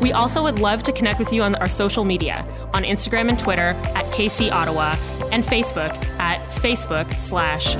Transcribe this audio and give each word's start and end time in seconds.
We 0.00 0.12
also 0.12 0.42
would 0.42 0.58
love 0.58 0.82
to 0.84 0.92
connect 0.92 1.18
with 1.18 1.30
you 1.30 1.42
on 1.42 1.54
our 1.56 1.68
social 1.68 2.04
media 2.04 2.46
on 2.72 2.84
Instagram 2.84 3.28
and 3.28 3.38
Twitter 3.38 3.76
at 3.94 4.06
KC 4.12 4.50
Ottawa 4.50 4.96
and 5.30 5.44
Facebook 5.44 5.94
at 6.18 6.40
Facebook 6.52 7.12
slash 7.14 7.76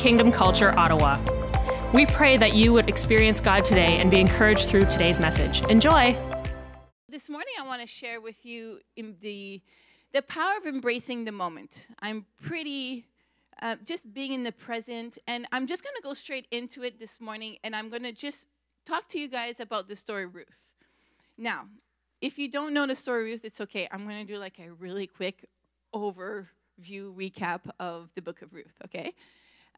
Kingdom 0.00 0.32
Culture 0.32 0.76
Ottawa. 0.76 1.20
We 1.94 2.06
pray 2.06 2.36
that 2.36 2.54
you 2.54 2.72
would 2.72 2.88
experience 2.88 3.40
God 3.40 3.64
today 3.64 3.98
and 3.98 4.10
be 4.10 4.20
encouraged 4.20 4.68
through 4.68 4.86
today's 4.86 5.20
message. 5.20 5.64
Enjoy. 5.66 6.16
This 7.08 7.28
morning, 7.28 7.54
I 7.60 7.66
want 7.66 7.80
to 7.82 7.86
share 7.86 8.20
with 8.20 8.44
you 8.44 8.80
the 8.96 9.60
the 10.12 10.22
power 10.22 10.56
of 10.56 10.66
embracing 10.66 11.24
the 11.24 11.32
moment. 11.32 11.86
I'm 12.00 12.26
pretty 12.42 13.06
uh, 13.62 13.76
just 13.84 14.12
being 14.12 14.32
in 14.32 14.42
the 14.42 14.52
present, 14.52 15.18
and 15.28 15.46
I'm 15.52 15.68
just 15.68 15.84
going 15.84 15.94
to 15.94 16.02
go 16.02 16.14
straight 16.14 16.48
into 16.50 16.82
it 16.82 16.98
this 16.98 17.20
morning, 17.20 17.58
and 17.62 17.76
I'm 17.76 17.90
going 17.90 18.02
to 18.02 18.12
just 18.12 18.48
talk 18.84 19.08
to 19.10 19.20
you 19.20 19.28
guys 19.28 19.60
about 19.60 19.86
the 19.86 19.94
story 19.94 20.26
Ruth. 20.26 20.69
Now, 21.40 21.68
if 22.20 22.38
you 22.38 22.50
don't 22.50 22.74
know 22.74 22.86
the 22.86 22.94
story 22.94 23.22
of 23.22 23.24
Ruth, 23.24 23.44
it's 23.44 23.62
okay. 23.62 23.88
I'm 23.90 24.04
going 24.04 24.24
to 24.26 24.30
do 24.30 24.38
like 24.38 24.58
a 24.58 24.70
really 24.72 25.06
quick 25.06 25.48
overview 25.94 26.46
recap 27.16 27.60
of 27.80 28.10
the 28.14 28.20
book 28.20 28.42
of 28.42 28.52
Ruth. 28.52 28.74
Okay. 28.84 29.14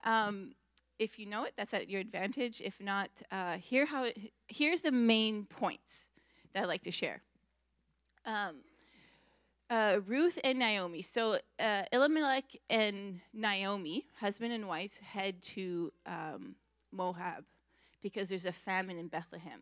Um, 0.03 0.55
if 0.99 1.21
you 1.21 1.27
know 1.27 1.45
it, 1.45 1.55
that's 1.57 1.73
at 1.73 1.89
your 1.89 2.01
advantage. 2.01 2.61
If 2.65 2.81
not, 2.81 3.11
uh, 3.31 3.59
here 3.59 3.87
how 3.87 4.05
it, 4.05 4.19
here's 4.49 4.81
the 4.81 4.91
main 4.91 5.45
points 5.45 6.09
that 6.53 6.65
I'd 6.65 6.69
like 6.69 6.83
to 6.83 6.91
share. 6.91 7.23
Um, 8.27 8.57
uh, 9.71 10.01
Ruth 10.05 10.41
and 10.43 10.59
Naomi. 10.59 11.01
So 11.01 11.39
uh, 11.61 11.85
Elimelech 11.93 12.57
and 12.69 13.21
Naomi, 13.33 14.07
husband 14.19 14.53
and 14.53 14.67
wife, 14.67 14.99
head 14.99 15.41
to 15.43 15.93
um, 16.07 16.57
Moab 16.91 17.45
because 18.03 18.29
there's 18.29 18.47
a 18.47 18.53
famine 18.53 18.99
in 18.99 19.07
Bethlehem, 19.07 19.61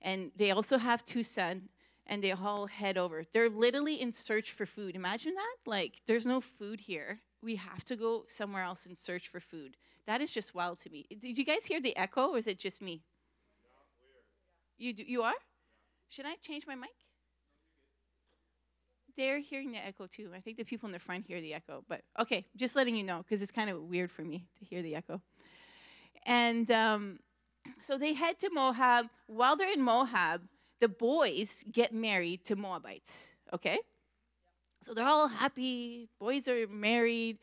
and 0.00 0.30
they 0.36 0.50
also 0.50 0.78
have 0.78 1.04
two 1.04 1.22
sons. 1.22 1.70
And 2.10 2.24
they 2.24 2.32
all 2.32 2.66
head 2.66 2.96
over. 2.96 3.24
They're 3.34 3.50
literally 3.50 4.00
in 4.00 4.12
search 4.12 4.52
for 4.52 4.64
food. 4.64 4.96
Imagine 4.96 5.34
that. 5.34 5.56
Like, 5.66 6.00
there's 6.06 6.24
no 6.24 6.40
food 6.40 6.80
here. 6.80 7.20
We 7.42 7.56
have 7.56 7.84
to 7.84 7.96
go 7.96 8.24
somewhere 8.26 8.62
else 8.62 8.86
and 8.86 8.96
search 8.96 9.28
for 9.28 9.40
food. 9.40 9.76
That 10.06 10.22
is 10.22 10.30
just 10.30 10.54
wild 10.54 10.78
to 10.80 10.90
me. 10.90 11.04
Did 11.10 11.36
you 11.36 11.44
guys 11.44 11.66
hear 11.66 11.82
the 11.82 11.94
echo, 11.98 12.28
or 12.28 12.38
is 12.38 12.46
it 12.46 12.58
just 12.58 12.80
me? 12.80 13.02
You 14.78 14.94
do, 14.94 15.04
you 15.06 15.22
are? 15.22 15.34
Should 16.08 16.24
I 16.24 16.36
change 16.40 16.66
my 16.66 16.74
mic? 16.74 16.88
They're 19.18 19.40
hearing 19.40 19.72
the 19.72 19.84
echo 19.84 20.06
too. 20.06 20.30
I 20.34 20.40
think 20.40 20.56
the 20.56 20.64
people 20.64 20.86
in 20.86 20.92
the 20.92 20.98
front 20.98 21.26
hear 21.26 21.42
the 21.42 21.52
echo. 21.52 21.84
But 21.88 22.04
okay, 22.18 22.46
just 22.56 22.74
letting 22.74 22.96
you 22.96 23.02
know 23.02 23.18
because 23.18 23.42
it's 23.42 23.52
kind 23.52 23.68
of 23.68 23.82
weird 23.82 24.10
for 24.10 24.22
me 24.22 24.46
to 24.60 24.64
hear 24.64 24.80
the 24.80 24.94
echo. 24.94 25.20
And 26.24 26.70
um, 26.70 27.18
so 27.86 27.98
they 27.98 28.14
head 28.14 28.38
to 28.40 28.50
Moab. 28.52 29.06
While 29.26 29.56
they're 29.56 29.72
in 29.72 29.82
Moab, 29.82 30.42
the 30.80 30.88
boys 30.88 31.64
get 31.70 31.92
married 31.92 32.44
to 32.46 32.56
Moabites. 32.56 33.28
Okay? 33.52 33.78
So 34.82 34.94
they're 34.94 35.06
all 35.06 35.28
happy. 35.28 36.08
Boys 36.20 36.46
are 36.48 36.66
married. 36.68 37.38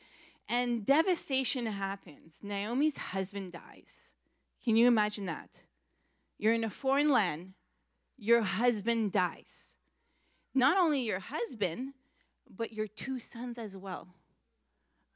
And 0.47 0.85
devastation 0.85 1.65
happens. 1.65 2.35
Naomi's 2.41 2.97
husband 2.97 3.53
dies. 3.53 3.89
Can 4.63 4.75
you 4.75 4.87
imagine 4.87 5.25
that? 5.25 5.49
You're 6.37 6.53
in 6.53 6.63
a 6.63 6.69
foreign 6.69 7.09
land, 7.09 7.53
your 8.17 8.41
husband 8.41 9.11
dies. 9.11 9.75
Not 10.53 10.77
only 10.77 11.01
your 11.01 11.19
husband, 11.19 11.93
but 12.49 12.73
your 12.73 12.87
two 12.87 13.19
sons 13.19 13.57
as 13.57 13.77
well. 13.77 14.07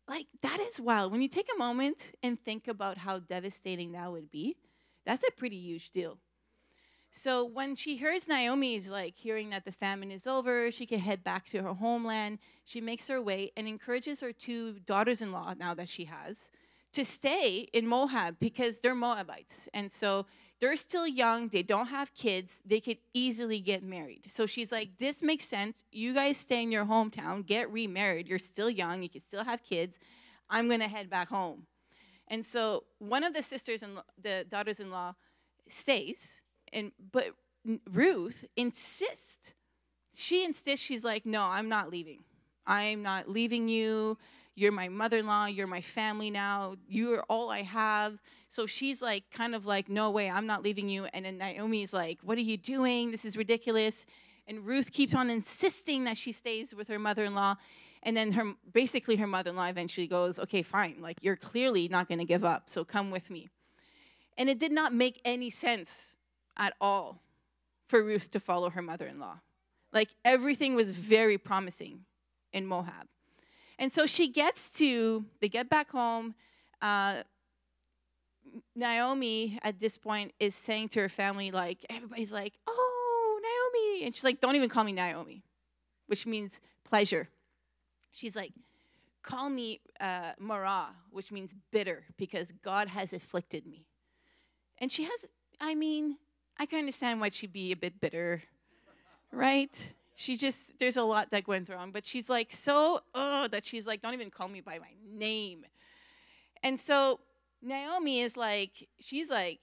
Like, 0.08 0.28
that 0.42 0.60
is 0.60 0.80
wild. 0.80 1.12
When 1.12 1.22
you 1.22 1.28
take 1.28 1.48
a 1.54 1.58
moment 1.58 1.98
and 2.24 2.40
think 2.44 2.68
about 2.68 2.98
how 2.98 3.20
devastating 3.20 3.92
that 3.92 4.12
would 4.12 4.32
be, 4.32 4.58
that's 5.06 5.24
a 5.24 5.32
pretty 5.32 5.58
huge 5.58 5.92
deal. 5.92 6.18
So 7.12 7.44
when 7.44 7.76
she 7.76 7.98
hears 7.98 8.28
Naomi's 8.28 8.92
like 8.92 9.16
hearing 9.16 9.50
that 9.50 9.66
the 9.66 9.72
famine 9.72 10.12
is 10.12 10.28
over, 10.28 10.72
she 10.72 10.86
can 10.86 11.00
head 11.00 11.24
back 11.24 11.48
to 11.50 11.64
her 11.64 11.74
homeland. 11.74 12.40
She 12.66 12.82
makes 12.82 13.08
her 13.08 13.22
way 13.22 13.52
and 13.58 13.68
encourages 13.68 14.20
her 14.20 14.32
two 14.32 14.80
daughters-in-law 14.80 15.56
now 15.58 15.74
that 15.74 15.90
she 15.90 16.06
has 16.06 16.50
to 16.94 17.04
stay 17.06 17.68
in 17.74 17.88
Moab 17.88 18.38
because 18.40 18.80
they're 18.80 18.96
Moabites. 18.96 19.70
And 19.74 19.92
so 19.92 20.26
they're 20.60 20.76
still 20.76 21.08
young, 21.08 21.48
they 21.48 21.64
don't 21.64 21.88
have 21.88 22.14
kids, 22.14 22.60
they 22.66 22.80
could 22.80 22.98
easily 23.14 23.60
get 23.60 23.82
married. 23.82 24.24
So 24.28 24.46
she's 24.46 24.72
like, 24.72 24.98
This 24.98 25.24
makes 25.24 25.46
sense. 25.46 25.84
You 25.92 26.14
guys 26.14 26.38
stay 26.38 26.62
in 26.62 26.72
your 26.72 26.86
hometown, 26.86 27.46
get 27.46 27.72
remarried. 27.72 28.28
You're 28.28 28.40
still 28.40 28.70
young, 28.70 29.02
you 29.02 29.10
can 29.10 29.22
still 29.22 29.44
have 29.44 29.64
kids. 29.64 29.98
I'm 30.50 30.68
gonna 30.68 30.88
head 30.88 31.10
back 31.10 31.30
home. 31.30 31.66
And 32.30 32.46
so 32.46 32.84
one 33.00 33.24
of 33.24 33.34
the 33.34 33.42
sisters 33.42 33.84
and 33.84 34.00
the 34.22 34.46
daughters 34.50 34.80
in 34.80 34.92
law 34.92 35.16
stays, 35.68 36.42
and 36.72 36.92
but 37.12 37.34
Ruth 37.92 38.46
insists. 38.56 39.54
She 40.14 40.44
insists, 40.44 40.86
she's 40.86 41.04
like, 41.04 41.26
No, 41.26 41.44
I'm 41.44 41.70
not 41.70 41.90
leaving. 41.90 42.24
I'm 42.68 43.02
not 43.02 43.30
leaving 43.30 43.68
you. 43.68 44.18
You're 44.56 44.72
my 44.74 44.90
mother 44.90 45.18
in 45.18 45.28
law. 45.28 45.46
You're 45.46 45.68
my 45.68 45.80
family 45.80 46.30
now. 46.30 46.76
You're 46.88 47.24
all 47.30 47.50
I 47.50 47.64
have. 47.64 48.20
So 48.50 48.68
she's 48.68 49.02
like, 49.02 49.24
kind 49.32 49.56
of 49.56 49.66
like, 49.66 49.88
no 49.88 50.12
way, 50.12 50.30
I'm 50.30 50.46
not 50.46 50.64
leaving 50.64 50.90
you. 50.90 51.06
And 51.14 51.24
then 51.24 51.38
Naomi's 51.38 51.94
like, 51.94 52.20
what 52.24 52.38
are 52.38 52.42
you 52.42 52.58
doing? 52.58 53.12
This 53.12 53.24
is 53.24 53.38
ridiculous. 53.38 54.06
And 54.48 54.66
Ruth 54.66 54.92
keeps 54.92 55.16
on 55.16 55.30
insisting 55.30 56.04
that 56.04 56.18
she 56.18 56.34
stays 56.34 56.76
with 56.76 56.90
her 56.90 57.00
mother 57.00 57.24
in 57.24 57.36
law. 57.36 57.56
And 58.04 58.16
then 58.16 58.32
her 58.34 58.54
basically 58.72 59.18
her 59.18 59.28
mother-in-law 59.28 59.66
eventually 59.66 60.08
goes, 60.08 60.40
"Okay, 60.40 60.62
fine. 60.62 60.98
Like 61.02 61.18
you're 61.22 61.36
clearly 61.36 61.88
not 61.88 62.08
going 62.08 62.20
to 62.20 62.26
give 62.26 62.46
up. 62.46 62.70
So 62.70 62.86
come 62.86 63.12
with 63.12 63.30
me." 63.30 63.50
And 64.38 64.50
it 64.50 64.58
did 64.58 64.72
not 64.72 64.94
make 64.94 65.20
any 65.26 65.50
sense 65.50 66.16
at 66.56 66.74
all 66.80 67.22
for 67.88 68.04
Ruth 68.04 68.32
to 68.32 68.40
follow 68.40 68.70
her 68.70 68.82
mother-in-law. 68.82 69.40
Like 69.92 70.10
everything 70.24 70.76
was 70.76 70.92
very 70.92 71.38
promising 71.38 72.06
in 72.54 72.66
Moab. 72.66 73.08
And 73.78 73.92
so 73.92 74.06
she 74.06 74.28
gets 74.28 74.70
to, 74.72 75.26
they 75.40 75.48
get 75.48 75.70
back 75.70 75.92
home. 75.92 76.36
Uh, 76.82 77.24
Naomi 78.76 79.60
at 79.64 79.80
this 79.80 79.98
point 79.98 80.34
is 80.40 80.54
saying 80.54 80.90
to 80.90 81.00
her 81.00 81.10
family, 81.10 81.50
like, 81.52 81.86
everybody's 81.90 82.34
like, 82.34 82.54
oh, 82.68 83.40
Naomi. 83.42 84.06
And 84.06 84.14
she's 84.14 84.24
like, 84.24 84.42
don't 84.42 84.56
even 84.56 84.70
call 84.70 84.84
me 84.84 84.92
Naomi, 84.92 85.44
which 86.08 86.26
means 86.26 86.60
pleasure. 86.84 87.30
She's 88.12 88.36
like, 88.36 88.54
call 89.24 89.50
me 89.50 89.82
uh, 90.00 90.32
Mara, 90.40 90.88
which 91.12 91.32
means 91.32 91.54
bitter, 91.72 92.06
because 92.18 92.52
God 92.64 92.88
has 92.88 93.14
afflicted 93.14 93.66
me. 93.66 93.86
And 94.78 94.92
she 94.92 95.04
has, 95.04 95.26
I 95.60 95.76
mean, 95.76 96.18
I 96.58 96.66
can 96.66 96.80
understand 96.80 97.22
why 97.22 97.30
she'd 97.30 97.54
be 97.54 97.72
a 97.72 97.76
bit 97.76 98.00
bitter, 98.02 98.44
right? 99.32 99.94
she 100.20 100.36
just 100.36 100.78
there's 100.80 100.98
a 100.98 101.04
lot 101.04 101.32
that 101.32 101.48
went 101.48 101.70
wrong 101.70 101.92
but 101.92 102.06
she's 102.06 102.28
like 102.28 102.52
so 102.52 103.00
oh 103.16 103.48
that 103.48 103.66
she's 103.66 103.88
like 103.88 104.02
don't 104.02 104.14
even 104.14 104.30
call 104.30 104.50
me 104.50 104.60
by 104.60 104.78
my 104.78 104.92
name 105.10 105.66
and 106.62 106.78
so 106.78 107.22
naomi 107.62 108.20
is 108.20 108.36
like 108.36 108.90
she's 109.00 109.30
like 109.30 109.60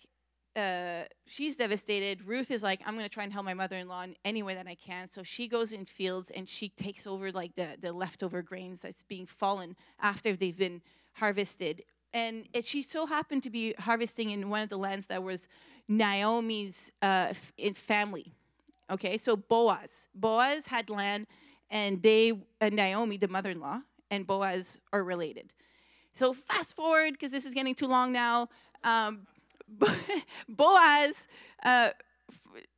uh, 0.57 1.05
she's 1.27 1.57
devastated 1.57 2.27
ruth 2.27 2.51
is 2.51 2.63
like 2.63 2.81
i'm 2.87 2.99
to 2.99 3.09
try 3.09 3.25
and 3.25 3.33
help 3.33 3.45
my 3.45 3.55
mother-in-law 3.55 4.03
in 4.03 4.17
any 4.25 4.43
way 4.43 4.55
that 4.55 4.67
i 4.67 4.75
can 4.75 5.07
so 5.07 5.23
she 5.23 5.47
goes 5.47 5.73
in 5.73 5.85
fields 5.85 6.31
and 6.35 6.49
she 6.49 6.69
takes 6.71 7.07
over 7.07 7.31
like 7.31 7.55
the, 7.57 7.77
the 7.81 7.93
leftover 7.93 8.43
grains 8.43 8.81
that's 8.81 9.03
being 9.03 9.27
fallen 9.27 9.77
after 10.01 10.35
they've 10.35 10.59
been 10.59 10.81
harvested 11.15 11.83
and 12.13 12.49
it, 12.53 12.65
she 12.65 12.83
so 12.83 13.05
happened 13.05 13.43
to 13.43 13.51
be 13.51 13.75
harvesting 13.79 14.31
in 14.31 14.49
one 14.49 14.63
of 14.63 14.69
the 14.69 14.79
lands 14.79 15.07
that 15.09 15.23
was 15.23 15.47
naomi's 15.89 16.91
uh, 17.03 17.33
family 17.75 18.33
Okay, 18.91 19.17
so 19.17 19.37
Boaz. 19.37 20.07
Boaz 20.15 20.67
had 20.67 20.89
land, 20.91 21.27
and 21.71 22.03
they, 22.03 22.33
and 22.61 22.77
Naomi, 22.77 23.17
the 23.17 23.29
mother 23.29 23.51
in 23.51 23.61
law, 23.61 23.81
and 24.11 24.27
Boaz 24.27 24.79
are 24.93 25.03
related. 25.03 25.53
So 26.13 26.33
fast 26.33 26.77
forward, 26.77 27.13
because 27.13 27.33
this 27.33 27.45
is 27.45 27.53
getting 27.53 27.75
too 27.75 27.89
long 27.89 28.13
now. 28.13 28.49
Um, 28.85 29.27
Boaz 30.49 31.15
uh, 31.63 31.91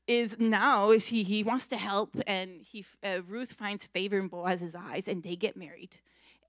is 0.06 0.36
now 0.38 0.90
he 0.90 1.22
he 1.22 1.42
wants 1.42 1.66
to 1.68 1.76
help, 1.76 2.16
and 2.26 2.62
he 2.62 2.84
uh, 3.04 3.20
Ruth 3.26 3.52
finds 3.52 3.86
favor 3.86 4.18
in 4.18 4.28
Boaz's 4.28 4.74
eyes, 4.74 5.06
and 5.06 5.22
they 5.22 5.36
get 5.36 5.56
married, 5.56 5.98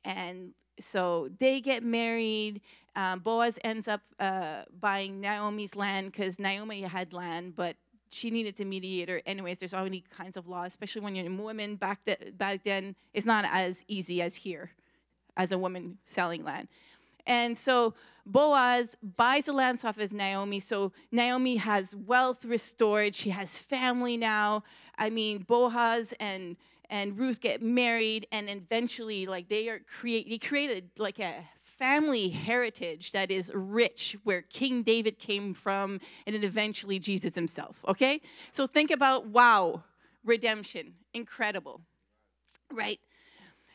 and 0.03 0.53
so 0.79 1.29
they 1.39 1.61
get 1.61 1.83
married. 1.83 2.61
Um, 2.95 3.19
Boaz 3.19 3.57
ends 3.63 3.87
up 3.87 4.01
uh, 4.19 4.63
buying 4.79 5.21
Naomi's 5.21 5.75
land 5.75 6.11
because 6.11 6.39
Naomi 6.39 6.81
had 6.81 7.13
land, 7.13 7.55
but 7.55 7.75
she 8.09 8.31
needed 8.31 8.59
a 8.59 8.65
mediator. 8.65 9.21
Anyways, 9.25 9.59
there's 9.59 9.73
all 9.73 9.87
kinds 10.09 10.35
of 10.35 10.47
laws, 10.47 10.71
especially 10.71 11.01
when 11.01 11.15
you're 11.15 11.27
a 11.27 11.35
woman. 11.35 11.75
Back, 11.75 11.99
back 12.33 12.63
then, 12.63 12.95
it's 13.13 13.25
not 13.25 13.45
as 13.49 13.83
easy 13.87 14.21
as 14.21 14.35
here, 14.35 14.71
as 15.37 15.51
a 15.51 15.57
woman 15.57 15.99
selling 16.05 16.43
land. 16.43 16.67
And 17.29 17.57
so 17.57 17.93
Boaz 18.25 18.97
buys 19.01 19.45
the 19.45 19.53
lands 19.53 19.85
off 19.85 19.99
of 19.99 20.11
Naomi. 20.11 20.59
So 20.59 20.91
Naomi 21.11 21.55
has 21.57 21.95
wealth 21.95 22.43
restored. 22.43 23.15
She 23.15 23.29
has 23.29 23.57
family 23.57 24.17
now. 24.17 24.63
I 24.97 25.09
mean, 25.09 25.43
Boaz 25.43 26.13
and 26.19 26.57
and 26.89 27.19
Ruth 27.19 27.39
get 27.39 27.61
married, 27.61 28.25
and 28.31 28.49
eventually, 28.49 29.27
like 29.27 29.47
they 29.47 29.69
are 29.69 29.79
create, 29.79 30.27
they 30.27 30.39
created 30.39 30.89
like 30.97 31.19
a 31.19 31.47
family 31.77 32.29
heritage 32.29 33.11
that 33.11 33.29
is 33.29 33.51
rich, 33.53 34.17
where 34.23 34.41
King 34.41 34.81
David 34.81 35.19
came 35.19 35.53
from, 35.53 35.99
and 36.25 36.35
then 36.35 36.43
eventually 36.43 36.97
Jesus 36.97 37.35
himself. 37.35 37.85
Okay, 37.87 38.21
so 38.51 38.65
think 38.65 38.89
about 38.89 39.27
wow, 39.27 39.83
redemption, 40.25 40.95
incredible, 41.13 41.81
right? 42.73 42.99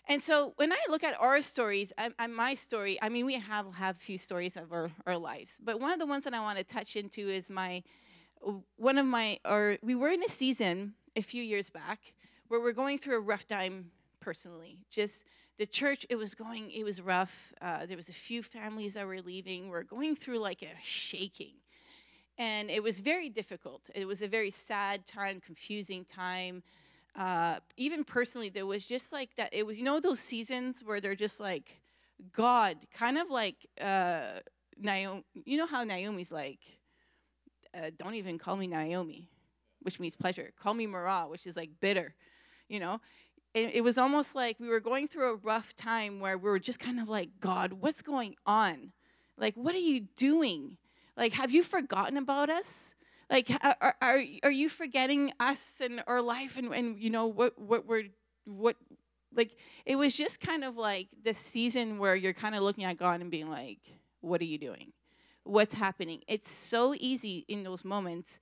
And 0.06 0.22
so 0.22 0.52
when 0.56 0.70
I 0.70 0.78
look 0.90 1.02
at 1.02 1.18
our 1.18 1.40
stories, 1.40 1.92
and 1.96 2.34
my 2.34 2.54
story, 2.54 2.98
I 3.00 3.08
mean, 3.08 3.24
we 3.24 3.34
have 3.34 3.74
have 3.74 3.96
few 3.96 4.18
stories 4.18 4.56
of 4.56 4.72
our, 4.72 4.90
our 5.06 5.16
lives, 5.16 5.54
but 5.62 5.80
one 5.80 5.92
of 5.92 5.98
the 5.98 6.06
ones 6.06 6.24
that 6.24 6.34
I 6.34 6.40
want 6.40 6.58
to 6.58 6.64
touch 6.64 6.96
into 6.96 7.28
is 7.28 7.48
my 7.48 7.82
one 8.76 8.98
of 8.98 9.06
my 9.06 9.38
or 9.46 9.78
we 9.82 9.94
were 9.94 10.10
in 10.10 10.22
a 10.22 10.28
season 10.28 10.94
a 11.16 11.22
few 11.22 11.42
years 11.42 11.70
back 11.70 12.12
where 12.48 12.60
we're 12.60 12.72
going 12.72 12.98
through 12.98 13.16
a 13.16 13.20
rough 13.20 13.46
time 13.46 13.90
personally. 14.20 14.78
Just 14.90 15.24
the 15.58 15.66
church, 15.66 16.04
it 16.10 16.16
was 16.16 16.34
going, 16.34 16.70
it 16.70 16.84
was 16.84 17.00
rough. 17.00 17.54
Uh, 17.62 17.86
there 17.86 17.96
was 17.96 18.08
a 18.08 18.12
few 18.12 18.42
families 18.42 18.94
that 18.94 19.06
were 19.06 19.22
leaving. 19.22 19.68
We're 19.68 19.84
going 19.84 20.16
through 20.16 20.40
like 20.40 20.60
a 20.62 20.74
shaking, 20.82 21.54
and 22.36 22.70
it 22.70 22.82
was 22.82 23.00
very 23.00 23.30
difficult. 23.30 23.88
It 23.94 24.06
was 24.06 24.20
a 24.20 24.28
very 24.28 24.50
sad 24.50 25.06
time, 25.06 25.40
confusing 25.40 26.04
time 26.04 26.62
uh, 27.16 27.56
even 27.76 28.05
personally, 28.05 28.49
there 28.49 28.66
was 28.66 28.84
just 28.84 29.12
like 29.12 29.34
that. 29.37 29.50
It 29.52 29.66
was, 29.66 29.78
you 29.78 29.84
know, 29.84 30.00
those 30.00 30.20
seasons 30.20 30.82
where 30.84 31.00
they're 31.00 31.14
just 31.14 31.38
like, 31.40 31.81
God, 32.32 32.76
kind 32.93 33.19
of 33.19 33.31
like 33.31 33.66
uh, 33.81 34.40
Naomi. 34.78 35.25
You 35.34 35.58
know 35.58 35.66
how 35.66 35.84
Naomi's 35.84 36.32
like, 36.32 36.61
uh, 37.76 37.90
don't 37.96 38.14
even 38.14 38.38
call 38.38 38.56
me 38.56 38.66
Naomi, 38.66 39.28
which 39.82 40.00
means 40.00 40.16
pleasure. 40.16 40.52
Call 40.61 40.75
me 40.75 40.87
Mara, 40.87 41.26
which 41.28 41.46
is 41.46 41.56
like 41.56 41.70
bitter, 41.81 42.14
you 42.69 42.81
know? 42.81 43.00
It, 43.52 43.76
it 43.76 43.81
was 43.82 43.99
almost 43.99 44.34
like 44.34 44.58
we 44.58 44.69
were 44.69 44.81
going 44.81 45.06
through 45.06 45.32
a 45.32 45.37
rough 45.37 45.76
time 45.76 46.19
where 46.19 46.37
we 46.37 46.50
were 46.50 46.58
just 46.58 46.81
kind 46.81 46.99
of 46.99 47.08
like, 47.08 47.28
God, 47.40 47.75
what's 47.75 48.02
going 48.02 48.34
on? 48.44 48.93
Like, 49.37 49.55
what 49.55 49.75
are 49.75 49.78
you 49.78 50.00
doing? 50.16 50.76
Like, 51.16 51.34
have 51.34 51.52
you 51.52 51.62
forgotten 51.62 52.16
about 52.16 52.50
us? 52.50 52.94
Like, 53.31 53.50
are, 53.62 53.94
are, 54.00 54.23
are 54.43 54.50
you 54.50 54.69
forgetting 54.69 55.32
us 55.41 55.81
and 55.81 56.03
our 56.06 56.21
life 56.21 56.56
and, 56.56 56.73
and 56.75 56.99
you 56.99 57.11
know, 57.11 57.26
what, 57.26 57.59
what 57.59 57.87
we're, 57.87 58.05
what, 58.44 58.76
like, 59.35 59.56
it 59.87 59.97
was 59.97 60.17
just 60.17 60.41
kind 60.41 60.65
of 60.65 60.76
like 60.76 61.09
this 61.23 61.38
season 61.38 61.99
where 61.99 62.15
you're 62.15 62.35
kind 62.35 62.55
of 62.55 62.62
looking 62.62 62.85
at 62.85 62.97
God 62.99 63.21
and 63.21 63.31
being 63.31 63.50
like, 63.50 63.79
what 64.21 64.41
are 64.41 64.44
you 64.44 64.59
doing? 64.59 64.93
What's 65.44 65.75
happening? 65.75 66.23
It's 66.29 66.50
so 66.50 66.94
easy 66.99 67.44
in 67.49 67.65
those 67.65 67.85
moments 67.85 68.41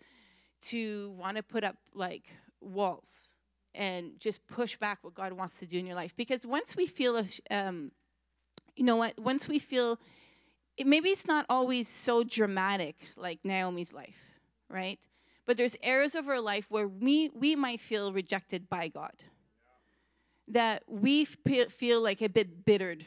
to 0.62 1.14
want 1.18 1.36
to 1.36 1.42
put 1.42 1.64
up 1.64 1.76
like 1.94 2.24
walls 2.60 3.32
and 3.74 4.12
just 4.20 4.46
push 4.46 4.76
back 4.76 4.98
what 5.02 5.14
God 5.14 5.32
wants 5.32 5.58
to 5.60 5.66
do 5.66 5.78
in 5.78 5.86
your 5.86 5.96
life. 5.96 6.14
Because 6.16 6.46
once 6.46 6.76
we 6.76 6.86
feel, 6.86 7.24
um, 7.50 7.90
you 8.76 8.84
know 8.84 8.96
what, 8.96 9.18
once 9.18 9.48
we 9.48 9.58
feel, 9.58 9.98
it, 10.76 10.86
maybe 10.86 11.08
it's 11.08 11.26
not 11.26 11.46
always 11.48 11.88
so 11.88 12.22
dramatic 12.22 12.96
like 13.16 13.40
Naomi's 13.44 13.92
life 13.92 14.14
right? 14.72 14.98
But 15.46 15.56
there's 15.56 15.76
areas 15.82 16.14
of 16.14 16.28
our 16.28 16.40
life 16.40 16.66
where 16.68 16.88
we, 16.88 17.30
we 17.34 17.56
might 17.56 17.80
feel 17.80 18.12
rejected 18.12 18.68
by 18.68 18.88
God. 18.88 19.12
That 20.48 20.82
we 20.88 21.24
feel 21.24 22.00
like 22.00 22.20
a 22.20 22.28
bit 22.28 22.64
bittered 22.64 23.06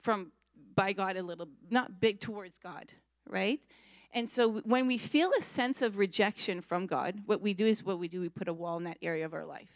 from 0.00 0.32
by 0.74 0.92
God 0.92 1.16
a 1.16 1.22
little, 1.22 1.48
not 1.70 2.00
big 2.00 2.20
towards 2.20 2.58
God, 2.58 2.92
right? 3.28 3.60
And 4.12 4.28
so 4.28 4.60
when 4.60 4.86
we 4.86 4.98
feel 4.98 5.30
a 5.38 5.42
sense 5.42 5.82
of 5.82 5.98
rejection 5.98 6.60
from 6.60 6.86
God, 6.86 7.22
what 7.26 7.40
we 7.40 7.54
do 7.54 7.66
is 7.66 7.84
what 7.84 7.98
we 7.98 8.08
do, 8.08 8.20
we 8.20 8.28
put 8.28 8.48
a 8.48 8.52
wall 8.52 8.78
in 8.78 8.84
that 8.84 8.98
area 9.02 9.24
of 9.24 9.34
our 9.34 9.44
life 9.44 9.70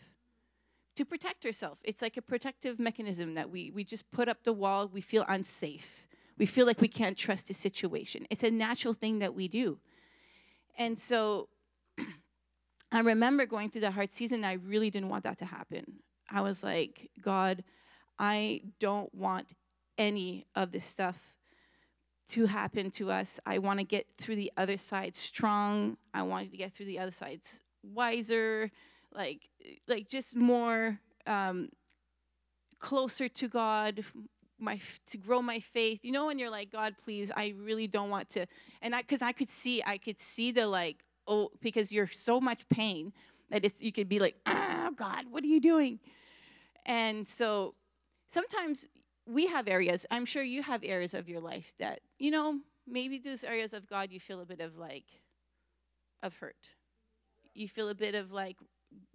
to 0.96 1.04
protect 1.04 1.44
ourselves. 1.44 1.80
It's 1.84 2.02
like 2.02 2.16
a 2.16 2.22
protective 2.22 2.78
mechanism 2.78 3.34
that 3.34 3.50
we, 3.50 3.70
we 3.70 3.84
just 3.84 4.10
put 4.10 4.28
up 4.28 4.44
the 4.44 4.52
wall, 4.52 4.88
we 4.88 5.00
feel 5.00 5.24
unsafe. 5.28 6.06
We 6.38 6.46
feel 6.46 6.66
like 6.66 6.80
we 6.80 6.88
can't 6.88 7.16
trust 7.16 7.48
the 7.48 7.54
situation. 7.54 8.26
It's 8.30 8.42
a 8.42 8.50
natural 8.50 8.92
thing 8.92 9.20
that 9.20 9.34
we 9.34 9.48
do. 9.48 9.78
And 10.76 10.98
so 10.98 11.48
I 12.92 13.00
remember 13.00 13.46
going 13.46 13.70
through 13.70 13.82
that 13.82 13.92
hard 13.92 14.12
season, 14.12 14.44
I 14.44 14.54
really 14.54 14.90
didn't 14.90 15.08
want 15.08 15.24
that 15.24 15.38
to 15.38 15.44
happen. 15.44 16.00
I 16.30 16.40
was 16.40 16.62
like, 16.62 17.10
God, 17.20 17.64
I 18.18 18.62
don't 18.80 19.14
want 19.14 19.52
any 19.98 20.46
of 20.54 20.72
this 20.72 20.84
stuff 20.84 21.36
to 22.28 22.46
happen 22.46 22.90
to 22.92 23.10
us. 23.10 23.38
I 23.46 23.58
want 23.58 23.78
to 23.78 23.84
get 23.84 24.06
through 24.18 24.36
the 24.36 24.52
other 24.56 24.76
side 24.76 25.14
strong. 25.14 25.96
I 26.12 26.22
wanted 26.22 26.50
to 26.50 26.56
get 26.56 26.74
through 26.74 26.86
the 26.86 26.98
other 26.98 27.12
sides 27.12 27.60
wiser, 27.82 28.70
like 29.14 29.48
like 29.86 30.08
just 30.08 30.34
more 30.34 30.98
um, 31.26 31.68
closer 32.80 33.28
to 33.28 33.48
God, 33.48 34.04
my 34.58 34.80
to 35.06 35.18
grow 35.18 35.42
my 35.42 35.60
faith. 35.60 36.00
You 36.02 36.12
know 36.12 36.26
when 36.26 36.38
you're 36.38 36.50
like 36.50 36.70
god 36.70 36.94
please 37.02 37.30
i 37.36 37.54
really 37.58 37.86
don't 37.86 38.10
want 38.10 38.28
to 38.30 38.46
and 38.82 38.94
i 38.94 39.02
because 39.02 39.22
i 39.22 39.32
could 39.32 39.48
see 39.48 39.82
i 39.84 39.98
could 39.98 40.20
see 40.20 40.52
the 40.52 40.66
like 40.66 41.04
oh 41.26 41.50
because 41.60 41.92
you're 41.92 42.08
so 42.08 42.40
much 42.40 42.68
pain 42.68 43.12
that 43.50 43.64
it's 43.64 43.82
you 43.82 43.92
could 43.92 44.08
be 44.08 44.18
like 44.18 44.36
oh 44.46 44.90
god 44.96 45.26
what 45.30 45.44
are 45.44 45.48
you 45.48 45.60
doing? 45.60 45.98
And 46.88 47.26
so 47.26 47.74
sometimes 48.28 48.86
we 49.26 49.46
have 49.46 49.66
areas 49.66 50.06
i'm 50.10 50.24
sure 50.24 50.42
you 50.42 50.62
have 50.62 50.82
areas 50.84 51.14
of 51.14 51.28
your 51.28 51.40
life 51.40 51.74
that 51.78 52.00
you 52.18 52.30
know 52.30 52.60
maybe 52.86 53.18
those 53.18 53.42
areas 53.42 53.72
of 53.72 53.88
god 53.88 54.12
you 54.12 54.20
feel 54.20 54.40
a 54.40 54.46
bit 54.46 54.60
of 54.60 54.78
like 54.78 55.06
of 56.22 56.36
hurt. 56.36 56.68
You 57.54 57.68
feel 57.68 57.88
a 57.88 57.94
bit 57.94 58.14
of 58.14 58.32
like 58.32 58.56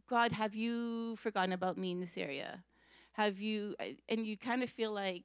god 0.10 0.32
have 0.32 0.54
you 0.56 1.16
forgotten 1.16 1.54
about 1.54 1.78
me 1.78 1.92
in 1.92 2.00
this 2.00 2.18
area 2.18 2.64
have 3.14 3.40
you 3.40 3.76
uh, 3.80 3.86
and 4.10 4.26
you 4.26 4.38
kind 4.38 4.64
of 4.64 4.70
feel 4.70 4.92
like 4.92 5.24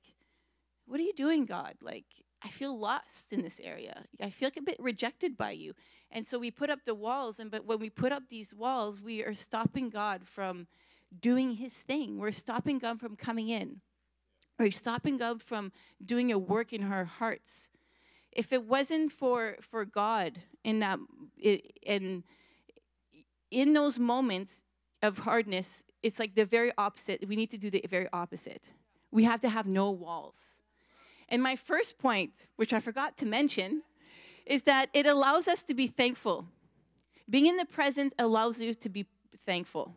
what 0.87 1.01
are 1.01 1.05
you 1.05 1.15
doing 1.15 1.47
god? 1.47 1.75
Like 1.81 2.07
i 2.43 2.49
feel 2.49 2.79
lost 2.79 3.33
in 3.33 3.43
this 3.43 3.61
area. 3.63 4.05
I 4.21 4.31
feel 4.31 4.47
like 4.47 4.57
a 4.57 4.63
bit 4.63 4.77
rejected 4.79 5.37
by 5.37 5.53
you. 5.53 5.75
And 6.11 6.27
so 6.27 6.39
we 6.39 6.51
put 6.51 6.71
up 6.71 6.85
the 6.85 6.95
walls 6.95 7.41
and 7.41 7.51
but 7.51 7.65
when 7.65 7.79
we 7.79 7.91
put 7.91 8.13
up 8.13 8.25
these 8.29 8.55
walls 8.55 9.01
we 9.01 9.23
are 9.23 9.35
stopping 9.35 9.91
god 9.91 10.27
from 10.27 10.67
doing 11.21 11.53
his 11.53 11.79
thing. 11.79 12.19
We're 12.19 12.33
stopping 12.33 12.79
god 12.79 13.01
from 13.01 13.17
coming 13.17 13.49
in. 13.49 13.81
We're 14.59 14.71
stopping 14.71 15.19
god 15.19 15.43
from 15.43 15.73
doing 16.05 16.33
a 16.33 16.39
work 16.39 16.73
in 16.73 16.85
our 16.85 17.05
hearts. 17.05 17.69
If 18.33 18.53
it 18.53 18.65
wasn't 18.65 19.13
for 19.13 19.57
for 19.61 19.85
god 19.85 20.41
in 20.65 20.81
that 20.81 20.99
in 21.83 22.25
in 23.51 23.73
those 23.73 23.99
moments 23.99 24.63
of 25.03 25.19
hardness 25.19 25.83
it's 26.07 26.21
like 26.21 26.35
the 26.37 26.45
very 26.45 26.73
opposite. 26.79 27.27
We 27.27 27.37
need 27.37 27.51
to 27.51 27.59
do 27.59 27.69
the 27.71 27.85
very 27.89 28.09
opposite. 28.13 28.71
We 29.11 29.25
have 29.25 29.41
to 29.41 29.49
have 29.49 29.67
no 29.67 29.91
walls. 29.91 30.37
And 31.29 31.43
my 31.43 31.57
first 31.57 31.99
point, 31.99 32.33
which 32.55 32.73
I 32.73 32.79
forgot 32.81 33.19
to 33.19 33.27
mention, 33.27 33.83
is 34.47 34.63
that 34.63 34.89
it 34.93 35.07
allows 35.07 35.49
us 35.49 35.65
to 35.65 35.75
be 35.75 35.89
thankful. 35.89 36.47
Being 37.29 37.47
in 37.47 37.57
the 37.57 37.65
present 37.65 38.15
allows 38.19 38.61
you 38.61 38.73
to 38.73 38.89
be 38.89 39.07
thankful. 39.45 39.95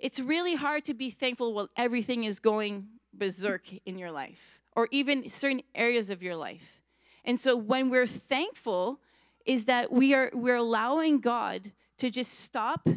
It's 0.00 0.18
really 0.18 0.56
hard 0.56 0.84
to 0.86 0.94
be 0.94 1.10
thankful 1.10 1.54
while 1.54 1.68
everything 1.76 2.24
is 2.24 2.40
going 2.40 2.88
berserk 3.14 3.66
in 3.86 3.96
your 3.96 4.10
life 4.10 4.60
or 4.74 4.88
even 4.90 5.28
certain 5.28 5.62
areas 5.74 6.10
of 6.10 6.20
your 6.20 6.34
life. 6.36 6.82
And 7.24 7.38
so 7.38 7.56
when 7.56 7.90
we're 7.90 8.06
thankful 8.06 9.00
is 9.46 9.66
that 9.66 9.92
we 9.92 10.14
are 10.14 10.30
we're 10.34 10.56
allowing 10.56 11.20
God 11.20 11.72
to 11.98 12.10
just 12.10 12.40
stop 12.40 12.88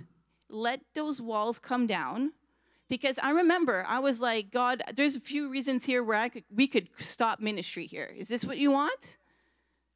let 0.52 0.82
those 0.94 1.22
walls 1.22 1.60
come 1.60 1.88
down 1.88 2.34
because 2.90 3.16
I 3.24 3.32
remember 3.32 3.86
I 3.88 4.00
was 4.00 4.20
like, 4.20 4.52
God, 4.52 4.84
there's 4.96 5.16
a 5.16 5.22
few 5.22 5.50
reasons 5.50 5.86
here 5.86 6.04
where 6.04 6.18
I 6.18 6.28
could 6.28 6.44
we 6.54 6.68
could 6.68 6.90
stop 6.98 7.40
ministry 7.40 7.88
here. 7.88 8.14
Is 8.18 8.28
this 8.28 8.44
what 8.44 8.58
you 8.58 8.72
want? 8.72 9.18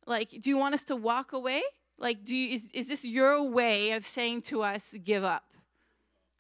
Like, 0.08 0.30
do 0.30 0.50
you 0.50 0.58
want 0.58 0.76
us 0.76 0.84
to 0.86 0.96
walk 0.96 1.34
away? 1.34 1.62
Like, 1.98 2.24
do 2.24 2.36
you, 2.36 2.56
is, 2.56 2.70
is 2.74 2.88
this 2.88 3.04
your 3.04 3.42
way 3.44 3.92
of 3.92 4.06
saying 4.06 4.44
to 4.44 4.62
us, 4.62 4.96
give 5.04 5.24
up? 5.24 5.44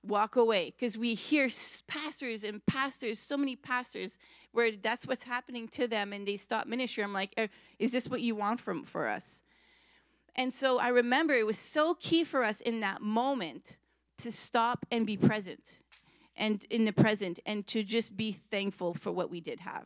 Walk 0.03 0.35
away. 0.35 0.73
Because 0.77 0.97
we 0.97 1.13
hear 1.13 1.49
pastors 1.87 2.43
and 2.43 2.65
pastors, 2.65 3.19
so 3.19 3.35
many 3.35 3.55
pastors, 3.55 4.17
where 4.51 4.71
that's 4.71 5.07
what's 5.07 5.23
happening 5.23 5.67
to 5.69 5.87
them 5.87 6.13
and 6.13 6.27
they 6.27 6.37
stop 6.37 6.67
ministry. 6.67 7.03
I'm 7.03 7.13
like, 7.13 7.33
uh, 7.37 7.47
is 7.79 7.91
this 7.91 8.07
what 8.07 8.21
you 8.21 8.35
want 8.35 8.59
from 8.59 8.83
for 8.83 9.07
us? 9.07 9.41
And 10.35 10.53
so 10.53 10.79
I 10.79 10.89
remember 10.89 11.33
it 11.33 11.45
was 11.45 11.57
so 11.57 11.95
key 11.95 12.23
for 12.23 12.43
us 12.43 12.61
in 12.61 12.81
that 12.81 13.01
moment 13.01 13.77
to 14.17 14.31
stop 14.31 14.85
and 14.91 15.05
be 15.05 15.17
present 15.17 15.61
and 16.35 16.63
in 16.69 16.85
the 16.85 16.93
present 16.93 17.39
and 17.45 17.65
to 17.67 17.83
just 17.83 18.15
be 18.15 18.31
thankful 18.31 18.93
for 18.93 19.11
what 19.11 19.29
we 19.29 19.39
did 19.39 19.61
have. 19.61 19.85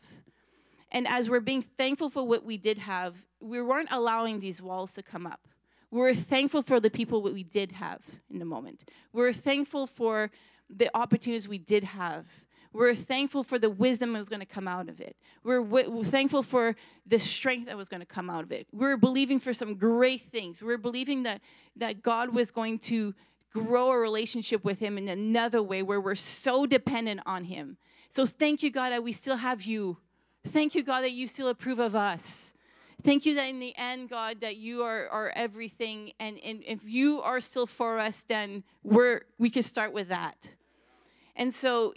And 0.91 1.07
as 1.07 1.29
we're 1.29 1.39
being 1.39 1.61
thankful 1.61 2.09
for 2.09 2.27
what 2.27 2.43
we 2.43 2.57
did 2.57 2.79
have, 2.79 3.15
we 3.39 3.61
weren't 3.61 3.89
allowing 3.91 4.39
these 4.39 4.61
walls 4.61 4.93
to 4.93 5.03
come 5.03 5.27
up. 5.27 5.47
We're 5.91 6.15
thankful 6.15 6.61
for 6.61 6.79
the 6.79 6.89
people 6.89 7.21
that 7.23 7.33
we 7.33 7.43
did 7.43 7.73
have 7.73 8.01
in 8.29 8.39
the 8.39 8.45
moment. 8.45 8.83
We're 9.13 9.33
thankful 9.33 9.87
for 9.87 10.31
the 10.69 10.89
opportunities 10.95 11.47
we 11.47 11.57
did 11.57 11.83
have. 11.83 12.25
We're 12.71 12.93
thankful 12.93 13.43
for 13.43 13.57
the 13.57 13.69
wisdom 13.69 14.13
that 14.13 14.19
was 14.19 14.29
going 14.29 14.41
to 14.41 14.45
come 14.45 14.67
out 14.67 14.89
of 14.89 15.01
it. 15.01 15.15
We're, 15.43 15.63
w- 15.63 15.89
we're 15.89 16.03
thankful 16.03 16.43
for 16.43 16.75
the 17.07 17.17
strength 17.17 17.65
that 17.65 17.77
was 17.77 17.89
going 17.89 18.01
to 18.01 18.05
come 18.05 18.29
out 18.29 18.43
of 18.43 18.51
it. 18.51 18.67
We're 18.71 18.97
believing 18.97 19.39
for 19.39 19.55
some 19.55 19.73
great 19.73 20.21
things. 20.21 20.61
We're 20.61 20.77
believing 20.77 21.23
that, 21.23 21.41
that 21.77 22.03
God 22.03 22.35
was 22.35 22.51
going 22.51 22.77
to 22.79 23.15
grow 23.53 23.91
a 23.91 23.97
relationship 23.97 24.63
with 24.63 24.79
Him 24.79 24.97
in 24.97 25.07
another 25.07 25.61
way 25.61 25.83
where 25.83 26.01
we're 26.01 26.15
so 26.15 26.65
dependent 26.65 27.21
on 27.25 27.45
Him. 27.45 27.77
So 28.09 28.25
thank 28.25 28.63
you, 28.63 28.71
God, 28.71 28.91
that 28.91 29.03
we 29.03 29.11
still 29.11 29.37
have 29.37 29.63
you. 29.63 29.97
Thank 30.47 30.75
you, 30.75 30.83
God, 30.83 31.01
that 31.01 31.11
you 31.11 31.27
still 31.27 31.47
approve 31.47 31.79
of 31.79 31.95
us. 31.95 32.53
Thank 33.03 33.25
you 33.25 33.35
that 33.35 33.45
in 33.45 33.59
the 33.59 33.73
end, 33.77 34.09
God, 34.09 34.41
that 34.41 34.57
you 34.57 34.83
are, 34.83 35.07
are 35.09 35.31
everything. 35.35 36.11
And, 36.19 36.37
and 36.43 36.63
if 36.65 36.79
you 36.83 37.21
are 37.21 37.39
still 37.39 37.65
for 37.65 37.97
us, 37.97 38.25
then 38.27 38.63
we're, 38.83 39.21
we 39.37 39.49
can 39.49 39.63
start 39.63 39.93
with 39.93 40.09
that. 40.09 40.51
And 41.35 41.53
so 41.53 41.93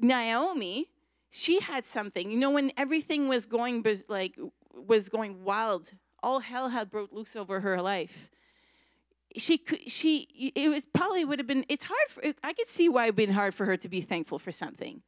Naomi, 0.00 0.90
she 1.30 1.60
had 1.60 1.84
something. 1.84 2.30
You 2.30 2.38
know, 2.38 2.50
when 2.50 2.72
everything 2.76 3.28
was 3.28 3.46
going 3.46 3.84
like 4.08 4.36
was 4.74 5.08
going 5.08 5.44
wild, 5.44 5.92
all 6.22 6.40
hell 6.40 6.68
had 6.68 6.90
broke 6.90 7.12
loose 7.12 7.36
over 7.36 7.60
her 7.60 7.80
life. 7.80 8.30
She 9.36 9.58
could, 9.58 9.90
she, 9.90 10.52
it 10.54 10.68
was 10.68 10.84
probably 10.92 11.24
would 11.24 11.38
have 11.38 11.46
been. 11.46 11.64
It's 11.68 11.84
hard 11.84 12.08
for. 12.08 12.22
I 12.42 12.52
could 12.52 12.68
see 12.68 12.88
why 12.88 13.04
it'd 13.04 13.16
been 13.16 13.32
hard 13.32 13.54
for 13.54 13.64
her 13.64 13.76
to 13.76 13.88
be 13.88 14.00
thankful 14.00 14.38
for 14.38 14.50
something. 14.50 15.02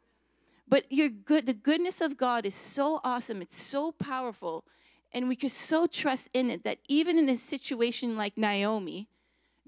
But 0.69 0.91
your 0.91 1.09
good, 1.09 1.47
the 1.47 1.55
goodness 1.55 2.01
of 2.01 2.17
God 2.17 2.47
is 2.47 2.55
so 2.55 3.01
awesome. 3.03 3.43
It's 3.43 3.61
so 3.61 3.93
powerful, 3.93 4.65
and 5.13 5.29
we 5.29 5.37
could 5.37 5.51
so 5.51 5.87
trust 5.87 6.31
in 6.33 6.51
it 6.51 6.63
that 6.65 6.79
even 6.89 7.19
in 7.19 7.29
a 7.29 7.37
situation 7.37 8.17
like 8.17 8.39
Naomi, 8.39 9.09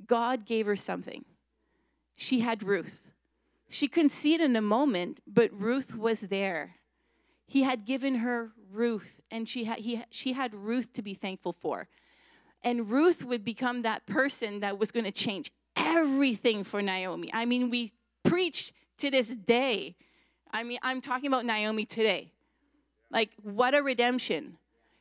God 0.07 0.47
gave 0.47 0.67
her 0.67 0.77
something. 0.77 1.25
She 2.17 2.41
had 2.41 2.63
Ruth. 2.63 3.01
She 3.69 3.89
couldn't 3.89 4.11
see 4.11 4.35
it 4.35 4.41
in 4.41 4.55
a 4.55 4.63
moment, 4.63 5.19
but 5.27 5.51
Ruth 5.53 5.97
was 5.97 6.23
there. 6.23 6.77
He 7.47 7.65
had 7.65 7.85
given 7.85 8.17
her 8.17 8.53
Ruth, 8.71 9.21
and 9.31 9.49
she 9.49 9.65
had, 9.65 9.81
he, 9.81 10.03
she 10.11 10.33
had 10.33 10.55
Ruth 10.55 10.93
to 10.95 11.03
be 11.03 11.15
thankful 11.15 11.53
for. 11.53 11.89
And 12.64 12.90
Ruth 12.90 13.23
would 13.23 13.44
become 13.44 13.83
that 13.83 14.06
person 14.06 14.61
that 14.61 14.78
was 14.78 14.90
going 14.90 15.04
to 15.04 15.12
change 15.12 15.52
everything 15.76 16.64
for 16.64 16.80
Naomi. 16.83 17.30
I 17.33 17.44
mean, 17.44 17.71
we 17.71 17.92
preach 18.25 18.73
to 18.99 19.11
this 19.11 19.28
day. 19.28 19.97
I 20.50 20.64
mean, 20.64 20.78
I'm 20.83 21.00
talking 21.00 21.26
about 21.26 21.44
Naomi 21.44 21.85
today. 21.85 22.33
Like, 23.11 23.30
what 23.42 23.75
a 23.75 23.83
redemption 23.83 24.56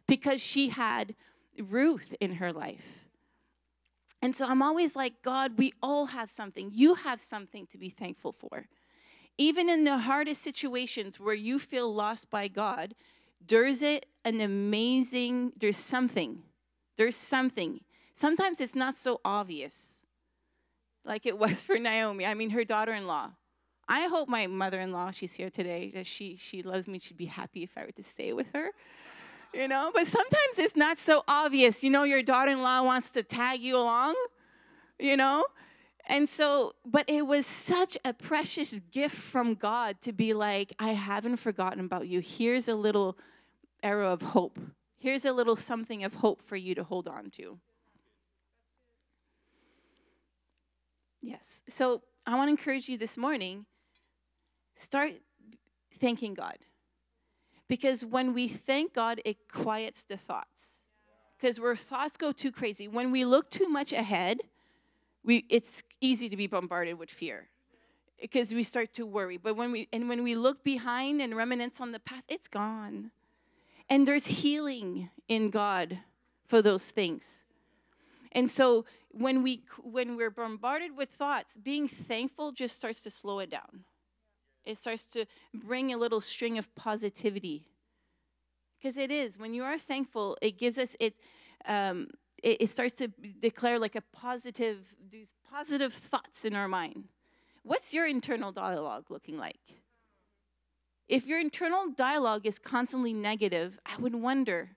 because 0.08 0.42
she 0.42 0.70
had 0.70 1.16
Ruth 1.58 2.14
in 2.20 2.36
her 2.36 2.52
life. 2.52 3.04
And 4.22 4.36
so 4.36 4.46
I'm 4.46 4.62
always 4.62 4.96
like, 4.96 5.22
God, 5.22 5.58
we 5.58 5.74
all 5.82 6.08
have 6.08 6.30
something. 6.30 6.70
You 6.72 6.96
have 6.96 7.20
something 7.20 7.68
to 7.68 7.78
be 7.78 7.90
thankful 7.90 8.34
for. 8.34 8.68
Even 9.38 9.70
in 9.70 9.84
the 9.84 9.98
hardest 9.98 10.42
situations 10.42 11.20
where 11.20 11.34
you 11.34 11.60
feel 11.60 11.94
lost 11.94 12.30
by 12.30 12.48
God, 12.48 12.94
there's 13.46 13.84
a, 13.84 14.02
an 14.24 14.42
amazing, 14.42 15.54
there's 15.58 15.78
something. 15.78 16.44
There's 16.98 17.16
something. 17.16 17.82
Sometimes 18.14 18.62
it's 18.62 18.76
not 18.76 18.96
so 18.96 19.22
obvious, 19.26 19.94
like 21.06 21.26
it 21.26 21.38
was 21.44 21.64
for 21.64 21.78
Naomi. 21.78 22.26
I 22.26 22.34
mean, 22.34 22.52
her 22.52 22.64
daughter 22.64 22.94
in 22.94 23.08
law. 23.08 23.32
I 23.88 24.08
hope 24.08 24.30
my 24.30 24.48
mother 24.48 24.80
in 24.80 24.94
law, 24.94 25.12
she's 25.12 25.34
here 25.34 25.50
today, 25.50 25.92
that 25.94 26.06
she, 26.06 26.38
she 26.38 26.64
loves 26.64 26.88
me. 26.88 27.00
She'd 27.00 27.18
be 27.18 27.26
happy 27.26 27.64
if 27.64 27.72
I 27.76 27.84
were 27.84 27.92
to 27.92 28.04
stay 28.04 28.32
with 28.32 28.48
her 28.54 28.72
you 29.54 29.68
know? 29.68 29.92
But 29.94 30.08
sometimes 30.08 30.58
it's 30.58 30.76
not 30.76 30.98
so 30.98 31.24
obvious. 31.28 31.84
You 31.84 31.90
know, 31.90 32.04
your 32.04 32.24
daughter 32.24 32.52
in 32.52 32.62
law 32.62 32.84
wants 32.84 33.12
to 33.12 33.24
tag 33.24 33.62
you 33.62 33.78
along, 33.78 34.16
you 35.00 35.16
know? 35.16 35.46
And 36.08 36.28
so, 36.28 36.74
but 36.86 37.06
it 37.08 37.26
was 37.26 37.46
such 37.46 37.98
a 38.04 38.12
precious 38.14 38.80
gift 38.92 39.16
from 39.16 39.56
God 39.56 40.02
to 40.02 40.12
be 40.12 40.34
like, 40.34 40.74
I 40.78 40.92
haven't 40.92 41.38
forgotten 41.38 41.80
about 41.80 42.08
you. 42.08 42.20
Here's 42.20 42.68
a 42.68 42.76
little 42.76 43.18
arrow 43.82 44.12
of 44.12 44.22
hope. 44.22 44.60
Here's 45.04 45.26
a 45.26 45.34
little 45.34 45.58
something 45.58 46.06
of 46.06 46.14
hope 46.14 46.42
for 46.42 46.56
you 46.56 46.74
to 46.76 46.84
hold 46.86 47.10
on 47.10 47.30
to. 47.32 47.60
Yes. 51.22 51.62
So 51.68 52.04
I 52.26 52.36
want 52.36 52.48
to 52.48 52.52
encourage 52.52 52.88
you 52.88 52.98
this 52.98 53.18
morning 53.18 53.66
start 54.78 55.12
thanking 56.00 56.34
God. 56.34 56.56
Because 57.68 58.06
when 58.06 58.34
we 58.34 58.48
thank 58.48 58.94
God, 58.94 59.20
it 59.26 59.50
quiets 59.52 60.06
the 60.08 60.16
thoughts. 60.16 60.72
Because 61.38 61.60
where 61.60 61.76
thoughts 61.76 62.16
go 62.16 62.32
too 62.32 62.54
crazy, 62.54 62.88
when 62.88 63.12
we 63.12 63.26
look 63.26 63.50
too 63.50 63.68
much 63.68 63.92
ahead, 63.92 64.38
we, 65.22 65.46
it's 65.50 65.84
easy 66.00 66.30
to 66.30 66.38
be 66.38 66.48
bombarded 66.48 66.98
with 66.98 67.10
fear 67.10 67.50
because 68.22 68.54
we 68.54 68.64
start 68.64 68.94
to 68.94 69.06
worry. 69.06 69.36
But 69.36 69.58
when 69.58 69.74
we 69.74 69.90
and 69.92 70.08
when 70.08 70.24
we 70.24 70.36
look 70.36 70.64
behind 70.64 71.22
and 71.22 71.36
reminisce 71.36 71.82
on 71.82 71.92
the 71.92 72.00
past, 72.00 72.24
it's 72.30 72.48
gone. 72.48 73.12
And 73.90 74.08
there's 74.08 74.28
healing 74.28 75.10
in 75.28 75.50
God 75.50 76.00
for 76.46 76.62
those 76.62 76.84
things. 76.84 77.24
And 78.32 78.50
so 78.50 78.86
when 79.10 79.44
we 79.44 79.64
when 79.84 80.16
we're 80.16 80.32
bombarded 80.32 80.98
with 80.98 81.10
thoughts, 81.10 81.54
being 81.62 81.88
thankful 81.88 82.52
just 82.52 82.76
starts 82.76 83.02
to 83.02 83.12
slow 83.12 83.40
it 83.40 83.52
down 83.52 83.86
it 84.66 84.78
starts 84.78 85.06
to 85.08 85.26
bring 85.54 85.94
a 85.94 85.98
little 85.98 86.22
string 86.22 86.58
of 86.58 86.74
positivity. 86.76 87.68
Because 88.82 88.98
it 88.98 89.12
is, 89.12 89.38
when 89.38 89.54
you 89.54 89.64
are 89.64 89.78
thankful, 89.78 90.38
it 90.42 90.58
gives 90.58 90.78
us, 90.78 90.96
it, 91.00 91.16
um, 91.66 92.08
it, 92.42 92.62
it 92.62 92.70
starts 92.70 92.94
to 92.96 93.08
declare 93.40 93.80
like 93.80 93.96
a 93.96 94.02
positive, 94.12 94.78
these 95.10 95.30
positive 95.50 95.94
thoughts 95.94 96.44
in 96.44 96.54
our 96.54 96.68
mind. 96.68 97.06
What's 97.64 97.94
your 97.94 98.06
internal 98.06 98.52
dialogue 98.52 99.06
looking 99.10 99.38
like? 99.38 99.60
If 101.08 101.26
your 101.26 101.40
internal 101.40 101.92
dialogue 101.96 102.46
is 102.46 102.60
constantly 102.60 103.14
negative, 103.14 103.80
I 103.86 103.98
would 104.00 104.16
wonder 104.16 104.72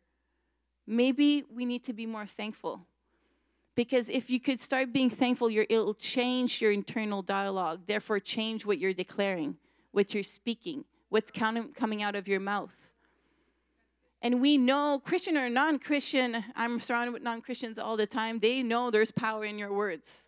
maybe 0.87 1.45
we 1.53 1.65
need 1.65 1.85
to 1.85 1.93
be 1.93 2.07
more 2.07 2.27
thankful. 2.27 2.87
Because 3.75 4.09
if 4.09 4.31
you 4.31 4.41
could 4.41 4.59
start 4.59 4.93
being 4.93 5.11
thankful, 5.11 5.49
it'll 5.49 5.95
change 5.95 6.63
your 6.63 6.73
internal 6.73 7.21
dialogue, 7.23 7.83
therefore, 7.87 8.21
change 8.21 8.65
what 8.65 8.79
you're 8.79 8.95
declaring 8.95 9.57
what 9.97 10.13
you're 10.13 10.23
speaking, 10.23 10.85
what's 11.09 11.31
coming 11.31 12.03
out 12.03 12.15
of 12.15 12.29
your 12.29 12.39
mouth. 12.39 12.75
And 14.21 14.43
we 14.43 14.59
know, 14.59 15.01
Christian 15.03 15.39
or 15.39 15.49
non 15.49 15.79
Christian, 15.79 16.45
I'm 16.55 16.81
surrounded 16.81 17.13
with 17.13 17.23
non 17.23 17.41
Christians 17.41 17.79
all 17.79 17.97
the 17.97 18.07
time, 18.07 18.41
they 18.41 18.63
know 18.63 18.91
there's 18.91 19.11
power 19.11 19.43
in 19.47 19.59
your 19.59 19.73
words. 19.73 20.27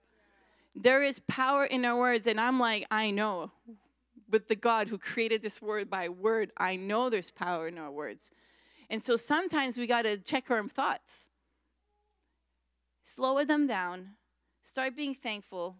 There 0.74 1.02
is 1.02 1.18
power 1.18 1.66
in 1.66 1.84
our 1.84 1.98
words. 1.98 2.26
And 2.26 2.40
I'm 2.40 2.58
like, 2.58 2.86
I 2.90 3.10
know. 3.10 3.50
With 4.30 4.48
the 4.48 4.56
God 4.56 4.88
who 4.88 4.98
created 4.98 5.42
this 5.42 5.62
word 5.62 5.88
by 5.88 6.08
word, 6.08 6.52
I 6.56 6.76
know 6.76 7.08
there's 7.08 7.30
power 7.30 7.68
in 7.68 7.78
our 7.78 7.90
words. 7.90 8.30
And 8.90 9.02
so 9.02 9.16
sometimes 9.16 9.76
we 9.76 9.86
got 9.86 10.02
to 10.02 10.18
check 10.18 10.50
our 10.50 10.66
thoughts, 10.68 11.28
slow 13.04 13.44
them 13.44 13.66
down, 13.66 14.10
start 14.64 14.96
being 14.96 15.14
thankful, 15.14 15.76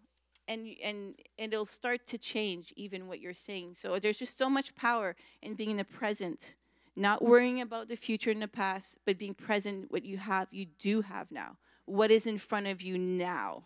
and 0.47 0.67
and 0.83 1.14
and 1.38 1.52
it'll 1.52 1.67
start 1.67 2.07
to 2.09 2.19
change 2.19 2.73
even 2.76 3.07
what 3.07 3.21
you're 3.21 3.35
saying. 3.35 3.75
So 3.75 3.99
there's 3.99 4.19
just 4.19 4.38
so 4.38 4.49
much 4.49 4.75
power 4.75 5.14
in 5.43 5.55
being 5.55 5.71
in 5.71 5.76
the 5.76 5.85
present, 5.85 6.55
not 6.97 7.23
worrying 7.23 7.61
about 7.61 7.88
the 7.88 7.97
future 7.97 8.31
and 8.31 8.43
the 8.43 8.49
past, 8.49 8.97
but 9.05 9.19
being 9.19 9.35
present 9.35 9.90
what 9.90 10.05
you 10.05 10.17
have, 10.19 10.49
you 10.50 10.67
do 10.78 11.02
have 11.02 11.31
now. 11.31 11.57
What 11.85 12.11
is 12.11 12.26
in 12.26 12.38
front 12.38 12.67
of 12.67 12.83
you 12.83 12.99
now? 12.99 13.64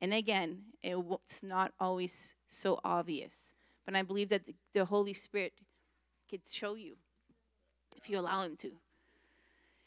And 0.00 0.12
again, 0.12 0.62
it's 0.82 1.42
not 1.42 1.72
always 1.80 2.34
so 2.46 2.80
obvious, 2.84 3.34
but 3.84 3.94
I 3.94 4.02
believe 4.02 4.28
that 4.30 4.42
the 4.72 4.84
Holy 4.84 5.14
Spirit 5.14 5.52
could 6.28 6.40
show 6.50 6.74
you 6.74 6.96
if 7.96 8.08
you 8.08 8.18
allow 8.18 8.42
Him 8.42 8.56
to. 8.58 8.72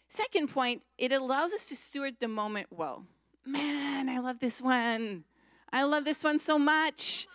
Second 0.10 0.48
point, 0.48 0.84
it 0.98 1.12
allows 1.12 1.52
us 1.52 1.68
to 1.68 1.76
steward 1.76 2.16
the 2.20 2.28
moment 2.28 2.68
well. 2.72 3.06
Man, 3.46 4.10
I 4.10 4.20
love 4.20 4.40
this 4.40 4.62
one. 4.62 5.24
I 5.72 5.84
love 5.84 6.06
this 6.06 6.24
one 6.24 6.40
so 6.40 6.58
much 6.58 7.28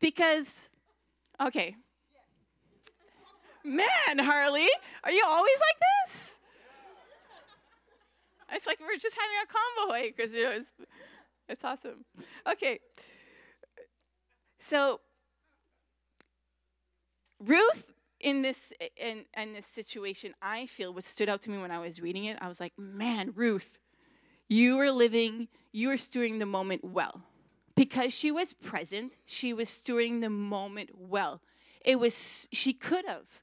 because, 0.00 0.52
okay. 1.40 1.76
Man, 3.62 4.18
Harley, 4.18 4.68
are 5.04 5.12
you 5.12 5.24
always 5.26 5.58
like 5.60 5.76
this? 5.80 6.30
It's 8.52 8.66
like 8.66 8.80
we're 8.80 8.96
just 8.98 9.16
having 9.16 9.36
a 9.42 9.92
convo 9.92 10.16
because 10.16 10.32
eh, 10.32 10.42
know, 10.42 10.50
it's, 10.50 10.70
it's 11.48 11.64
awesome. 11.64 12.04
Okay. 12.50 12.80
So, 14.58 15.00
Ruth 17.40 17.92
in 18.20 18.42
this 18.42 18.72
in, 18.96 19.24
in 19.36 19.54
this 19.54 19.66
situation, 19.74 20.34
I 20.42 20.66
feel 20.66 20.92
what 20.92 21.04
stood 21.04 21.28
out 21.28 21.42
to 21.42 21.50
me 21.50 21.58
when 21.58 21.70
I 21.70 21.78
was 21.78 22.00
reading 22.00 22.26
it, 22.26 22.38
I 22.40 22.48
was 22.48 22.60
like, 22.60 22.78
man, 22.78 23.32
Ruth, 23.34 23.78
you 24.48 24.78
are 24.78 24.90
living, 24.90 25.48
you 25.72 25.90
are 25.90 25.96
stewarding 25.96 26.38
the 26.38 26.46
moment 26.46 26.84
well 26.84 27.22
because 27.74 28.12
she 28.12 28.30
was 28.30 28.52
present, 28.52 29.16
she 29.24 29.54
was 29.54 29.68
stewarding 29.68 30.20
the 30.20 30.30
moment 30.30 30.90
well. 30.94 31.40
It 31.82 31.98
was 31.98 32.46
she 32.52 32.74
could 32.74 33.06
have 33.06 33.40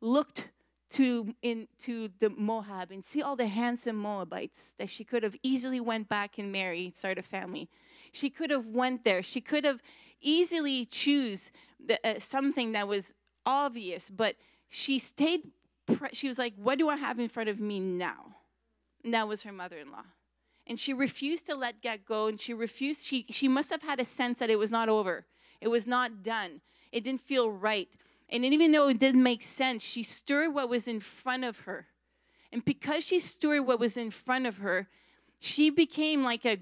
looked 0.00 0.44
to 0.90 1.34
into 1.42 2.08
the 2.20 2.30
Moab 2.30 2.90
and 2.90 3.04
see 3.04 3.22
all 3.22 3.36
the 3.36 3.46
handsome 3.46 3.96
Moabites 3.96 4.74
that 4.78 4.90
she 4.90 5.04
could 5.04 5.22
have 5.22 5.36
easily 5.42 5.80
went 5.80 6.08
back 6.08 6.38
and 6.38 6.52
married, 6.52 6.96
start 6.96 7.18
a 7.18 7.22
family. 7.22 7.68
She 8.12 8.30
could 8.30 8.50
have 8.50 8.66
went 8.66 9.04
there. 9.04 9.22
She 9.22 9.40
could 9.40 9.64
have 9.64 9.80
easily 10.20 10.84
choose 10.84 11.52
the, 11.84 11.98
uh, 12.06 12.18
something 12.18 12.72
that 12.72 12.88
was 12.88 13.14
obvious, 13.46 14.10
but 14.10 14.36
she 14.68 14.98
stayed. 14.98 15.42
Pre- 15.86 16.10
she 16.12 16.28
was 16.28 16.38
like, 16.38 16.54
"What 16.56 16.78
do 16.78 16.88
I 16.88 16.96
have 16.96 17.18
in 17.18 17.28
front 17.28 17.48
of 17.48 17.60
me 17.60 17.80
now?" 17.80 18.36
And 19.04 19.14
that 19.14 19.28
was 19.28 19.42
her 19.42 19.52
mother-in-law, 19.52 20.04
and 20.66 20.78
she 20.78 20.92
refused 20.92 21.46
to 21.46 21.54
let 21.54 21.82
that 21.82 22.04
go. 22.04 22.26
And 22.26 22.40
she 22.40 22.54
refused. 22.54 23.04
She 23.04 23.26
she 23.30 23.48
must 23.48 23.70
have 23.70 23.82
had 23.82 24.00
a 24.00 24.04
sense 24.04 24.38
that 24.38 24.50
it 24.50 24.58
was 24.58 24.70
not 24.70 24.88
over. 24.88 25.26
It 25.60 25.68
was 25.68 25.86
not 25.86 26.22
done. 26.22 26.60
It 26.92 27.04
didn't 27.04 27.20
feel 27.20 27.50
right. 27.50 27.88
And 28.28 28.44
even 28.44 28.72
though 28.72 28.88
it 28.88 28.98
didn't 28.98 29.22
make 29.22 29.42
sense, 29.42 29.82
she 29.82 30.02
stirred 30.02 30.54
what 30.54 30.68
was 30.68 30.86
in 30.86 31.00
front 31.00 31.44
of 31.44 31.60
her. 31.60 31.88
And 32.52 32.64
because 32.64 33.04
she 33.04 33.18
stirred 33.18 33.62
what 33.62 33.80
was 33.80 33.96
in 33.96 34.10
front 34.10 34.46
of 34.46 34.58
her, 34.58 34.88
she 35.38 35.70
became 35.70 36.22
like 36.22 36.44
a 36.44 36.58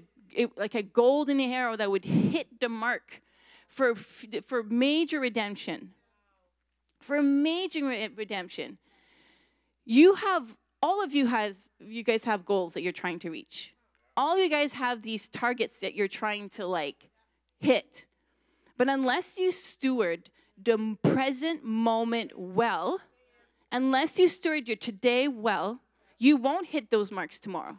like 0.55 0.75
a 0.75 0.83
golden 0.83 1.39
arrow 1.39 1.75
that 1.75 1.89
would 1.89 2.05
hit 2.05 2.59
the 2.59 2.69
mark 2.69 3.21
for 3.67 3.95
for 3.95 4.63
major 4.63 5.19
redemption. 5.19 5.93
For 6.99 7.21
major 7.21 7.85
redemption. 7.85 8.77
You 9.85 10.15
have 10.15 10.55
all 10.81 11.03
of 11.03 11.13
you 11.13 11.27
have 11.27 11.55
you 11.79 12.03
guys 12.03 12.25
have 12.25 12.45
goals 12.45 12.73
that 12.73 12.83
you're 12.83 12.91
trying 12.91 13.19
to 13.19 13.31
reach. 13.31 13.73
All 14.17 14.37
you 14.37 14.49
guys 14.49 14.73
have 14.73 15.01
these 15.01 15.27
targets 15.27 15.79
that 15.79 15.95
you're 15.95 16.09
trying 16.09 16.49
to 16.51 16.67
like 16.67 17.09
hit. 17.59 18.05
But 18.77 18.89
unless 18.89 19.37
you 19.37 19.51
steward 19.51 20.29
the 20.61 20.97
present 21.03 21.63
moment 21.63 22.37
well, 22.37 22.99
unless 23.71 24.19
you 24.19 24.27
steward 24.27 24.67
your 24.67 24.77
today 24.77 25.27
well, 25.27 25.79
you 26.17 26.35
won't 26.35 26.67
hit 26.67 26.91
those 26.91 27.11
marks 27.11 27.39
tomorrow. 27.39 27.77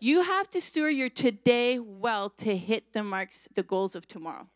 You 0.00 0.22
have 0.22 0.48
to 0.50 0.60
steward 0.60 0.94
your 0.94 1.10
today 1.10 1.78
well 1.78 2.30
to 2.38 2.56
hit 2.56 2.92
the 2.92 3.02
marks, 3.02 3.48
the 3.54 3.62
goals 3.62 3.94
of 3.94 4.06
tomorrow. 4.06 4.46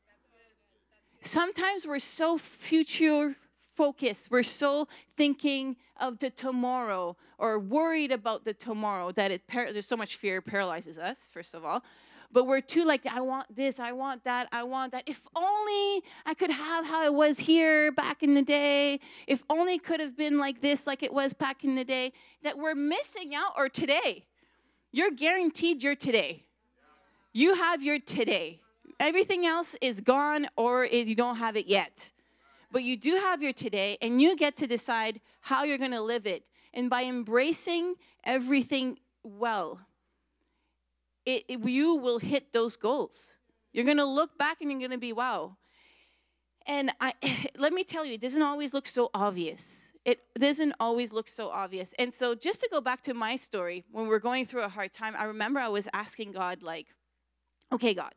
Sometimes 1.22 1.86
we're 1.86 1.98
so 1.98 2.38
future 2.38 3.36
focused, 3.76 4.30
we're 4.30 4.42
so 4.42 4.88
thinking 5.16 5.76
of 5.98 6.18
the 6.18 6.30
tomorrow 6.30 7.16
or 7.38 7.58
worried 7.58 8.12
about 8.12 8.44
the 8.44 8.54
tomorrow 8.54 9.12
that 9.12 9.30
it 9.30 9.46
par- 9.46 9.72
there's 9.72 9.86
so 9.86 9.96
much 9.96 10.16
fear 10.16 10.40
paralyzes 10.40 10.98
us, 10.98 11.28
first 11.32 11.54
of 11.54 11.64
all 11.64 11.82
but 12.32 12.46
we're 12.46 12.62
too 12.62 12.84
like, 12.84 13.04
I 13.06 13.20
want 13.20 13.54
this, 13.54 13.78
I 13.78 13.92
want 13.92 14.24
that, 14.24 14.48
I 14.52 14.62
want 14.62 14.92
that. 14.92 15.04
If 15.06 15.22
only 15.36 16.02
I 16.24 16.34
could 16.34 16.50
have 16.50 16.86
how 16.86 17.04
it 17.04 17.12
was 17.12 17.38
here 17.38 17.92
back 17.92 18.22
in 18.22 18.34
the 18.34 18.42
day. 18.42 19.00
If 19.26 19.44
only 19.50 19.78
could 19.78 20.00
have 20.00 20.16
been 20.16 20.38
like 20.38 20.62
this, 20.62 20.86
like 20.86 21.02
it 21.02 21.12
was 21.12 21.34
back 21.34 21.62
in 21.62 21.74
the 21.74 21.84
day, 21.84 22.12
that 22.42 22.56
we're 22.56 22.74
missing 22.74 23.34
out 23.34 23.52
or 23.56 23.68
today. 23.68 24.24
You're 24.92 25.10
guaranteed 25.10 25.82
your 25.82 25.94
today. 25.94 26.44
You 27.32 27.54
have 27.54 27.82
your 27.82 27.98
today. 27.98 28.60
Everything 28.98 29.46
else 29.46 29.76
is 29.80 30.00
gone 30.00 30.48
or 30.56 30.84
is 30.84 31.08
you 31.08 31.14
don't 31.14 31.36
have 31.36 31.56
it 31.56 31.66
yet. 31.66 32.11
But 32.72 32.84
you 32.84 32.96
do 32.96 33.16
have 33.16 33.42
your 33.42 33.52
today, 33.52 33.98
and 34.00 34.20
you 34.20 34.34
get 34.34 34.56
to 34.56 34.66
decide 34.66 35.20
how 35.40 35.64
you're 35.64 35.78
going 35.78 35.90
to 35.92 36.00
live 36.00 36.26
it. 36.26 36.44
And 36.72 36.88
by 36.88 37.04
embracing 37.04 37.96
everything 38.24 38.98
well, 39.22 39.80
it, 41.26 41.44
it, 41.48 41.60
you 41.60 41.96
will 41.96 42.18
hit 42.18 42.52
those 42.52 42.76
goals. 42.76 43.34
You're 43.72 43.84
going 43.84 43.98
to 43.98 44.06
look 44.06 44.38
back 44.38 44.60
and 44.60 44.70
you're 44.70 44.80
going 44.80 44.90
to 44.90 44.98
be, 44.98 45.12
wow. 45.12 45.56
And 46.66 46.92
I, 47.00 47.12
let 47.58 47.72
me 47.72 47.84
tell 47.84 48.04
you, 48.06 48.14
it 48.14 48.22
doesn't 48.22 48.42
always 48.42 48.72
look 48.72 48.88
so 48.88 49.10
obvious. 49.12 49.90
It 50.04 50.20
doesn't 50.36 50.74
always 50.80 51.12
look 51.12 51.28
so 51.28 51.48
obvious. 51.48 51.94
And 51.98 52.12
so, 52.12 52.34
just 52.34 52.60
to 52.60 52.68
go 52.72 52.80
back 52.80 53.02
to 53.02 53.14
my 53.14 53.36
story, 53.36 53.84
when 53.92 54.08
we're 54.08 54.18
going 54.18 54.46
through 54.46 54.62
a 54.62 54.68
hard 54.68 54.92
time, 54.92 55.14
I 55.16 55.24
remember 55.24 55.60
I 55.60 55.68
was 55.68 55.86
asking 55.92 56.32
God, 56.32 56.60
like, 56.60 56.88
okay, 57.70 57.94
God, 57.94 58.12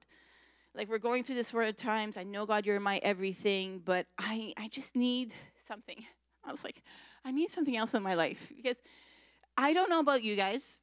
like 0.76 0.90
we're 0.90 0.98
going 0.98 1.24
through 1.24 1.36
this 1.36 1.52
hard 1.52 1.78
times. 1.78 2.18
I 2.18 2.24
know, 2.24 2.46
God, 2.46 2.66
you're 2.66 2.80
my 2.80 2.98
everything, 2.98 3.82
but 3.84 4.06
I, 4.18 4.54
I 4.58 4.68
just 4.68 4.96
need 4.96 5.34
something. 5.66 6.06
I 6.44 6.52
was 6.52 6.64
like, 6.64 6.82
I 7.24 7.32
need 7.32 7.50
something 7.50 7.76
else 7.76 7.94
in 7.94 8.04
my 8.04 8.14
life 8.14 8.52
because 8.56 8.78
I 9.58 9.74
don't 9.74 9.90
know 9.90 10.00
about 10.00 10.24
you 10.24 10.36
guys, 10.36 10.80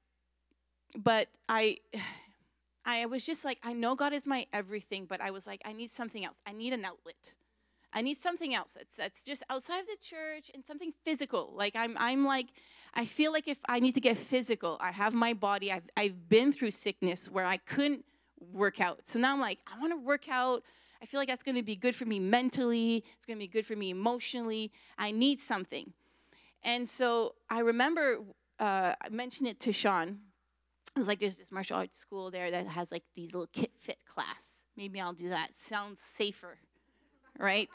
but 0.96 1.28
I 1.48 1.78
I 2.85 3.07
was 3.07 3.24
just 3.24 3.44
like, 3.44 3.59
I 3.62 3.74
know 3.74 3.94
God 3.94 4.12
is 4.12 4.26
my 4.26 4.44
everything, 4.52 5.07
but 5.09 5.20
I 5.20 5.31
was 5.31 5.46
like, 5.46 5.62
I 5.64 5.72
need 5.72 5.92
something 5.92 6.24
else. 6.24 6.38
I 6.44 6.52
need 6.52 6.72
an 6.72 6.85
outlet. 6.85 7.33
I 7.92 8.00
need 8.00 8.18
something 8.18 8.55
else 8.55 8.72
that's, 8.72 8.96
that's 8.96 9.22
just 9.22 9.44
outside 9.50 9.78
of 9.78 9.87
the 9.87 9.98
church 10.02 10.50
and 10.52 10.64
something 10.64 10.92
physical. 11.05 11.52
Like 11.55 11.76
I'm, 11.76 11.94
I'm 11.96 12.24
like, 12.24 12.48
I 12.94 13.05
feel 13.05 13.31
like 13.31 13.46
if 13.46 13.59
I 13.68 13.78
need 13.78 13.94
to 13.94 14.00
get 14.00 14.16
physical, 14.16 14.78
I 14.81 14.90
have 14.90 15.14
my 15.14 15.33
body. 15.33 15.70
I've, 15.70 15.88
I've 15.96 16.28
been 16.28 16.52
through 16.52 16.72
sickness 16.72 17.31
where 17.31 17.46
I 17.46 17.59
couldn't 17.59 18.05
work 18.52 18.81
out. 18.81 19.00
So 19.05 19.18
now 19.18 19.33
I'm 19.33 19.40
like, 19.40 19.59
I 19.66 19.78
want 19.78 19.92
to 19.92 19.96
work 19.96 20.28
out. 20.28 20.62
I 21.02 21.07
feel 21.07 21.20
like 21.20 21.28
that's 21.28 21.42
going 21.42 21.57
to 21.57 21.62
be 21.62 21.76
good 21.76 21.96
for 21.96 22.05
me 22.05 22.20
mentally. 22.20 23.05
It's 23.16 23.26
going 23.26 23.38
to 23.38 23.42
be 23.42 23.48
good 23.48 23.66
for 23.66 23.76
me 23.76 23.90
emotionally. 23.90 24.72
I 24.98 25.11
need 25.11 25.40
something. 25.40 25.92
And 26.62 26.88
so 26.88 27.35
I 27.50 27.61
remember 27.61 28.18
uh, 28.61 28.94
I 29.00 29.09
mentioned 29.11 29.48
it 29.48 29.59
to 29.61 29.72
Sean 29.72 30.18
it 30.94 30.98
was 30.98 31.09
like 31.09 31.20
there's 31.20 31.37
this 31.37 31.50
martial 31.50 31.76
arts 31.76 31.98
school 31.98 32.31
there 32.31 32.50
that 32.50 32.66
has 32.66 32.92
like 32.92 33.05
these 33.14 33.33
little 33.33 33.48
kit 33.52 33.70
fit 33.78 33.98
class. 34.12 34.48
Maybe 34.76 35.00
I'll 35.00 35.12
do 35.12 35.31
that. 35.31 35.50
Sounds 35.59 36.00
safer, 36.00 36.59
right? 37.38 37.68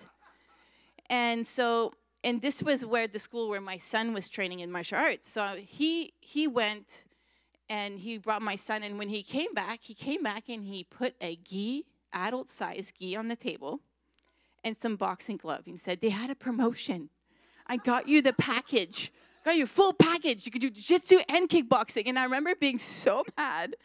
And 1.10 1.46
so, 1.46 1.94
and 2.24 2.42
this 2.42 2.62
was 2.62 2.86
where 2.86 3.08
the 3.08 3.20
school 3.20 3.50
where 3.50 3.62
my 3.62 3.78
son 3.78 4.14
was 4.14 4.30
training 4.30 4.60
in 4.60 4.72
martial 4.72 5.00
arts. 5.00 5.30
So 5.30 5.56
he 5.58 6.14
he 6.20 6.48
went 6.48 7.06
and 7.70 8.00
he 8.00 8.18
brought 8.18 8.42
my 8.42 8.56
son 8.56 8.84
and 8.84 8.98
when 8.98 9.10
he 9.10 9.24
came 9.24 9.54
back, 9.54 9.80
he 9.84 9.94
came 9.94 10.24
back 10.24 10.50
and 10.50 10.66
he 10.66 10.84
put 10.84 11.16
a 11.22 11.36
gi, 11.38 11.86
adult 12.14 12.50
size 12.50 12.94
gi 12.98 13.16
on 13.16 13.28
the 13.28 13.36
table 13.36 13.82
and 14.64 14.76
some 14.78 14.96
boxing 14.96 15.38
gloves 15.38 15.68
and 15.68 15.80
said, 15.80 16.02
"They 16.02 16.10
had 16.10 16.30
a 16.30 16.36
promotion. 16.36 17.10
I 17.68 17.78
got 17.78 18.08
you 18.08 18.22
the 18.22 18.34
package." 18.34 19.12
got 19.48 19.58
you 19.58 19.66
full 19.66 19.94
package. 19.94 20.46
You 20.46 20.52
could 20.52 20.62
do 20.62 20.70
jiu-jitsu 20.70 21.20
and 21.30 21.50
kickboxing. 21.50 22.04
And 22.08 22.20
I 22.20 22.26
remember 22.26 22.54
being 22.54 22.80
so 22.80 23.24
mad, 23.38 23.76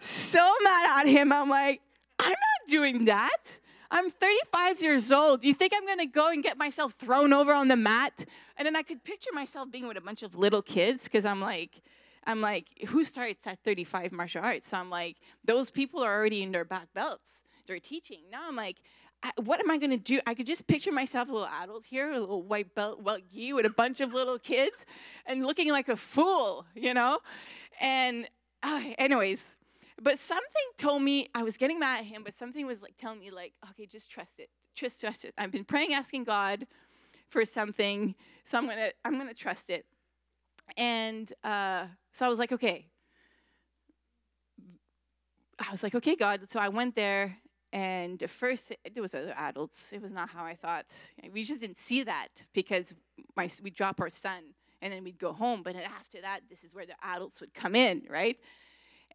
so 0.00 0.52
mad 0.62 1.00
at 1.00 1.06
him. 1.06 1.32
I'm 1.32 1.48
like, 1.48 1.80
I'm 2.18 2.30
not 2.30 2.68
doing 2.68 3.04
that. 3.04 3.58
I'm 3.92 4.10
35 4.10 4.82
years 4.82 5.12
old. 5.12 5.42
Do 5.42 5.48
you 5.48 5.54
think 5.54 5.72
I'm 5.76 5.86
gonna 5.86 6.06
go 6.06 6.28
and 6.28 6.42
get 6.42 6.58
myself 6.58 6.94
thrown 6.94 7.32
over 7.32 7.52
on 7.52 7.68
the 7.68 7.76
mat? 7.76 8.24
And 8.56 8.66
then 8.66 8.76
I 8.76 8.82
could 8.82 9.02
picture 9.02 9.30
myself 9.32 9.70
being 9.70 9.86
with 9.86 9.96
a 9.96 10.00
bunch 10.00 10.22
of 10.22 10.34
little 10.34 10.62
kids 10.62 11.04
because 11.04 11.24
I'm 11.24 11.40
like, 11.40 11.82
I'm 12.26 12.40
like, 12.40 12.66
who 12.88 13.04
starts 13.04 13.46
at 13.46 13.58
35 13.64 14.12
martial 14.12 14.42
arts? 14.42 14.68
So 14.68 14.76
I'm 14.76 14.90
like, 14.90 15.16
those 15.44 15.70
people 15.70 16.02
are 16.02 16.14
already 16.14 16.42
in 16.42 16.52
their 16.52 16.64
back 16.64 16.88
belts. 16.94 17.24
They're 17.66 17.78
teaching. 17.78 18.20
Now 18.30 18.48
I'm 18.48 18.56
like, 18.56 18.76
I, 19.22 19.32
what 19.42 19.60
am 19.60 19.70
I 19.70 19.78
going 19.78 19.90
to 19.90 19.96
do? 19.96 20.20
I 20.26 20.34
could 20.34 20.46
just 20.46 20.66
picture 20.66 20.92
myself 20.92 21.28
a 21.28 21.32
little 21.32 21.48
adult 21.62 21.84
here, 21.84 22.10
a 22.10 22.18
little 22.18 22.42
white 22.42 22.74
belt, 22.74 23.02
well, 23.02 23.18
you 23.30 23.56
with 23.56 23.66
a 23.66 23.70
bunch 23.70 24.00
of 24.00 24.12
little 24.12 24.38
kids 24.38 24.86
and 25.26 25.44
looking 25.44 25.70
like 25.70 25.88
a 25.88 25.96
fool, 25.96 26.66
you 26.74 26.94
know? 26.94 27.20
And, 27.80 28.28
uh, 28.62 28.82
anyways, 28.98 29.56
but 30.00 30.18
something 30.18 30.44
told 30.78 31.02
me, 31.02 31.28
I 31.34 31.42
was 31.42 31.56
getting 31.56 31.78
mad 31.78 32.00
at 32.00 32.06
him, 32.06 32.22
but 32.24 32.34
something 32.34 32.66
was 32.66 32.80
like 32.80 32.96
telling 32.98 33.20
me, 33.20 33.30
like, 33.30 33.52
okay, 33.70 33.86
just 33.86 34.10
trust 34.10 34.38
it. 34.38 34.48
Just 34.74 35.00
trust 35.00 35.24
it. 35.24 35.34
I've 35.36 35.50
been 35.50 35.64
praying, 35.64 35.92
asking 35.92 36.24
God 36.24 36.66
for 37.28 37.44
something, 37.44 38.14
so 38.44 38.58
I'm 38.58 38.64
going 38.64 38.78
to 38.78 38.92
I'm 39.04 39.14
going 39.14 39.28
to 39.28 39.34
trust 39.34 39.68
it. 39.68 39.84
And 40.76 41.32
uh, 41.44 41.86
so 42.12 42.26
I 42.26 42.28
was 42.28 42.38
like, 42.38 42.52
okay. 42.52 42.86
I 45.58 45.70
was 45.70 45.82
like, 45.82 45.94
okay, 45.94 46.16
God. 46.16 46.40
So 46.50 46.58
I 46.58 46.68
went 46.68 46.96
there 46.96 47.36
and 47.72 48.22
at 48.22 48.30
first, 48.30 48.72
there 48.92 49.02
was 49.02 49.14
other 49.14 49.34
adults. 49.36 49.92
It 49.92 50.02
was 50.02 50.10
not 50.10 50.30
how 50.30 50.44
I 50.44 50.54
thought. 50.54 50.86
We 51.32 51.44
just 51.44 51.60
didn't 51.60 51.78
see 51.78 52.02
that 52.02 52.28
because 52.52 52.92
my, 53.36 53.48
we'd 53.62 53.74
drop 53.74 54.00
our 54.00 54.10
son 54.10 54.54
and 54.82 54.92
then 54.92 55.04
we'd 55.04 55.18
go 55.18 55.32
home. 55.32 55.62
But 55.62 55.76
after 55.76 56.20
that, 56.22 56.40
this 56.48 56.64
is 56.64 56.74
where 56.74 56.86
the 56.86 56.94
adults 57.02 57.40
would 57.40 57.54
come 57.54 57.76
in, 57.76 58.02
right? 58.08 58.38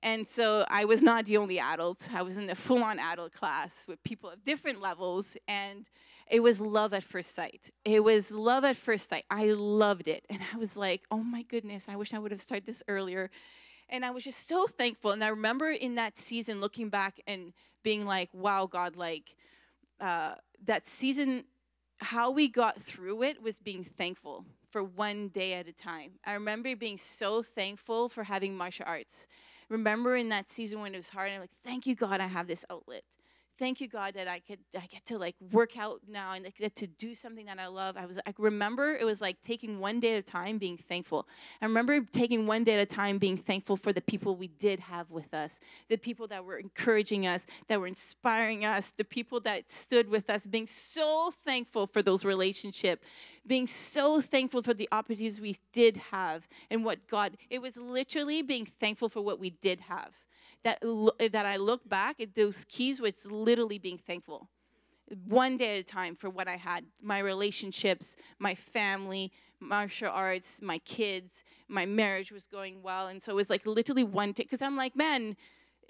And 0.01 0.27
so 0.27 0.65
I 0.69 0.85
was 0.85 1.01
not 1.01 1.25
the 1.25 1.37
only 1.37 1.59
adult. 1.59 2.07
I 2.13 2.21
was 2.21 2.37
in 2.37 2.47
the 2.47 2.55
full 2.55 2.83
on 2.83 2.99
adult 2.99 3.33
class 3.33 3.85
with 3.87 4.01
people 4.03 4.29
of 4.29 4.45
different 4.45 4.79
levels. 4.79 5.35
And 5.47 5.89
it 6.29 6.39
was 6.41 6.59
love 6.59 6.93
at 6.93 7.03
first 7.03 7.35
sight. 7.35 7.69
It 7.83 8.03
was 8.03 8.31
love 8.31 8.63
at 8.63 8.77
first 8.77 9.09
sight. 9.09 9.25
I 9.29 9.45
loved 9.51 10.07
it. 10.07 10.25
And 10.29 10.41
I 10.53 10.57
was 10.57 10.75
like, 10.75 11.03
oh 11.11 11.23
my 11.23 11.43
goodness, 11.43 11.85
I 11.87 11.95
wish 11.95 12.13
I 12.13 12.19
would 12.19 12.31
have 12.31 12.41
started 12.41 12.65
this 12.65 12.83
earlier. 12.87 13.29
And 13.89 14.03
I 14.03 14.11
was 14.11 14.23
just 14.23 14.47
so 14.47 14.65
thankful. 14.65 15.11
And 15.11 15.23
I 15.23 15.27
remember 15.27 15.69
in 15.69 15.95
that 15.95 16.17
season 16.17 16.59
looking 16.59 16.89
back 16.89 17.21
and 17.27 17.53
being 17.83 18.05
like, 18.05 18.29
wow, 18.33 18.65
God, 18.65 18.95
like 18.95 19.35
uh, 20.01 20.35
that 20.65 20.87
season, 20.87 21.43
how 21.99 22.31
we 22.31 22.47
got 22.47 22.81
through 22.81 23.23
it 23.23 23.41
was 23.41 23.59
being 23.59 23.83
thankful 23.83 24.45
for 24.71 24.83
one 24.83 25.29
day 25.29 25.53
at 25.53 25.67
a 25.67 25.71
time. 25.71 26.13
I 26.25 26.33
remember 26.33 26.75
being 26.75 26.97
so 26.97 27.43
thankful 27.43 28.09
for 28.09 28.23
having 28.23 28.57
martial 28.57 28.85
arts. 28.87 29.27
Remember 29.69 30.17
in 30.17 30.29
that 30.29 30.49
season 30.49 30.81
when 30.81 30.93
it 30.93 30.97
was 30.97 31.09
hard, 31.09 31.27
and 31.27 31.35
I'm 31.35 31.41
like, 31.41 31.49
thank 31.63 31.87
you, 31.87 31.95
God, 31.95 32.19
I 32.19 32.27
have 32.27 32.47
this 32.47 32.65
outlet. 32.69 33.03
Thank 33.57 33.79
you 33.79 33.87
god 33.87 34.13
that 34.13 34.27
i 34.27 34.39
could 34.39 34.59
i 34.75 34.85
get 34.87 35.05
to 35.05 35.17
like 35.17 35.35
work 35.51 35.77
out 35.77 36.01
now 36.07 36.33
and 36.33 36.47
get 36.57 36.75
to 36.75 36.87
do 36.87 37.15
something 37.15 37.45
that 37.45 37.59
i 37.59 37.67
love. 37.67 37.97
I 37.97 38.05
was 38.05 38.19
i 38.25 38.33
remember 38.37 38.95
it 38.95 39.05
was 39.05 39.21
like 39.21 39.41
taking 39.41 39.79
one 39.79 39.99
day 39.99 40.15
at 40.15 40.19
a 40.19 40.21
time 40.21 40.57
being 40.57 40.77
thankful. 40.77 41.27
I 41.61 41.65
remember 41.65 42.01
taking 42.01 42.47
one 42.47 42.63
day 42.63 42.75
at 42.75 42.79
a 42.79 42.85
time 42.85 43.17
being 43.17 43.37
thankful 43.37 43.77
for 43.77 43.93
the 43.93 44.01
people 44.01 44.35
we 44.35 44.47
did 44.47 44.79
have 44.79 45.11
with 45.11 45.33
us 45.33 45.59
the 45.89 45.97
people 45.97 46.27
that 46.27 46.43
were 46.43 46.57
encouraging 46.57 47.27
us 47.27 47.45
that 47.67 47.79
were 47.79 47.87
inspiring 47.87 48.65
us 48.65 48.91
the 48.97 49.03
people 49.03 49.39
that 49.41 49.71
stood 49.71 50.09
with 50.09 50.29
us 50.29 50.45
being 50.45 50.67
so 50.67 51.33
thankful 51.45 51.87
for 51.87 52.01
those 52.01 52.25
relationships 52.25 53.05
being 53.47 53.67
so 53.67 54.21
thankful 54.21 54.61
for 54.61 54.73
the 54.73 54.89
opportunities 54.91 55.39
we 55.39 55.57
did 55.73 55.97
have 55.97 56.47
and 56.69 56.83
what 56.83 57.07
god 57.07 57.37
it 57.49 57.61
was 57.61 57.77
literally 57.77 58.41
being 58.41 58.65
thankful 58.65 59.09
for 59.09 59.21
what 59.21 59.39
we 59.39 59.49
did 59.49 59.81
have 59.81 60.24
that, 60.65 60.83
eh, 61.19 61.29
that 61.29 61.45
I 61.45 61.55
look 61.55 61.87
back 61.87 62.19
at 62.19 62.35
those 62.35 62.65
keys 62.65 62.99
was 62.99 63.25
literally 63.25 63.77
being 63.77 63.99
thankful. 63.99 64.49
One 65.27 65.55
day 65.57 65.77
at 65.77 65.81
a 65.81 65.83
time 65.83 66.15
for 66.15 66.29
what 66.29 66.47
I 66.47 66.57
had 66.57 66.83
my 67.01 67.19
relationships, 67.19 68.17
my 68.39 68.55
family, 68.55 69.31
martial 69.59 70.09
arts, 70.11 70.61
my 70.61 70.79
kids, 70.79 71.43
my 71.67 71.85
marriage 71.85 72.31
was 72.31 72.47
going 72.47 72.81
well. 72.81 73.07
And 73.07 73.21
so 73.21 73.31
it 73.31 73.35
was 73.35 73.49
like 73.49 73.65
literally 73.65 74.03
one 74.03 74.31
day, 74.31 74.43
because 74.43 74.63
I'm 74.63 74.75
like, 74.75 74.95
man, 74.95 75.37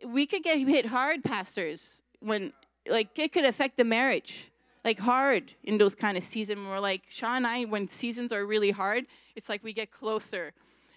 we 0.05 0.27
could 0.27 0.43
get 0.43 0.59
hit 0.59 0.85
hard, 0.85 1.23
pastors, 1.23 2.01
when 2.19 2.51
like 2.87 3.17
it 3.17 3.31
could 3.31 3.45
affect 3.45 3.77
the 3.77 3.85
marriage 3.85 4.51
like 4.83 4.99
hard 4.99 5.53
in 5.63 5.77
those 5.77 5.95
kind 5.95 6.17
of 6.17 6.23
seasons. 6.23 6.59
We're 6.67 6.79
like 6.79 7.03
Sean 7.09 7.37
and 7.37 7.47
I, 7.47 7.63
when 7.63 7.87
seasons 7.87 8.33
are 8.33 8.45
really 8.45 8.71
hard, 8.71 9.05
it's 9.35 9.49
like 9.49 9.63
we 9.63 9.73
get 9.73 9.89
closer. 9.91 10.53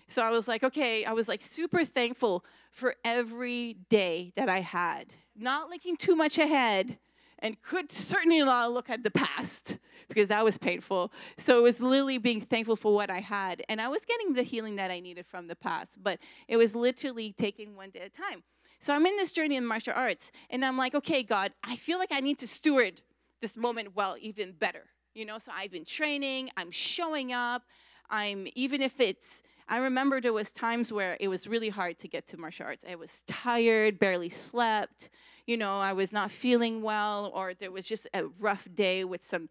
So 0.08 0.22
I 0.22 0.30
was 0.30 0.48
like, 0.48 0.64
okay, 0.64 1.04
I 1.04 1.12
was 1.12 1.28
like 1.28 1.42
super 1.42 1.84
thankful 1.84 2.44
for 2.70 2.96
every 3.04 3.76
day 3.90 4.32
that 4.36 4.48
I 4.48 4.60
had, 4.60 5.14
not 5.36 5.68
looking 5.68 5.96
too 5.96 6.16
much 6.16 6.38
ahead, 6.38 6.98
and 7.40 7.60
could 7.62 7.92
certainly 7.92 8.40
not 8.40 8.72
look 8.72 8.90
at 8.90 9.04
the 9.04 9.10
past 9.10 9.78
because 10.08 10.28
that 10.28 10.42
was 10.42 10.56
painful. 10.58 11.12
So 11.36 11.58
it 11.58 11.62
was 11.62 11.80
literally 11.80 12.18
being 12.18 12.40
thankful 12.40 12.74
for 12.74 12.94
what 12.94 13.10
I 13.10 13.20
had. 13.20 13.62
And 13.68 13.80
I 13.80 13.88
was 13.88 14.00
getting 14.06 14.32
the 14.32 14.42
healing 14.42 14.76
that 14.76 14.90
I 14.90 15.00
needed 15.00 15.26
from 15.26 15.46
the 15.46 15.54
past, 15.54 16.02
but 16.02 16.18
it 16.48 16.56
was 16.56 16.74
literally 16.74 17.34
taking 17.36 17.76
one 17.76 17.90
day 17.90 18.00
at 18.00 18.06
a 18.06 18.10
time. 18.10 18.42
So 18.80 18.94
I'm 18.94 19.06
in 19.06 19.16
this 19.16 19.32
journey 19.32 19.56
in 19.56 19.66
martial 19.66 19.92
arts, 19.94 20.32
and 20.50 20.64
I'm 20.64 20.78
like, 20.78 20.94
okay, 20.94 21.22
God, 21.22 21.52
I 21.62 21.76
feel 21.76 21.98
like 21.98 22.12
I 22.12 22.20
need 22.20 22.38
to 22.38 22.48
steward 22.48 23.02
this 23.40 23.56
moment 23.56 23.94
well 23.94 24.16
even 24.20 24.52
better. 24.52 24.84
You 25.14 25.26
know, 25.26 25.38
so 25.38 25.52
I've 25.54 25.72
been 25.72 25.84
training, 25.84 26.50
I'm 26.56 26.70
showing 26.70 27.32
up, 27.32 27.62
I'm, 28.08 28.48
even 28.54 28.80
if 28.80 29.00
it's, 29.00 29.42
I 29.70 29.78
remember 29.78 30.20
there 30.20 30.32
was 30.32 30.50
times 30.50 30.92
where 30.92 31.16
it 31.20 31.28
was 31.28 31.46
really 31.46 31.68
hard 31.68 31.98
to 31.98 32.08
get 32.08 32.26
to 32.28 32.38
martial 32.38 32.66
arts. 32.66 32.84
I 32.88 32.94
was 32.94 33.22
tired, 33.26 33.98
barely 33.98 34.30
slept. 34.30 35.10
You 35.46 35.58
know, 35.58 35.78
I 35.78 35.92
was 35.92 36.10
not 36.10 36.30
feeling 36.30 36.80
well, 36.82 37.30
or 37.34 37.52
there 37.52 37.70
was 37.70 37.84
just 37.84 38.08
a 38.14 38.24
rough 38.40 38.66
day 38.74 39.04
with 39.04 39.22
some 39.22 39.50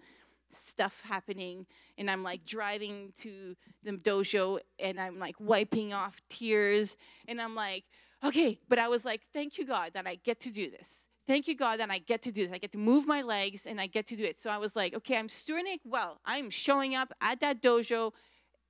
stuff 0.68 1.02
happening. 1.04 1.68
And 2.00 2.10
I'm 2.10 2.24
like 2.24 2.46
driving 2.46 3.14
to 3.20 3.56
the 3.84 3.92
dojo, 3.92 4.60
and 4.80 5.00
I'm 5.00 5.20
like 5.20 5.36
wiping 5.40 5.94
off 5.94 6.20
tears, 6.30 6.98
and 7.28 7.40
I'm 7.40 7.54
like, 7.54 7.84
okay. 8.24 8.60
But 8.68 8.80
I 8.80 8.88
was 8.88 9.06
like, 9.06 9.22
thank 9.34 9.60
you 9.60 9.66
God 9.66 9.92
that 9.94 10.08
I 10.08 10.16
get 10.16 10.40
to 10.42 10.50
do 10.50 10.72
this. 10.72 11.06
Thank 11.28 11.48
you 11.48 11.56
God 11.56 11.80
that 11.80 11.92
I 11.92 12.00
get 12.00 12.22
to 12.24 12.32
do 12.32 12.42
this. 12.42 12.52
I 12.52 12.58
get 12.58 12.72
to 12.72 12.78
move 12.78 13.06
my 13.06 13.22
legs, 13.22 13.68
and 13.68 13.80
I 13.80 13.86
get 13.86 14.08
to 14.08 14.16
do 14.16 14.24
it. 14.24 14.40
So 14.40 14.50
I 14.50 14.58
was 14.58 14.76
like, 14.76 14.96
okay, 14.96 15.18
I'm 15.18 15.28
stewarding 15.28 15.78
well. 15.86 16.22
I'm 16.26 16.50
showing 16.50 16.96
up 16.96 17.14
at 17.22 17.40
that 17.42 17.62
dojo 17.62 18.14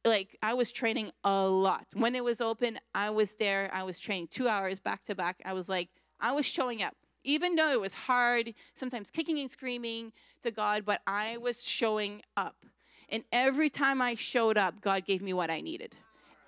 like 0.06 0.38
I 0.42 0.54
was 0.54 0.72
training 0.72 1.12
a 1.24 1.48
lot. 1.48 1.86
When 1.94 2.16
it 2.16 2.24
was 2.24 2.42
open, 2.42 2.80
I 2.96 3.10
was 3.10 3.36
there. 3.36 3.70
I 3.74 3.84
was 3.84 4.00
training 4.00 4.28
two 4.32 4.48
hours 4.48 4.80
back 4.80 5.04
to 5.06 5.16
back. 5.16 5.42
I 5.46 5.54
was 5.54 5.70
like, 5.70 5.90
I 6.20 6.32
was 6.32 6.46
showing 6.46 6.82
up. 6.82 6.96
Even 7.24 7.56
though 7.56 7.72
it 7.72 7.82
was 7.82 7.94
hard, 7.94 8.54
sometimes 8.74 9.10
kicking 9.12 9.38
and 9.40 9.52
screaming 9.52 10.14
to 10.44 10.52
God, 10.52 10.86
but 10.86 11.02
I 11.06 11.38
was 11.38 11.64
showing 11.64 12.22
up. 12.38 12.56
And 13.10 13.24
every 13.32 13.70
time 13.70 14.02
I 14.02 14.16
showed 14.16 14.58
up, 14.58 14.82
God 14.82 15.06
gave 15.06 15.22
me 15.22 15.34
what 15.34 15.50
I 15.50 15.62
needed. 15.62 15.96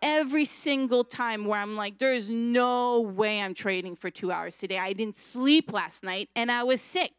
Every 0.02 0.46
single 0.46 1.04
time 1.04 1.46
where 1.46 1.60
I'm 1.60 1.76
like, 1.76 2.00
there's 2.00 2.30
no 2.30 3.02
way 3.02 3.42
I'm 3.42 3.54
training 3.54 3.98
for 3.98 4.10
two 4.10 4.32
hours 4.32 4.58
today. 4.58 4.78
I 4.78 4.94
didn't 4.94 5.18
sleep 5.18 5.74
last 5.74 6.04
night 6.04 6.30
and 6.36 6.50
I 6.50 6.64
was 6.64 6.80
sick. 6.82 7.12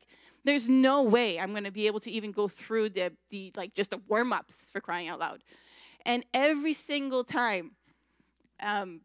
There's 0.45 0.69
no 0.69 1.03
way 1.03 1.39
I'm 1.39 1.53
gonna 1.53 1.71
be 1.71 1.87
able 1.87 2.01
to 2.01 2.11
even 2.11 2.33
go 2.33 2.49
through 2.49 2.91
the, 2.91 3.13
the 3.29 3.53
like 3.57 3.75
just 3.75 3.91
the 3.91 4.01
warm 4.09 4.33
ups 4.33 4.69
for 4.73 4.81
crying 4.81 5.09
out 5.09 5.21
loud. 5.21 5.45
And 6.05 6.25
every 6.33 6.75
single 6.75 7.25
time, 7.25 7.73
um, 8.61 9.01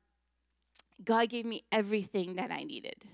God 1.03 1.29
gave 1.29 1.45
me 1.45 1.63
everything 1.71 2.35
that 2.35 2.51
I 2.51 2.63
needed. 2.63 3.05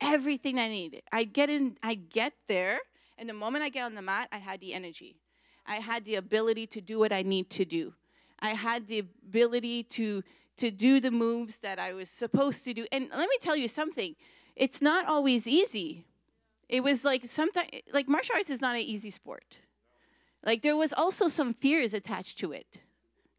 Everything 0.00 0.58
I 0.58 0.68
needed. 0.68 1.02
I 1.12 1.24
get 1.24 1.50
in, 1.50 1.76
I 1.82 1.94
get 1.94 2.32
there, 2.46 2.78
and 3.16 3.28
the 3.28 3.34
moment 3.34 3.64
I 3.64 3.68
get 3.68 3.82
on 3.82 3.94
the 3.94 4.02
mat, 4.02 4.28
I 4.30 4.38
had 4.38 4.60
the 4.60 4.72
energy. 4.72 5.16
I 5.66 5.76
had 5.76 6.04
the 6.04 6.14
ability 6.14 6.66
to 6.68 6.80
do 6.80 6.98
what 6.98 7.12
I 7.12 7.22
need 7.22 7.50
to 7.50 7.64
do. 7.64 7.94
I 8.38 8.50
had 8.50 8.86
the 8.86 9.00
ability 9.00 9.82
to 9.84 10.22
to 10.58 10.72
do 10.72 10.98
the 10.98 11.12
moves 11.12 11.56
that 11.56 11.78
I 11.78 11.92
was 11.92 12.08
supposed 12.08 12.64
to 12.64 12.74
do. 12.74 12.84
And 12.90 13.08
let 13.10 13.28
me 13.28 13.38
tell 13.40 13.54
you 13.54 13.68
something. 13.68 14.16
It's 14.56 14.82
not 14.82 15.06
always 15.06 15.46
easy. 15.46 16.04
It 16.68 16.82
was 16.82 17.04
like 17.04 17.26
sometimes 17.26 17.68
like 17.92 18.08
martial 18.08 18.34
arts 18.34 18.50
is 18.50 18.60
not 18.60 18.74
an 18.74 18.82
easy 18.82 19.10
sport. 19.10 19.58
Like 20.44 20.62
there 20.62 20.76
was 20.76 20.92
also 20.92 21.28
some 21.28 21.54
fears 21.54 21.94
attached 21.94 22.38
to 22.40 22.52
it 22.52 22.80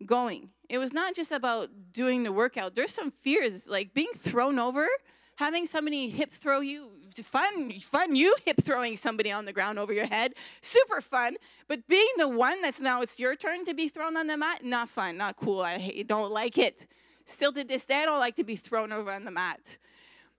going. 0.05 0.49
It 0.69 0.77
was 0.77 0.93
not 0.93 1.15
just 1.15 1.31
about 1.31 1.69
doing 1.91 2.23
the 2.23 2.31
workout. 2.31 2.75
There's 2.75 2.93
some 2.93 3.11
fears, 3.11 3.67
like 3.67 3.93
being 3.93 4.11
thrown 4.17 4.59
over, 4.59 4.87
having 5.35 5.65
somebody 5.65 6.09
hip 6.09 6.31
throw 6.31 6.59
you. 6.59 6.89
Fun, 7.23 7.73
fun. 7.81 8.15
You 8.15 8.35
hip 8.45 8.61
throwing 8.61 8.95
somebody 8.95 9.31
on 9.31 9.45
the 9.45 9.51
ground 9.51 9.79
over 9.79 9.91
your 9.91 10.05
head, 10.05 10.35
super 10.61 11.01
fun. 11.01 11.37
But 11.67 11.87
being 11.87 12.07
the 12.17 12.29
one 12.29 12.61
that's 12.61 12.79
now 12.79 13.01
it's 13.01 13.19
your 13.19 13.35
turn 13.35 13.65
to 13.65 13.73
be 13.73 13.89
thrown 13.89 14.15
on 14.15 14.27
the 14.27 14.37
mat, 14.37 14.63
not 14.63 14.89
fun, 14.89 15.17
not 15.17 15.35
cool. 15.35 15.61
I 15.61 16.03
don't 16.07 16.31
like 16.31 16.57
it. 16.57 16.87
Still 17.25 17.51
to 17.53 17.63
this 17.63 17.85
day, 17.85 18.03
I 18.03 18.05
don't 18.05 18.19
like 18.19 18.35
to 18.35 18.43
be 18.43 18.55
thrown 18.55 18.91
over 18.91 19.11
on 19.11 19.25
the 19.25 19.31
mat 19.31 19.77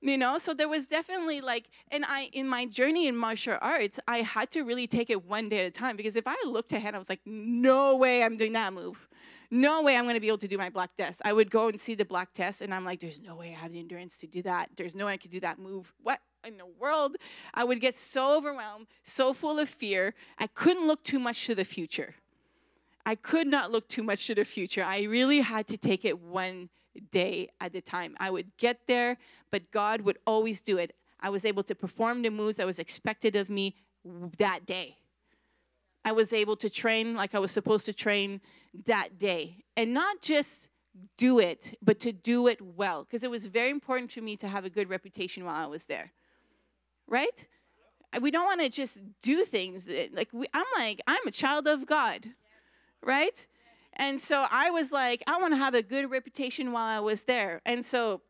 you 0.01 0.17
know 0.17 0.39
so 0.39 0.55
there 0.55 0.69
was 0.69 0.87
definitely 0.87 1.41
like 1.41 1.69
and 1.91 2.05
i 2.07 2.31
in 2.33 2.49
my 2.49 2.65
journey 2.65 3.07
in 3.07 3.17
martial 3.17 3.57
arts 3.61 4.01
i 4.09 4.19
had 4.19 4.51
to 4.51 4.63
really 4.63 4.87
take 4.87 5.11
it 5.11 5.27
one 5.27 5.49
day 5.49 5.61
at 5.61 5.67
a 5.67 5.71
time 5.71 5.97
because 5.97 6.17
if 6.17 6.27
i 6.27 6.37
looked 6.47 6.73
ahead 6.73 6.95
i 6.95 6.99
was 6.99 7.09
like 7.09 7.21
no 7.27 7.97
way 7.97 8.23
i'm 8.23 8.37
doing 8.37 8.53
that 8.53 8.73
move 8.73 9.09
no 9.51 9.83
way 9.83 9.97
I'm 9.97 10.05
going 10.05 10.15
to 10.15 10.21
be 10.21 10.29
able 10.29 10.39
to 10.39 10.49
do 10.49 10.59
my 10.59 10.71
black 10.71 10.97
test. 10.97 11.21
I 11.25 11.33
would 11.33 11.51
go 11.51 11.69
and 11.69 11.81
see 11.81 11.95
the 11.95 12.05
black 12.05 12.35
test, 12.35 12.63
and 12.63 12.73
I'm 12.73 12.85
like, 12.85 13.01
there's 13.01 13.21
no 13.21 13.35
way 13.35 13.55
I 13.57 13.61
have 13.61 13.73
the 13.73 13.81
endurance 13.81 14.17
to 14.19 14.27
do 14.27 14.43
that. 14.43 14.71
There's 14.77 14.95
no 14.95 15.07
way 15.07 15.15
I 15.15 15.17
could 15.17 15.31
do 15.31 15.41
that 15.41 15.59
move. 15.59 15.93
What 16.03 16.21
in 16.45 16.57
the 16.57 16.67
world? 16.67 17.17
I 17.53 17.65
would 17.65 17.81
get 17.81 17.97
so 17.97 18.37
overwhelmed, 18.37 18.87
so 19.03 19.33
full 19.33 19.59
of 19.59 19.69
fear. 19.69 20.15
I 20.39 20.47
couldn't 20.47 20.87
look 20.87 21.03
too 21.03 21.19
much 21.19 21.47
to 21.47 21.55
the 21.55 21.65
future. 21.65 22.15
I 23.05 23.15
could 23.15 23.47
not 23.47 23.73
look 23.73 23.89
too 23.89 24.03
much 24.03 24.27
to 24.29 24.35
the 24.35 24.45
future. 24.45 24.85
I 24.85 25.03
really 25.03 25.41
had 25.41 25.67
to 25.69 25.77
take 25.77 26.05
it 26.05 26.21
one 26.21 26.69
day 27.11 27.49
at 27.61 27.75
a 27.75 27.81
time. 27.81 28.17
I 28.21 28.31
would 28.31 28.57
get 28.57 28.81
there, 28.87 29.17
but 29.51 29.71
God 29.71 30.03
would 30.03 30.19
always 30.27 30.61
do 30.61 30.77
it. 30.77 30.95
I 31.19 31.29
was 31.31 31.45
able 31.45 31.63
to 31.65 31.75
perform 31.75 32.23
the 32.23 32.31
moves 32.31 32.57
that 32.57 32.67
was 32.67 32.79
expected 32.79 33.37
of 33.37 33.51
me 33.51 33.75
that 34.39 34.65
day. 34.67 34.97
I 36.05 36.13
was 36.13 36.33
able 36.33 36.57
to 36.57 36.71
train 36.71 37.15
like 37.15 37.35
I 37.35 37.39
was 37.39 37.51
supposed 37.51 37.85
to 37.87 37.93
train 37.93 38.41
that 38.87 39.19
day. 39.19 39.65
And 39.77 39.95
not 39.95 40.21
just 40.21 40.69
do 41.17 41.39
it, 41.39 41.79
but 41.83 42.01
to 42.01 42.13
do 42.13 42.47
it 42.47 42.61
well. 42.61 43.05
Because 43.05 43.23
it 43.23 43.31
was 43.31 43.47
very 43.47 43.71
important 43.71 44.11
to 44.13 44.21
me 44.21 44.37
to 44.39 44.49
have 44.49 44.65
a 44.65 44.71
good 44.71 44.89
reputation 44.89 45.45
while 45.45 45.63
I 45.63 45.67
was 45.67 45.87
there. 45.87 46.13
Right? 47.07 47.47
We 48.21 48.31
don't 48.31 48.45
want 48.45 48.61
to 48.61 48.69
just 48.69 48.99
do 49.23 49.45
things. 49.45 49.89
Like, 50.13 50.29
we, 50.33 50.47
I'm 50.53 50.65
like, 50.77 51.01
I'm 51.07 51.27
a 51.27 51.31
child 51.31 51.67
of 51.67 51.87
God. 51.87 52.27
Right? 53.03 53.47
And 53.95 54.21
so 54.21 54.47
I 54.51 54.71
was 54.71 54.93
like, 54.93 55.23
I 55.27 55.39
want 55.39 55.53
to 55.53 55.59
have 55.59 55.75
a 55.75 55.83
good 55.83 56.11
reputation 56.11 56.73
while 56.73 56.87
I 56.87 57.01
was 57.01 57.25
there. 57.25 57.61
And 57.65 57.85
so 57.85 58.23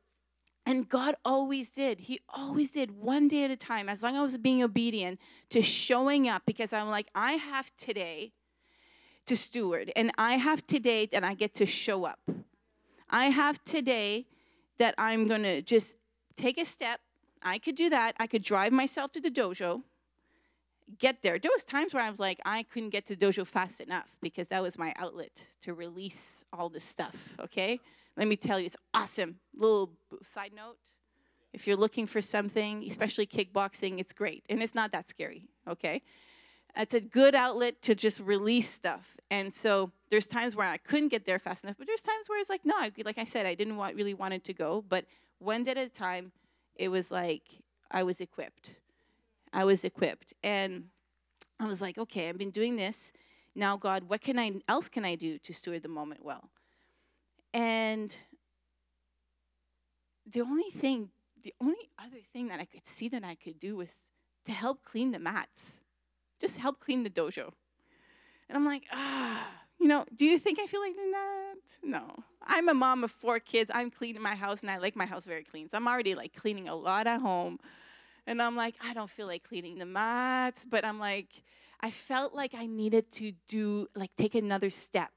and 0.67 0.89
God 0.89 1.17
always 1.25 1.71
did. 1.71 2.01
He 2.01 2.21
always 2.29 2.73
did 2.73 2.91
one 2.91 3.29
day 3.29 3.45
at 3.45 3.51
a 3.51 3.57
time, 3.57 3.89
as 3.89 4.03
long 4.03 4.15
as 4.15 4.19
I 4.19 4.23
was 4.23 4.39
being 4.39 4.63
obedient 4.63 5.19
to 5.51 5.63
showing 5.63 6.29
up 6.29 6.43
because 6.47 6.73
I'm 6.73 6.89
like, 6.89 7.09
I 7.15 7.33
have 7.33 7.73
today 7.77 8.33
to 9.27 9.37
steward, 9.37 9.93
and 9.97 10.11
I 10.19 10.35
have 10.35 10.67
today 10.67 11.07
that 11.07 11.25
I 11.25 11.35
get 11.35 11.55
to 11.55 11.67
show 11.67 12.05
up. 12.05 12.21
I 13.09 13.27
have 13.27 13.65
today 13.65 14.27
that 14.79 14.95
I'm 14.99 15.27
going 15.27 15.43
to 15.43 15.63
just 15.63 15.97
take 16.37 16.59
a 16.59 16.65
step. 16.65 17.01
I 17.43 17.59
could 17.59 17.75
do 17.75 17.91
that. 17.91 18.17
I 18.19 18.27
could 18.27 18.43
drive 18.43 18.73
myself 18.73 19.13
to 19.13 19.21
the 19.21 19.31
dojo, 19.31 19.83
get 20.99 21.23
there. 21.23 21.39
There 21.39 21.51
was 21.55 21.65
times 21.65 21.95
where 21.95 22.03
I 22.03 22.11
was 22.11 22.21
like, 22.21 22.41
I 22.45 22.65
couldn't 22.65 22.91
get 22.91 23.07
to 23.07 23.17
dojo 23.17 23.47
fast 23.47 23.81
enough 23.81 24.09
because 24.21 24.49
that 24.49 24.63
was 24.63 24.79
my 24.79 24.93
outlet 24.97 25.45
to 25.63 25.75
release 25.75 26.45
all 26.53 26.69
this 26.69 26.85
stuff, 26.85 27.17
okay? 27.41 27.81
Let 28.17 28.27
me 28.27 28.37
tell 28.37 28.59
you, 28.59 28.67
it's 28.67 28.77
awesome. 28.93 29.37
Little 29.57 29.91
side 30.35 30.53
note 30.55 30.77
if 31.53 31.67
you're 31.67 31.77
looking 31.77 32.07
for 32.07 32.21
something, 32.21 32.85
especially 32.87 33.27
kickboxing, 33.27 33.99
it's 33.99 34.13
great. 34.13 34.45
And 34.49 34.63
it's 34.63 34.75
not 34.75 34.93
that 34.93 35.09
scary, 35.09 35.49
okay? 35.67 36.03
It's 36.77 36.95
a 36.95 37.01
good 37.01 37.35
outlet 37.35 37.83
to 37.83 37.95
just 37.95 38.21
release 38.21 38.71
stuff. 38.71 39.17
And 39.31 39.53
so 39.53 39.93
there's 40.11 40.27
times 40.27 40.57
where 40.57 40.67
I 40.67 40.77
couldn't 40.77 41.09
get 41.09 41.25
there 41.25 41.39
fast 41.39 41.65
enough, 41.65 41.77
but 41.79 41.87
there's 41.87 42.01
times 42.01 42.29
where 42.29 42.41
it's 42.41 42.51
like, 42.51 42.65
no, 42.65 42.75
I, 42.77 42.93
like 43.05 43.19
I 43.19 43.25
said, 43.25 43.47
I 43.47 43.55
didn't 43.55 43.77
want, 43.77 43.95
really 43.97 44.15
wanted 44.15 44.45
to 44.45 44.55
go. 44.55 44.85
But 44.89 45.05
one 45.39 45.65
day 45.65 45.73
at 45.73 45.79
a 45.79 45.89
time, 45.89 46.33
it 46.77 46.89
was 46.89 47.11
like 47.11 47.43
I 47.91 48.03
was 48.03 48.21
equipped. 48.21 48.75
I 49.53 49.65
was 49.65 49.85
equipped. 49.85 50.35
And 50.43 50.85
I 51.59 51.67
was 51.67 51.81
like, 51.83 51.99
okay, 51.99 52.29
I've 52.29 52.39
been 52.39 52.51
doing 52.51 52.77
this. 52.77 53.13
Now, 53.55 53.77
God, 53.77 54.05
what 54.09 54.21
can 54.21 54.39
I 54.39 54.53
else 54.69 54.89
can 54.89 55.05
I 55.05 55.17
do 55.17 55.39
to 55.39 55.53
steward 55.53 55.83
the 55.83 55.89
moment 55.89 56.25
well? 56.25 56.51
And 57.53 58.17
the 60.31 60.41
only 60.41 60.71
thing, 60.71 61.11
the 61.43 61.55
only 61.61 61.91
other 61.99 62.21
thing 62.33 62.49
that 62.49 62.61
I 62.61 62.65
could 62.65 62.87
see 62.87 63.09
that 63.09 63.25
I 63.25 63.35
could 63.35 63.59
do 63.59 63.77
was 63.77 63.91
to 64.47 64.53
help 64.53 64.85
clean 64.85 65.11
the 65.11 65.19
mats. 65.19 65.83
Just 66.41 66.57
help 66.57 66.81
clean 66.81 67.03
the 67.03 67.11
dojo. 67.11 67.53
And 68.49 68.57
I'm 68.57 68.65
like, 68.65 68.85
ah, 68.93 69.47
you 69.79 69.87
know, 69.87 70.05
do 70.15 70.25
you 70.25 70.39
think 70.39 70.59
I 70.59 70.67
feel 70.67 70.81
like 70.81 70.95
doing 70.95 71.13
that? 71.13 71.55
No. 71.83 72.25
I'm 72.47 72.69
a 72.69 72.75
mom 72.75 73.05
of 73.05 73.11
four 73.11 73.39
kids. 73.39 73.71
I'm 73.73 73.91
cleaning 73.91 74.23
my 74.23 74.35
house 74.35 74.61
and 74.61 74.71
I 74.71 74.79
like 74.79 74.97
my 74.97 75.07
house 75.07 75.25
very 75.25 75.45
clean. 75.45 75.69
So 75.69 75.77
I'm 75.77 75.87
already 75.87 76.15
like 76.15 76.35
cleaning 76.35 76.69
a 76.69 76.75
lot 76.75 77.07
at 77.07 77.21
home. 77.21 77.59
And 78.27 78.43
I'm 78.43 78.57
like, 78.57 78.75
I 78.85 78.93
don't 78.93 79.11
feel 79.11 79.27
like 79.27 79.45
cleaning 79.45 79.79
the 79.79 79.87
mats, 79.87 80.67
but 80.69 80.85
I'm 80.85 80.99
like, 80.99 81.43
I 81.81 81.91
felt 81.91 82.35
like 82.35 82.55
I 82.55 82.67
needed 82.67 83.11
to 83.13 83.33
do, 83.49 83.87
like, 83.95 84.11
take 84.17 84.35
another 84.35 84.69
step 84.69 85.13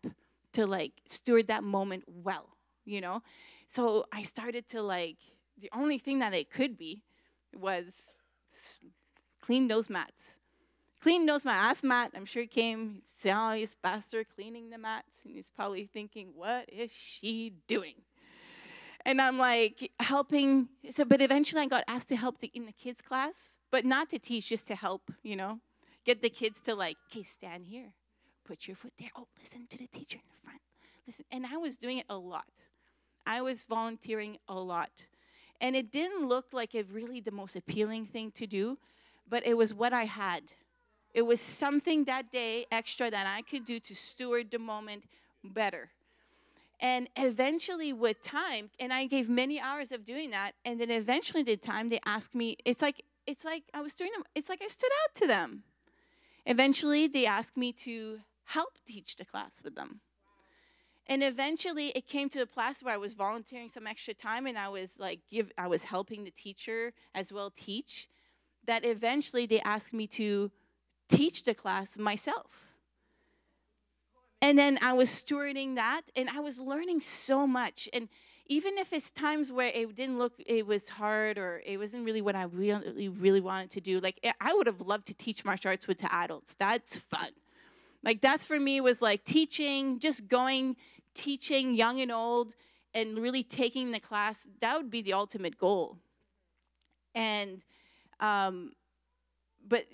to 0.54 0.66
like 0.66 0.94
steward 1.06 1.48
that 1.48 1.64
moment 1.64 2.06
well, 2.08 2.50
you 2.86 3.02
know? 3.02 3.22
So 3.68 4.06
I 4.12 4.22
started 4.22 4.70
to 4.70 4.82
like, 4.82 5.18
the 5.60 5.70
only 5.74 5.98
thing 5.98 6.20
that 6.20 6.34
it 6.34 6.50
could 6.50 6.78
be 6.78 7.04
was 7.54 7.94
clean 9.42 9.68
those 9.68 9.90
mats. 9.90 10.36
Clean 11.04 11.26
those 11.26 11.44
my 11.44 11.54
Ask 11.54 11.84
Matt, 11.84 12.12
I'm 12.16 12.24
sure 12.24 12.44
he 12.44 12.48
came, 12.48 13.02
he 13.22 13.28
saw 13.28 13.52
his 13.52 13.76
pastor 13.84 14.24
cleaning 14.24 14.70
the 14.70 14.78
mats, 14.78 15.12
and 15.26 15.36
he's 15.36 15.52
probably 15.54 15.86
thinking, 15.86 16.30
what 16.34 16.70
is 16.72 16.92
she 16.92 17.56
doing? 17.68 17.96
And 19.06 19.22
I'm 19.22 19.38
like 19.38 19.92
helping. 20.00 20.70
So, 20.96 21.04
but 21.04 21.22
eventually 21.22 21.62
I 21.62 21.66
got 21.66 21.84
asked 21.89 22.08
to 22.08 22.16
help 22.16 22.39
the, 22.39 22.50
in 22.54 22.68
the 22.68 22.72
kids' 22.72 23.02
class, 23.02 23.58
but 23.70 23.84
not 23.84 24.12
to 24.12 24.18
teach, 24.18 24.48
just 24.48 24.66
to 24.68 24.76
help, 24.76 25.12
you 25.24 25.36
know, 25.36 25.60
get 26.06 26.22
the 26.22 26.30
kids 26.30 26.62
to 26.62 26.74
like, 26.74 26.96
okay, 27.12 27.24
stand 27.24 27.66
here, 27.68 27.92
put 28.46 28.66
your 28.66 28.78
foot 28.78 28.94
there. 28.98 29.10
Oh, 29.18 29.28
listen 29.38 29.68
to 29.72 29.78
the 29.78 29.88
teacher 29.88 30.20
in 30.20 30.30
the 30.30 30.42
front. 30.42 30.62
Listen. 31.06 31.26
And 31.34 31.46
I 31.46 31.58
was 31.58 31.76
doing 31.76 31.98
it 31.98 32.06
a 32.10 32.16
lot. 32.16 32.48
I 33.26 33.42
was 33.42 33.66
volunteering 33.66 34.38
a 34.48 34.56
lot. 34.56 35.06
And 35.60 35.76
it 35.76 35.92
didn't 35.92 36.30
look 36.30 36.54
like 36.54 36.74
it 36.74 36.88
really 36.89 37.20
the 37.20 37.32
most 37.32 37.58
appealing 37.58 38.06
thing 38.06 38.32
to 38.36 38.48
do, 38.48 38.78
but 39.28 39.46
it 39.46 39.58
was 39.58 39.74
what 39.74 39.92
I 39.92 40.06
had. 40.06 40.44
It 41.13 41.23
was 41.23 41.39
something 41.39 42.06
that 42.06 42.32
day 42.32 42.65
extra 42.71 43.12
that 43.12 43.28
I 43.28 43.41
could 43.41 43.65
do 43.65 43.80
to 43.80 43.95
steward 43.95 44.52
the 44.52 44.60
moment 44.60 45.04
better. 45.43 45.89
And 46.80 47.08
eventually, 47.15 47.93
with 47.93 48.21
time, 48.21 48.69
and 48.80 48.91
I 48.91 49.06
gave 49.06 49.30
many 49.30 49.60
hours 49.60 49.91
of 49.91 50.04
doing 50.04 50.32
that, 50.32 50.54
and 50.65 50.82
then 50.82 50.89
eventually, 50.91 51.43
the 51.43 51.56
time 51.56 51.89
they 51.89 51.99
asked 52.06 52.36
me, 52.36 52.58
it's 52.65 52.82
like 52.82 53.04
it's 53.26 53.45
like 53.45 53.63
I 53.73 53.82
was 53.82 53.93
doing 53.93 54.12
them. 54.13 54.23
It's 54.36 54.49
like 54.49 54.62
I 54.62 54.67
stood 54.67 54.91
out 55.04 55.15
to 55.15 55.28
them. 55.28 55.63
Eventually, 56.45 57.08
they 57.08 57.26
asked 57.26 57.56
me 57.56 57.71
to 57.71 58.19
help 58.45 58.78
teach 58.86 59.15
the 59.15 59.23
class 59.23 59.62
with 59.63 59.76
them. 59.76 60.02
And 61.08 61.21
eventually 61.21 61.89
it 61.89 62.08
came 62.08 62.30
to 62.30 62.41
a 62.41 62.45
place 62.45 62.82
where 62.82 62.93
I 62.93 62.97
was 62.97 63.13
volunteering 63.13 63.69
some 63.69 63.88
extra 63.88 64.13
time 64.13 64.45
and 64.47 64.58
I 64.58 64.69
was 64.69 64.97
like 64.99 65.19
give 65.30 65.52
I 65.58 65.67
was 65.67 65.84
helping 65.84 66.23
the 66.23 66.32
teacher 66.32 66.93
as 67.13 67.34
well 67.34 67.52
teach 67.52 68.08
that 68.65 68.86
eventually 68.86 69.45
they 69.45 69.60
asked 69.62 69.93
me 69.93 70.08
to 70.08 70.49
teach 71.17 71.43
the 71.43 71.54
class 71.54 71.97
myself. 71.97 72.47
And 74.41 74.58
then 74.58 74.78
I 74.82 74.93
was 74.93 75.10
stewarding 75.10 75.76
that 75.76 76.02
and 76.15 76.30
I 76.30 76.39
was 76.41 76.60
learning 76.60 77.02
so 77.02 77.47
much 77.47 77.88
and 77.93 78.10
even 78.47 78.78
if 78.78 78.91
it's 78.91 79.10
times 79.10 79.54
where 79.54 79.67
it 79.67 79.95
didn't 79.95 80.17
look 80.17 80.34
it 80.45 80.67
was 80.67 80.89
hard 80.89 81.38
or 81.38 81.62
it 81.65 81.78
wasn't 81.78 82.04
really 82.04 82.21
what 82.21 82.36
I 82.36 82.43
really 82.43 83.08
really 83.08 83.39
wanted 83.39 83.71
to 83.71 83.82
do 83.82 83.99
like 84.02 84.19
I 84.41 84.54
would 84.54 84.67
have 84.67 84.82
loved 84.82 85.08
to 85.08 85.13
teach 85.13 85.45
martial 85.45 85.69
arts 85.69 85.88
with 85.88 85.99
the 85.99 86.13
adults. 86.13 86.56
That's 86.60 86.97
fun. 86.97 87.30
Like 88.04 88.19
that's 88.19 88.45
for 88.45 88.60
me 88.60 88.82
was 88.82 89.02
like 89.02 89.23
teaching, 89.23 89.99
just 89.99 90.28
going 90.28 90.76
teaching 91.15 91.73
young 91.73 92.02
and 92.02 92.12
old 92.12 92.54
and 92.93 93.17
really 93.17 93.43
taking 93.43 93.91
the 93.91 93.99
class, 93.99 94.47
that 94.62 94.78
would 94.78 94.91
be 94.91 95.02
the 95.02 95.13
ultimate 95.13 95.58
goal. 95.58 95.97
And, 97.15 97.62
um, 98.19 98.73
but 99.67 99.86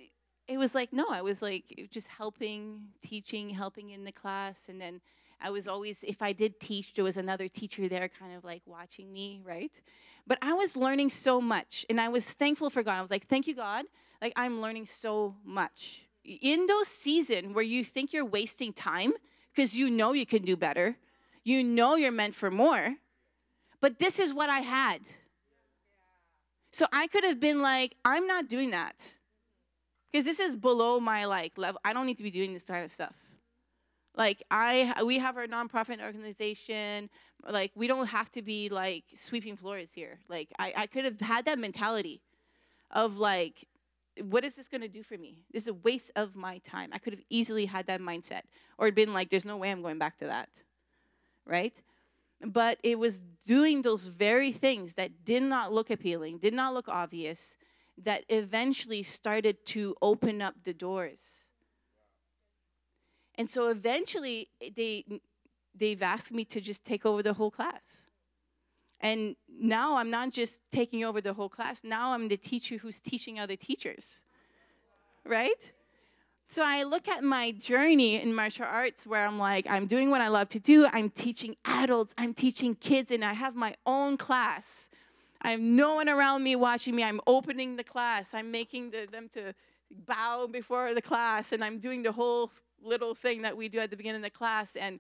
it 0.50 0.58
was 0.58 0.74
like, 0.74 0.92
no, 0.92 1.06
I 1.10 1.22
was 1.22 1.44
like 1.44 1.88
just 1.92 2.08
helping, 2.08 2.82
teaching, 3.04 3.52
helping 3.52 3.92
in 3.92 4.04
the 4.04 4.12
class. 4.12 4.68
And 4.68 4.82
then 4.82 5.00
I 5.40 5.52
was 5.52 5.68
always, 5.68 6.04
if 6.04 6.24
I 6.24 6.34
did 6.34 6.60
teach, 6.60 6.96
there 6.96 7.04
was 7.04 7.18
another 7.18 7.48
teacher 7.48 7.88
there 7.88 8.10
kind 8.10 8.36
of 8.36 8.44
like 8.44 8.64
watching 8.66 9.14
me, 9.14 9.42
right? 9.46 9.72
But 10.26 10.40
I 10.42 10.54
was 10.54 10.76
learning 10.76 11.12
so 11.12 11.40
much 11.40 11.86
and 11.88 12.02
I 12.02 12.10
was 12.10 12.26
thankful 12.26 12.72
for 12.72 12.82
God. 12.82 12.98
I 12.98 13.02
was 13.02 13.12
like, 13.12 13.28
thank 13.28 13.46
you, 13.46 13.54
God. 13.54 13.86
Like, 14.22 14.34
I'm 14.36 14.60
learning 14.60 14.88
so 14.88 15.36
much. 15.46 16.02
In 16.24 16.66
those 16.66 16.88
seasons 16.88 17.54
where 17.54 17.64
you 17.64 17.86
think 17.86 18.12
you're 18.12 18.26
wasting 18.26 18.74
time 18.74 19.14
because 19.54 19.78
you 19.78 19.92
know 19.92 20.14
you 20.14 20.26
can 20.26 20.44
do 20.44 20.58
better, 20.58 20.98
you 21.44 21.64
know 21.64 21.96
you're 21.96 22.12
meant 22.12 22.34
for 22.34 22.50
more. 22.50 22.96
But 23.82 24.00
this 24.00 24.20
is 24.20 24.34
what 24.34 24.50
I 24.50 24.60
had. 24.60 25.02
So 26.72 26.88
I 26.92 27.08
could 27.08 27.24
have 27.24 27.40
been 27.40 27.62
like, 27.62 27.96
I'm 28.04 28.26
not 28.28 28.50
doing 28.50 28.72
that. 28.72 29.12
Because 30.12 30.26
this 30.26 30.40
is 30.40 30.56
below 30.56 31.00
my 31.00 31.26
like 31.26 31.58
level. 31.58 31.80
I 31.84 31.94
don't 31.94 32.06
need 32.06 32.18
to 32.18 32.24
be 32.24 32.32
doing 32.32 32.54
this 32.54 32.64
kind 32.64 32.84
of 32.84 32.92
stuff. 32.92 33.16
Like 34.16 34.44
I 34.50 35.02
we 35.06 35.20
have 35.20 35.38
our 35.38 35.48
nonprofit 35.48 36.02
organization. 36.02 37.10
Like 37.48 37.72
we 37.76 37.88
don't 37.88 38.08
have 38.08 38.32
to 38.32 38.42
be 38.42 38.70
like 38.70 39.06
sweeping 39.14 39.56
floors 39.56 39.90
here. 39.94 40.20
Like 40.28 40.50
I, 40.58 40.74
I 40.76 40.88
could 40.88 41.06
have 41.06 41.20
had 41.20 41.46
that 41.46 41.60
mentality 41.60 42.22
of 42.92 43.18
like, 43.18 43.68
what 44.22 44.44
is 44.44 44.56
this 44.56 44.68
gonna 44.68 44.88
do 44.88 45.04
for 45.04 45.18
me? 45.18 45.38
This 45.54 45.64
is 45.64 45.70
a 45.70 45.74
waste 45.74 46.12
of 46.16 46.36
my 46.36 46.58
time. 46.60 46.90
I 46.92 46.98
could 46.98 47.14
have 47.14 47.24
easily 47.30 47.66
had 47.66 47.88
that 47.88 48.02
mindset. 48.02 48.42
Or 48.78 48.92
been 48.92 49.14
like, 49.14 49.30
there's 49.30 49.46
no 49.46 49.58
way 49.58 49.72
I'm 49.72 49.82
going 49.82 50.00
back 50.00 50.18
to 50.20 50.26
that 50.26 50.50
right? 51.50 51.74
But 52.42 52.78
it 52.84 52.98
was 52.98 53.22
doing 53.46 53.82
those 53.82 54.08
very 54.08 54.54
things 54.54 54.94
that 54.94 55.26
did 55.26 55.44
not 55.44 55.74
look 55.74 55.90
appealing, 55.90 56.38
did 56.38 56.54
not 56.54 56.74
look 56.74 56.88
obvious, 56.88 57.58
that 58.04 58.24
eventually 58.30 59.04
started 59.04 59.66
to 59.68 59.96
open 60.02 60.42
up 60.42 60.56
the 60.64 60.74
doors. 60.74 61.46
And 63.36 63.50
so 63.50 63.68
eventually 63.68 64.50
eh, 64.62 64.70
they 64.76 65.06
they've 65.76 66.02
asked 66.02 66.32
me 66.32 66.44
to 66.46 66.60
just 66.60 66.84
take 66.84 67.06
over 67.06 67.24
the 67.24 67.34
whole 67.34 67.52
class. 67.52 68.06
And 69.02 69.36
now 69.48 69.96
I'm 69.96 70.10
not 70.10 70.32
just 70.32 70.60
taking 70.72 71.06
over 71.06 71.22
the 71.22 71.34
whole 71.34 71.48
class, 71.48 71.84
now 71.84 72.12
I'm 72.12 72.28
the 72.28 72.38
teacher 72.38 72.78
who's 72.78 73.00
teaching 73.00 73.40
other 73.40 73.56
teachers. 73.56 74.22
Right? 75.26 75.72
So 76.50 76.64
I 76.64 76.84
look 76.84 77.08
at 77.08 77.24
my 77.24 77.52
journey 77.52 78.20
in 78.20 78.34
martial 78.34 78.66
arts 78.66 79.06
where 79.06 79.26
I'm 79.26 79.38
like, 79.38 79.68
I'm 79.70 79.86
doing 79.86 80.10
what 80.10 80.20
I 80.20 80.30
love 80.30 80.50
to 80.50 80.60
do. 80.60 80.88
I'm 80.92 81.12
teaching 81.12 81.56
adults, 81.64 82.14
I'm 82.18 82.34
teaching 82.34 82.74
kids, 82.74 83.12
and 83.12 83.24
I 83.24 83.34
have 83.34 83.56
my 83.56 83.76
own 83.86 84.18
class. 84.18 84.89
I 85.42 85.52
have 85.52 85.60
no 85.60 85.96
one 85.96 86.10
around 86.10 86.44
me 86.44 86.56
watching 86.56 86.96
me. 86.96 87.04
I'm 87.04 87.22
opening 87.26 87.76
the 87.76 87.84
class. 87.84 88.34
I'm 88.34 88.52
making 88.52 88.92
the, 88.92 89.08
them 89.10 89.30
to 89.34 89.54
bow 89.90 90.48
before 90.48 90.94
the 90.94 91.02
class, 91.02 91.52
and 91.52 91.64
I'm 91.64 91.80
doing 91.80 92.04
the 92.04 92.12
whole 92.12 92.52
little 92.82 93.16
thing 93.16 93.42
that 93.44 93.56
we 93.56 93.70
do 93.70 93.80
at 93.80 93.90
the 93.90 93.98
beginning 93.98 94.18
of 94.18 94.24
the 94.24 94.30
class. 94.30 94.76
And, 94.76 95.00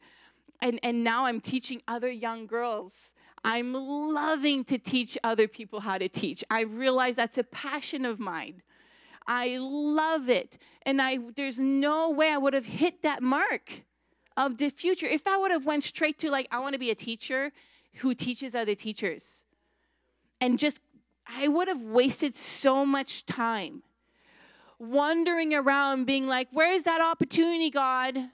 and, 0.61 0.79
and 0.83 1.03
now 1.03 1.25
I'm 1.25 1.41
teaching 1.41 1.81
other 1.87 2.09
young 2.09 2.47
girls. 2.47 2.93
I'm 3.43 3.73
loving 3.73 4.63
to 4.65 4.77
teach 4.77 5.17
other 5.23 5.47
people 5.47 5.81
how 5.81 5.97
to 5.97 6.09
teach. 6.09 6.43
I 6.49 6.61
realize 6.61 7.15
that's 7.15 7.37
a 7.37 7.43
passion 7.43 8.05
of 8.05 8.19
mine. 8.19 8.61
I 9.27 9.57
love 9.59 10.29
it. 10.29 10.57
And 10.81 11.01
I 11.01 11.19
there's 11.35 11.59
no 11.59 12.09
way 12.09 12.31
I 12.31 12.37
would 12.37 12.53
have 12.53 12.65
hit 12.65 13.03
that 13.03 13.21
mark 13.21 13.83
of 14.35 14.57
the 14.57 14.69
future 14.69 15.05
if 15.05 15.27
I 15.27 15.37
would 15.37 15.51
have 15.51 15.65
went 15.65 15.83
straight 15.83 16.17
to 16.19 16.29
like 16.29 16.47
I 16.51 16.59
want 16.59 16.73
to 16.73 16.79
be 16.79 16.91
a 16.91 16.95
teacher 16.95 17.51
who 17.95 18.13
teaches 18.13 18.55
other 18.55 18.75
teachers. 18.75 19.43
And 20.41 20.57
just 20.57 20.79
I 21.27 21.47
would 21.47 21.67
have 21.67 21.81
wasted 21.81 22.35
so 22.35 22.85
much 22.85 23.25
time 23.25 23.83
wandering 24.79 25.53
around 25.53 26.05
being 26.05 26.27
like, 26.27 26.47
"Where 26.51 26.71
is 26.71 26.83
that 26.83 27.01
opportunity, 27.01 27.69
God? 27.69 28.29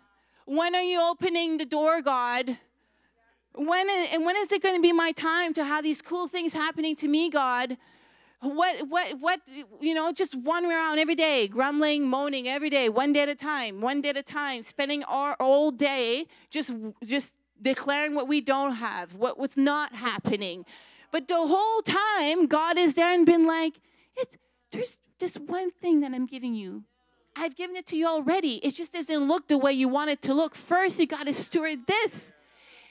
When 0.45 0.75
are 0.75 0.81
you 0.81 1.01
opening 1.01 1.57
the 1.57 1.65
door, 1.65 2.01
God?" 2.01 2.57
When 3.53 3.89
and 3.89 4.25
when 4.25 4.35
is 4.35 4.51
it 4.51 4.61
going 4.61 4.75
to 4.75 4.81
be 4.81 4.91
my 4.91 5.11
time 5.13 5.53
to 5.53 5.63
have 5.63 5.83
these 5.83 6.01
cool 6.01 6.27
things 6.27 6.53
happening 6.53 6.95
to 6.97 7.07
me, 7.07 7.29
God? 7.29 7.77
What, 8.41 8.89
what, 8.89 9.19
what, 9.19 9.41
you 9.79 9.93
know, 9.93 10.11
just 10.11 10.35
wandering 10.35 10.75
around 10.75 10.99
every 10.99 11.15
day, 11.15 11.47
grumbling, 11.47 12.07
moaning 12.07 12.47
every 12.47 12.69
day, 12.69 12.89
one 12.89 13.11
day 13.11 13.21
at 13.21 13.29
a 13.29 13.35
time, 13.35 13.81
one 13.81 14.01
day 14.01 14.09
at 14.09 14.17
a 14.17 14.23
time, 14.23 14.61
spending 14.61 15.03
our 15.05 15.35
whole 15.39 15.71
day 15.71 16.27
just, 16.51 16.71
just 17.03 17.33
declaring 17.59 18.13
what 18.13 18.27
we 18.27 18.41
don't 18.41 18.73
have, 18.73 19.15
what 19.15 19.39
was 19.39 19.57
not 19.57 19.95
happening. 19.95 20.65
But 21.15 21.29
the 21.29 21.47
whole 21.47 21.81
time, 21.81 22.45
God 22.45 22.77
is 22.77 22.93
there 22.93 23.13
and 23.13 23.25
been 23.25 23.47
like, 23.47 23.79
it's, 24.17 24.35
there's 24.73 24.97
just 25.17 25.39
one 25.39 25.71
thing 25.71 26.01
that 26.01 26.13
I'm 26.13 26.25
giving 26.25 26.53
you. 26.53 26.83
I've 27.37 27.55
given 27.55 27.77
it 27.77 27.87
to 27.87 27.95
you 27.95 28.05
already. 28.05 28.55
It 28.55 28.71
just 28.71 28.91
doesn't 28.91 29.25
look 29.25 29.47
the 29.47 29.57
way 29.57 29.71
you 29.71 29.87
want 29.87 30.09
it 30.09 30.21
to 30.23 30.33
look. 30.33 30.55
First, 30.55 30.99
you 30.99 31.07
got 31.07 31.25
to 31.25 31.31
steward 31.31 31.87
this. 31.87 32.33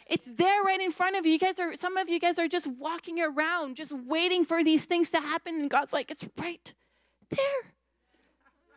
It's 0.07 0.27
there 0.27 0.63
right 0.63 0.81
in 0.81 0.91
front 0.91 1.17
of 1.17 1.27
you. 1.27 1.33
You 1.33 1.39
guys 1.39 1.61
are, 1.61 1.77
some 1.77 1.99
of 1.99 2.09
you 2.09 2.19
guys 2.19 2.39
are 2.39 2.49
just 2.49 2.67
walking 2.67 3.21
around, 3.21 3.77
just 3.77 3.93
waiting 3.93 4.47
for 4.47 4.65
these 4.65 4.85
things 4.87 5.11
to 5.11 5.21
happen. 5.21 5.57
And 5.57 5.69
God's 5.69 5.93
like, 5.93 6.11
it's 6.11 6.25
right 6.39 6.73
there. 7.29 7.39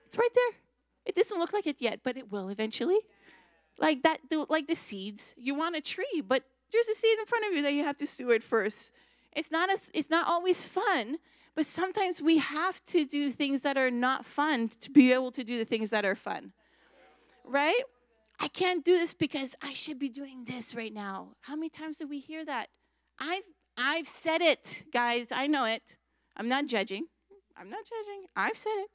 It's 0.08 0.18
right 0.18 0.36
there. 0.36 0.60
It 1.06 1.16
doesn't 1.16 1.40
look 1.40 1.54
like 1.54 1.68
it 1.68 1.78
yet, 1.80 2.02
but 2.04 2.18
it 2.18 2.30
will 2.30 2.50
eventually. 2.50 3.00
Like 3.80 4.04
that, 4.04 4.20
like 4.50 4.68
the 4.68 4.76
seeds. 4.76 5.34
You 5.38 5.56
want 5.56 5.78
a 5.78 5.82
tree, 5.82 6.22
but 6.28 6.44
there's 6.74 6.90
a 6.90 6.96
seed 6.96 7.18
in 7.18 7.26
front 7.26 7.46
of 7.46 7.54
you 7.54 7.62
that 7.62 7.72
you 7.72 7.86
have 7.86 7.96
to 7.96 8.08
steward 8.08 8.44
first. 8.44 8.92
It's 9.38 9.52
not 9.52 9.70
a, 9.70 9.80
it's 9.94 10.10
not 10.10 10.28
always 10.28 10.66
fun, 10.66 11.20
but 11.54 11.68
sometimes 11.68 12.24
we 12.24 12.40
have 12.40 12.84
to 12.88 13.06
do 13.06 13.32
things 13.32 13.62
that 13.62 13.78
are 13.78 13.92
not 13.92 14.26
fun 14.26 14.70
to 14.82 14.90
be 14.90 15.14
able 15.14 15.32
to 15.34 15.44
do 15.44 15.60
the 15.60 15.64
things 15.64 15.92
that 15.92 16.04
are 16.04 16.16
fun. 16.16 16.54
Right? 17.46 17.84
I 18.40 18.48
can't 18.48 18.84
do 18.84 18.98
this 18.98 19.14
because 19.14 19.56
I 19.62 19.74
should 19.74 20.00
be 20.00 20.10
doing 20.10 20.46
this 20.46 20.74
right 20.74 20.92
now. 20.92 21.34
How 21.42 21.56
many 21.56 21.70
times 21.70 21.98
do 21.98 22.08
we 22.08 22.20
hear 22.20 22.44
that? 22.46 22.70
I've 23.20 23.44
I've 23.78 24.08
said 24.08 24.42
it, 24.42 24.86
guys. 24.92 25.28
I 25.30 25.46
know 25.46 25.66
it. 25.66 25.84
I'm 26.36 26.50
not 26.50 26.66
judging. 26.66 27.06
I'm 27.56 27.70
not 27.70 27.84
judging. 27.86 28.26
I've 28.36 28.58
said 28.58 28.78
it. 28.78 28.90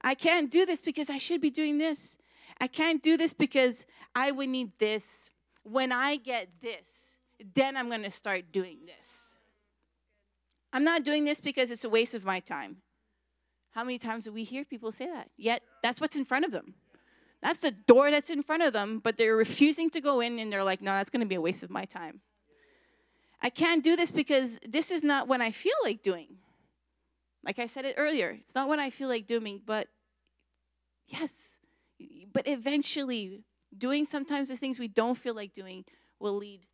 I 0.00 0.14
can't 0.14 0.50
do 0.50 0.64
this 0.64 0.80
because 0.80 1.10
I 1.10 1.18
should 1.18 1.42
be 1.42 1.50
doing 1.50 1.76
this. 1.76 2.16
I 2.58 2.66
can't 2.66 3.02
do 3.02 3.18
this 3.18 3.34
because 3.34 3.84
I 4.14 4.30
would 4.30 4.48
need 4.48 4.72
this. 4.78 5.30
When 5.64 5.92
I 5.92 6.16
get 6.16 6.48
this, 6.62 7.08
then 7.54 7.76
I'm 7.76 7.88
going 7.88 8.04
to 8.04 8.10
start 8.10 8.52
doing 8.52 8.78
this. 8.86 9.25
I'm 10.76 10.84
not 10.84 11.04
doing 11.04 11.24
this 11.24 11.40
because 11.40 11.70
it's 11.70 11.84
a 11.84 11.88
waste 11.88 12.14
of 12.14 12.22
my 12.22 12.38
time. 12.38 12.76
How 13.70 13.82
many 13.82 13.98
times 13.98 14.24
do 14.24 14.32
we 14.32 14.44
hear 14.44 14.62
people 14.62 14.92
say 14.92 15.06
that? 15.06 15.30
Yet 15.38 15.62
that's 15.82 16.02
what's 16.02 16.16
in 16.16 16.26
front 16.26 16.44
of 16.44 16.52
them. 16.52 16.74
That's 17.40 17.62
the 17.62 17.70
door 17.70 18.10
that's 18.10 18.28
in 18.28 18.42
front 18.42 18.62
of 18.62 18.74
them, 18.74 19.00
but 19.02 19.16
they're 19.16 19.36
refusing 19.36 19.88
to 19.92 20.02
go 20.02 20.20
in 20.20 20.38
and 20.38 20.52
they're 20.52 20.62
like, 20.62 20.82
no, 20.82 20.90
that's 20.90 21.08
going 21.08 21.20
to 21.20 21.26
be 21.26 21.36
a 21.36 21.40
waste 21.40 21.62
of 21.62 21.70
my 21.70 21.86
time. 21.86 22.20
I 23.40 23.48
can't 23.48 23.82
do 23.82 23.96
this 23.96 24.10
because 24.10 24.60
this 24.68 24.90
is 24.90 25.02
not 25.02 25.26
what 25.26 25.40
I 25.40 25.50
feel 25.50 25.78
like 25.82 26.02
doing. 26.02 26.36
Like 27.42 27.58
I 27.58 27.64
said 27.64 27.86
it 27.86 27.94
earlier, 27.96 28.36
it's 28.38 28.54
not 28.54 28.68
what 28.68 28.78
I 28.78 28.90
feel 28.90 29.08
like 29.08 29.26
doing, 29.26 29.62
but 29.64 29.88
yes, 31.06 31.30
but 32.34 32.46
eventually, 32.46 33.44
doing 33.78 34.04
sometimes 34.04 34.50
the 34.50 34.56
things 34.58 34.78
we 34.78 34.88
don't 34.88 35.16
feel 35.16 35.34
like 35.34 35.54
doing 35.54 35.86
will 36.20 36.36
lead 36.36 36.66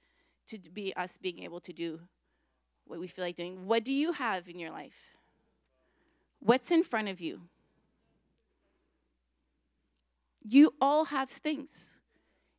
to 0.49 0.59
be 0.59 0.93
us 0.97 1.19
being 1.23 1.45
able 1.45 1.61
to 1.61 1.73
do 1.73 2.01
what 2.93 3.01
we 3.01 3.07
feel 3.07 3.25
like 3.25 3.37
doing. 3.37 3.65
What 3.67 3.85
do 3.85 3.93
you 3.93 4.13
have 4.13 4.49
in 4.49 4.59
your 4.59 4.71
life? 4.71 5.17
What's 6.41 6.71
in 6.71 6.85
front 6.85 7.09
of 7.09 7.23
you? 7.23 7.41
You 10.43 10.75
all 10.79 11.07
have 11.07 11.31
things 11.31 11.87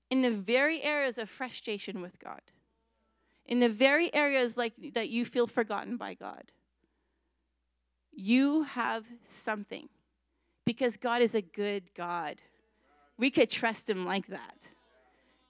in 0.09 0.23
the 0.23 0.31
very 0.31 0.81
areas 0.81 1.19
of 1.19 1.29
frustration 1.29 2.01
with 2.01 2.17
God, 2.17 2.41
in 3.45 3.59
the 3.59 3.69
very 3.69 4.11
areas 4.11 4.57
like 4.57 4.73
that 4.95 5.09
you 5.09 5.23
feel 5.23 5.45
forgotten 5.45 5.97
by 5.97 6.15
God. 6.15 6.51
You 8.11 8.63
have 8.63 9.05
something 9.27 9.89
because 10.65 10.97
God 10.97 11.21
is 11.21 11.35
a 11.35 11.41
good 11.41 11.93
God. 11.93 12.41
We 13.19 13.29
could 13.29 13.51
trust 13.51 13.87
Him 13.87 14.03
like 14.03 14.25
that. 14.27 14.57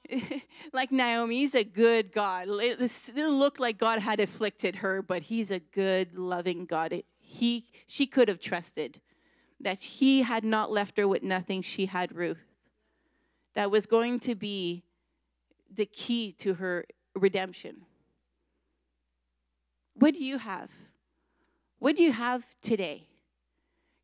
like 0.73 0.91
Naomi, 0.91 1.37
he's 1.37 1.55
a 1.55 1.63
good 1.63 2.11
God. 2.11 2.47
It, 2.49 3.15
looked 3.15 3.59
like 3.59 3.77
God 3.77 3.99
had 3.99 4.19
afflicted 4.19 4.77
her, 4.77 5.01
but 5.01 5.23
he's 5.23 5.51
a 5.51 5.59
good, 5.59 6.17
loving 6.17 6.65
God. 6.65 7.03
he, 7.19 7.65
she 7.87 8.05
could 8.05 8.27
have 8.27 8.39
trusted 8.39 8.99
that 9.59 9.79
he 9.79 10.23
had 10.23 10.43
not 10.43 10.71
left 10.71 10.97
her 10.97 11.07
with 11.07 11.23
nothing. 11.23 11.61
She 11.61 11.85
had 11.85 12.15
Ruth. 12.15 12.43
That 13.55 13.71
was 13.71 13.85
going 13.85 14.19
to 14.21 14.35
be 14.35 14.83
the 15.73 15.85
key 15.85 16.33
to 16.39 16.55
her 16.55 16.85
redemption. 17.15 17.83
What 19.95 20.15
do 20.15 20.23
you 20.23 20.37
have? 20.39 20.71
What 21.79 21.95
do 21.95 22.03
you 22.03 22.11
have 22.11 22.43
today? 22.61 23.07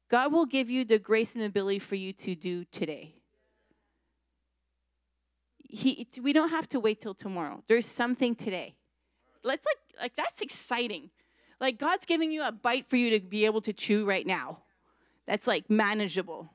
God 0.10 0.32
will 0.32 0.46
give 0.46 0.70
you 0.70 0.86
the 0.86 1.00
grace 1.00 1.36
and 1.36 1.44
ability 1.44 1.80
for 1.80 1.96
you 1.96 2.14
to 2.14 2.36
do 2.36 2.64
today 2.66 3.19
he 5.70 6.08
we 6.22 6.34
don't 6.34 6.50
have 6.50 6.68
to 6.70 6.80
wait 6.80 7.00
till 7.00 7.14
tomorrow. 7.14 7.64
There's 7.68 7.86
something 7.86 8.36
today. 8.36 8.76
Let's 9.44 9.66
like 9.66 10.02
like 10.02 10.16
that's 10.16 10.42
exciting. 10.42 11.12
Like 11.62 11.78
God's 11.78 12.06
giving 12.06 12.32
you 12.32 12.44
a 12.44 12.52
bite 12.52 12.90
for 12.90 12.98
you 12.98 13.12
to 13.12 13.20
be 13.20 13.46
able 13.46 13.62
to 13.62 13.72
chew 13.72 14.06
right 14.06 14.26
now. 14.26 14.60
That's 15.28 15.46
like 15.46 15.70
manageable. 15.70 16.52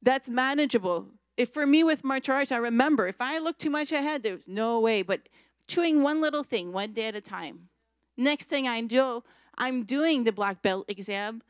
That's 0.00 0.28
manageable. 0.28 1.08
If 1.36 1.50
for 1.50 1.66
me 1.66 1.84
with 1.84 2.02
martial 2.04 2.34
arts, 2.34 2.50
I 2.50 2.56
remember 2.56 3.06
if 3.06 3.20
I 3.20 3.38
look 3.38 3.58
too 3.58 3.70
much 3.70 3.92
ahead, 3.92 4.22
there's 4.22 4.48
no 4.48 4.80
way. 4.80 5.02
But 5.02 5.28
chewing 5.66 6.02
one 6.02 6.20
little 6.20 6.42
thing, 6.42 6.72
one 6.72 6.94
day 6.94 7.06
at 7.06 7.14
a 7.14 7.20
time. 7.20 7.68
Next 8.16 8.46
thing 8.46 8.66
I 8.66 8.80
do, 8.80 9.22
I'm 9.56 9.84
doing 9.84 10.24
the 10.24 10.32
black 10.32 10.62
belt 10.62 10.86
exam, 10.88 11.42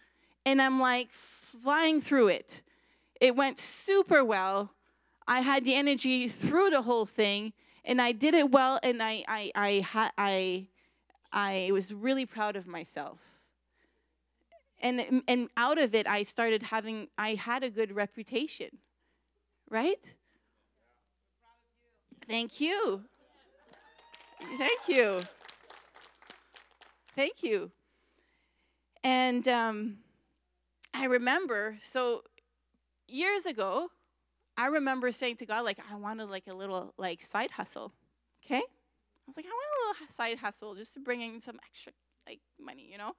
and 0.44 0.60
I'm 0.60 0.80
like 0.80 1.10
flying 1.12 2.00
through 2.00 2.28
it. 2.28 2.62
It 3.20 3.36
went 3.36 3.58
super 3.58 4.24
well 4.24 4.72
I 5.28 5.42
had 5.42 5.66
the 5.66 5.74
energy 5.74 6.26
through 6.26 6.70
the 6.70 6.80
whole 6.82 7.04
thing, 7.04 7.52
and 7.84 8.00
I 8.00 8.12
did 8.12 8.32
it 8.32 8.50
well, 8.50 8.80
and 8.82 9.02
I 9.02 9.24
I 9.28 9.52
I 9.54 10.10
I, 10.16 10.66
I 11.30 11.70
was 11.70 11.92
really 11.92 12.24
proud 12.24 12.56
of 12.56 12.66
myself. 12.66 13.20
And 14.80 15.22
and 15.28 15.50
out 15.56 15.76
of 15.78 15.94
it, 15.94 16.06
I 16.06 16.22
started 16.22 16.62
having 16.62 17.08
I 17.18 17.34
had 17.34 17.62
a 17.62 17.68
good 17.68 17.94
reputation, 17.94 18.78
right? 19.68 20.14
Thank 22.26 22.58
you. 22.58 23.04
Thank 24.56 24.88
you. 24.88 25.20
Thank 27.14 27.42
you. 27.42 27.70
And 29.04 29.46
um, 29.48 29.98
I 30.94 31.04
remember, 31.04 31.78
so 31.82 32.22
years 33.08 33.46
ago, 33.46 33.90
I 34.58 34.66
remember 34.66 35.12
saying 35.12 35.36
to 35.36 35.46
God, 35.46 35.64
like, 35.64 35.78
I 35.90 35.94
wanted 35.94 36.28
like 36.28 36.48
a 36.48 36.52
little 36.52 36.92
like 36.98 37.22
side 37.22 37.52
hustle. 37.52 37.92
Okay? 38.44 38.56
I 38.56 39.24
was 39.26 39.36
like, 39.36 39.46
I 39.46 39.50
want 39.50 39.98
a 39.98 40.02
little 40.02 40.14
side 40.14 40.38
hustle 40.38 40.74
just 40.74 40.94
to 40.94 41.00
bring 41.00 41.22
in 41.22 41.40
some 41.40 41.60
extra 41.64 41.92
like 42.26 42.40
money, 42.60 42.88
you 42.90 42.98
know? 42.98 43.12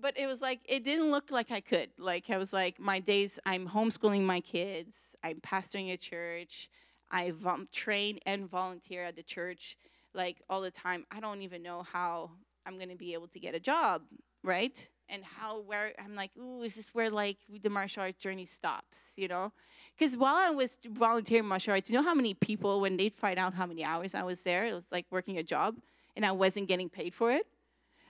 But 0.00 0.18
it 0.18 0.26
was 0.26 0.42
like 0.42 0.60
it 0.64 0.84
didn't 0.84 1.12
look 1.12 1.30
like 1.30 1.52
I 1.52 1.60
could. 1.60 1.90
Like 1.96 2.28
I 2.28 2.38
was 2.38 2.52
like, 2.52 2.80
my 2.80 2.98
days 2.98 3.38
I'm 3.46 3.68
homeschooling 3.68 4.22
my 4.22 4.40
kids, 4.40 4.96
I'm 5.22 5.40
pastoring 5.40 5.92
a 5.92 5.96
church, 5.96 6.68
I 7.10 7.30
vom- 7.30 7.68
train 7.72 8.18
and 8.26 8.48
volunteer 8.48 9.04
at 9.04 9.16
the 9.16 9.22
church 9.22 9.76
like 10.12 10.42
all 10.50 10.60
the 10.60 10.72
time. 10.72 11.04
I 11.12 11.20
don't 11.20 11.42
even 11.42 11.62
know 11.62 11.84
how 11.84 12.32
I'm 12.66 12.78
gonna 12.78 12.96
be 12.96 13.12
able 13.12 13.28
to 13.28 13.38
get 13.38 13.54
a 13.54 13.60
job, 13.60 14.02
right? 14.42 14.88
And 15.10 15.24
how 15.24 15.60
where 15.60 15.92
I'm 16.02 16.14
like, 16.14 16.30
ooh, 16.38 16.62
is 16.62 16.74
this 16.74 16.94
where 16.94 17.10
like 17.10 17.38
the 17.62 17.70
martial 17.70 18.02
arts 18.02 18.18
journey 18.18 18.44
stops, 18.44 18.98
you 19.16 19.28
know? 19.28 19.52
Because 19.98 20.16
while 20.16 20.36
I 20.36 20.50
was 20.50 20.78
volunteering 20.86 21.46
martial 21.46 21.72
arts, 21.72 21.90
you 21.90 21.96
know 21.96 22.02
how 22.02 22.14
many 22.14 22.34
people, 22.34 22.80
when 22.80 22.96
they'd 22.96 23.14
find 23.14 23.38
out 23.38 23.54
how 23.54 23.66
many 23.66 23.84
hours 23.84 24.14
I 24.14 24.22
was 24.22 24.42
there, 24.42 24.66
it 24.66 24.74
was 24.74 24.84
like 24.92 25.06
working 25.10 25.38
a 25.38 25.42
job 25.42 25.76
and 26.14 26.24
I 26.24 26.32
wasn't 26.32 26.68
getting 26.68 26.88
paid 26.88 27.14
for 27.14 27.32
it? 27.32 27.46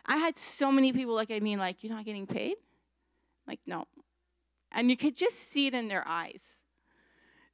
I 0.04 0.16
had 0.16 0.36
so 0.38 0.72
many 0.72 0.92
people 0.92 1.14
look 1.14 1.30
at 1.30 1.42
me 1.42 1.56
like, 1.56 1.84
You're 1.84 1.94
not 1.94 2.04
getting 2.04 2.26
paid? 2.26 2.56
Like, 3.46 3.60
no. 3.66 3.86
And 4.72 4.90
you 4.90 4.96
could 4.96 5.16
just 5.16 5.50
see 5.50 5.66
it 5.66 5.74
in 5.74 5.88
their 5.88 6.06
eyes. 6.06 6.42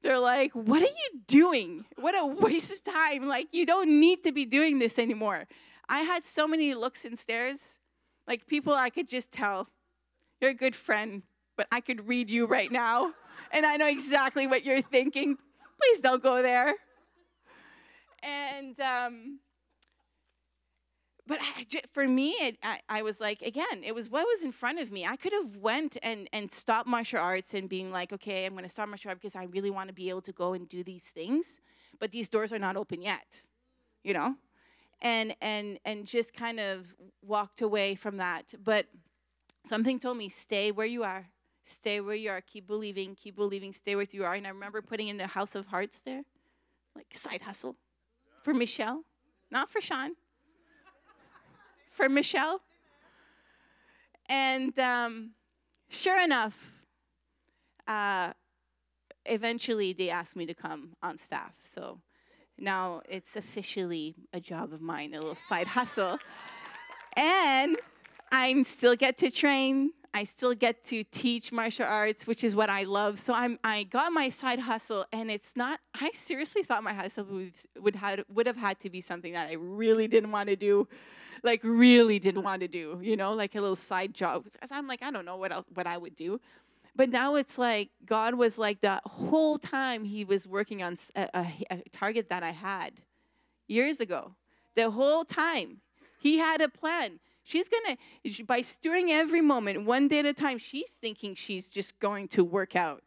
They're 0.03 0.19
like, 0.19 0.53
What 0.53 0.83
are 0.83 0.87
you 0.87 1.21
doing? 1.27 1.85
What 1.97 2.15
a 2.19 2.27
waste 2.27 2.73
of 2.73 2.83
time. 2.83 3.27
Like, 3.27 3.49
you 3.53 3.67
don't 3.67 4.01
need 4.01 4.25
to 4.25 4.33
be 4.33 4.45
doing 4.45 4.79
this 4.79 4.99
anymore. 4.99 5.47
I 5.89 6.01
had 6.01 6.25
so 6.25 6.49
many 6.49 6.75
looks 6.75 7.05
and 7.05 7.19
stares. 7.19 7.75
Like, 8.27 8.47
people 8.47 8.73
I 8.73 8.91
could 8.91 9.09
just 9.09 9.33
tell, 9.33 9.69
You're 10.41 10.51
a 10.51 10.55
good 10.55 10.75
friend, 10.75 11.23
but 11.57 11.67
I 11.71 11.81
could 11.81 12.09
read 12.09 12.31
you 12.31 12.47
right 12.47 12.71
now 12.71 13.13
and 13.53 13.65
I 13.65 13.77
know 13.77 13.87
exactly 13.87 14.47
what 14.47 14.65
you're 14.65 14.83
thinking. 14.83 15.37
Please 15.81 16.01
don't 16.01 16.23
go 16.23 16.43
there. 16.43 16.75
And, 18.23 18.79
um, 18.81 19.39
but 21.27 21.39
I, 21.41 21.65
for 21.93 22.07
me, 22.07 22.31
it, 22.33 22.59
I, 22.63 22.81
I, 22.89 23.03
was 23.03 23.21
like, 23.21 23.43
again, 23.43 23.83
it 23.85 23.95
was 23.95 24.11
what 24.11 24.27
was 24.27 24.43
in 24.43 24.53
front 24.53 24.79
of 24.79 24.91
me. 24.91 25.07
I 25.07 25.17
could 25.17 25.33
have 25.33 25.57
went 25.57 25.97
and, 26.03 26.29
and 26.33 26.51
stopped 26.51 26.89
martial 26.89 27.21
arts 27.21 27.55
and 27.55 27.69
being 27.69 27.93
like, 27.93 28.13
okay, 28.13 28.45
I'm 28.45 28.53
going 28.53 28.65
to 28.65 28.71
start 28.71 28.89
martial 28.89 29.11
arts 29.11 29.21
because 29.21 29.37
I 29.37 29.45
really 29.45 29.71
want 29.71 29.89
to 29.89 29.95
be 29.95 30.09
able 30.11 30.23
to 30.23 30.33
go 30.33 30.53
and 30.53 30.69
do 30.69 30.83
these 30.83 31.05
things, 31.05 31.61
but 31.99 32.13
these 32.13 32.29
doors 32.29 32.53
are 32.53 32.59
not 32.59 32.77
open 32.77 33.03
yet, 33.03 33.43
you 34.03 34.13
know, 34.13 34.37
and 35.05 35.37
and 35.41 35.79
and 35.85 36.05
just 36.07 36.35
kind 36.35 36.59
of 36.59 36.87
walked 37.23 37.63
away 37.63 37.95
from 37.95 38.17
that. 38.17 38.55
But 38.63 38.87
something 39.69 40.01
told 40.01 40.17
me, 40.17 40.29
stay 40.29 40.73
where 40.73 40.87
you 40.87 41.05
are, 41.05 41.29
Stay 41.65 42.01
where 42.01 42.15
you 42.15 42.31
are. 42.31 42.43
Keep 42.43 42.67
believing. 42.67 43.15
Keep 43.15 43.37
believing. 43.37 43.73
Stay 43.73 43.97
where 43.97 44.07
you 44.11 44.25
are. 44.25 44.35
And 44.35 44.47
I 44.47 44.51
remember 44.51 44.83
putting 44.83 45.09
in 45.09 45.17
the 45.17 45.27
House 45.27 45.55
of 45.55 45.67
Hearts 45.67 46.03
there, 46.03 46.23
like 46.95 47.07
side 47.15 47.43
hustle 47.43 47.77
for 48.43 48.53
Michelle, 48.53 49.05
not 49.51 49.73
for 49.73 49.81
Sean, 49.81 50.13
for 51.91 52.09
Michelle. 52.09 52.61
And 54.29 54.79
um, 54.79 55.31
sure 55.89 56.23
enough, 56.23 56.73
uh, 57.89 58.35
eventually 59.25 59.95
they 59.95 60.11
asked 60.11 60.37
me 60.37 60.45
to 60.45 60.55
come 60.55 60.97
on 61.03 61.17
staff. 61.17 61.55
So 61.75 62.01
now 62.59 63.03
it's 63.09 63.37
officially 63.37 64.15
a 64.33 64.41
job 64.41 64.73
of 64.73 64.81
mine, 64.81 65.15
a 65.15 65.19
little 65.19 65.35
side 65.35 65.67
hustle. 65.67 66.19
And 67.17 67.77
I 68.33 68.63
still 68.63 68.97
get 68.97 69.19
to 69.19 69.31
train 69.31 69.93
I 70.17 70.23
still 70.23 70.55
get 70.55 70.85
to 70.87 71.03
teach 71.03 71.51
martial 71.51 71.87
arts, 71.87 72.25
which 72.25 72.45
is 72.45 72.55
what 72.55 72.71
I 72.71 72.85
love. 72.85 73.19
So 73.19 73.35
I'm 73.35 73.59
I 73.65 73.83
got 73.83 74.13
my 74.13 74.29
side 74.29 74.61
hustle, 74.61 75.05
and 75.13 75.29
it's 75.29 75.57
not. 75.57 75.81
I 76.01 76.13
seriously 76.15 76.63
thought 76.63 76.85
my 76.85 76.93
hustle 76.93 77.25
would 77.25 77.53
would 77.81 77.97
had 77.97 78.25
would 78.33 78.47
have 78.47 78.57
had 78.57 78.79
to 78.81 78.91
be 78.91 79.01
something 79.01 79.33
that 79.33 79.49
I 79.49 79.55
really 79.55 80.07
didn't 80.07 80.31
want 80.31 80.49
to 80.51 80.57
do, 80.57 80.87
like 81.43 81.61
really 81.65 82.21
didn't 82.21 82.45
want 82.45 82.61
to 82.63 82.69
do. 82.69 83.01
You 83.03 83.17
know, 83.17 83.33
like 83.33 83.57
a 83.57 83.61
little 83.61 83.75
side 83.75 84.15
job. 84.15 84.47
I'm 84.71 84.87
like 84.87 85.03
I 85.03 85.11
don't 85.11 85.25
know 85.25 85.37
what 85.37 85.51
else, 85.51 85.67
what 85.75 85.89
I 85.89 85.99
would 85.99 86.15
do, 86.15 86.41
but 86.97 87.11
now 87.11 87.35
it's 87.35 87.59
like 87.59 87.91
God 88.07 88.35
was 88.35 88.59
like 88.59 88.81
the 88.81 89.01
whole 89.05 89.59
time 89.59 90.05
He 90.05 90.25
was 90.25 90.47
working 90.47 90.83
on 90.83 90.99
a, 91.15 91.29
a, 91.35 91.67
a 91.71 91.83
target 91.93 92.29
that 92.29 92.43
I 92.43 92.53
had 92.53 92.93
years 93.67 94.01
ago. 94.01 94.33
The 94.75 94.91
whole 94.91 95.25
time 95.25 95.81
He 96.19 96.39
had 96.39 96.61
a 96.61 96.69
plan 96.69 97.21
She's 97.45 97.67
to, 97.69 98.45
by 98.45 98.63
stirring 98.63 99.13
every 99.13 99.43
moment, 99.43 99.85
one 99.85 100.09
day 100.09 100.21
at 100.21 100.27
a 100.27 100.33
time, 100.33 100.57
she's 100.57 100.93
thinking 100.93 101.35
she's 101.35 101.69
just 101.69 102.01
going 102.01 102.29
to 102.29 102.43
work 102.43 102.75
out. 102.75 103.05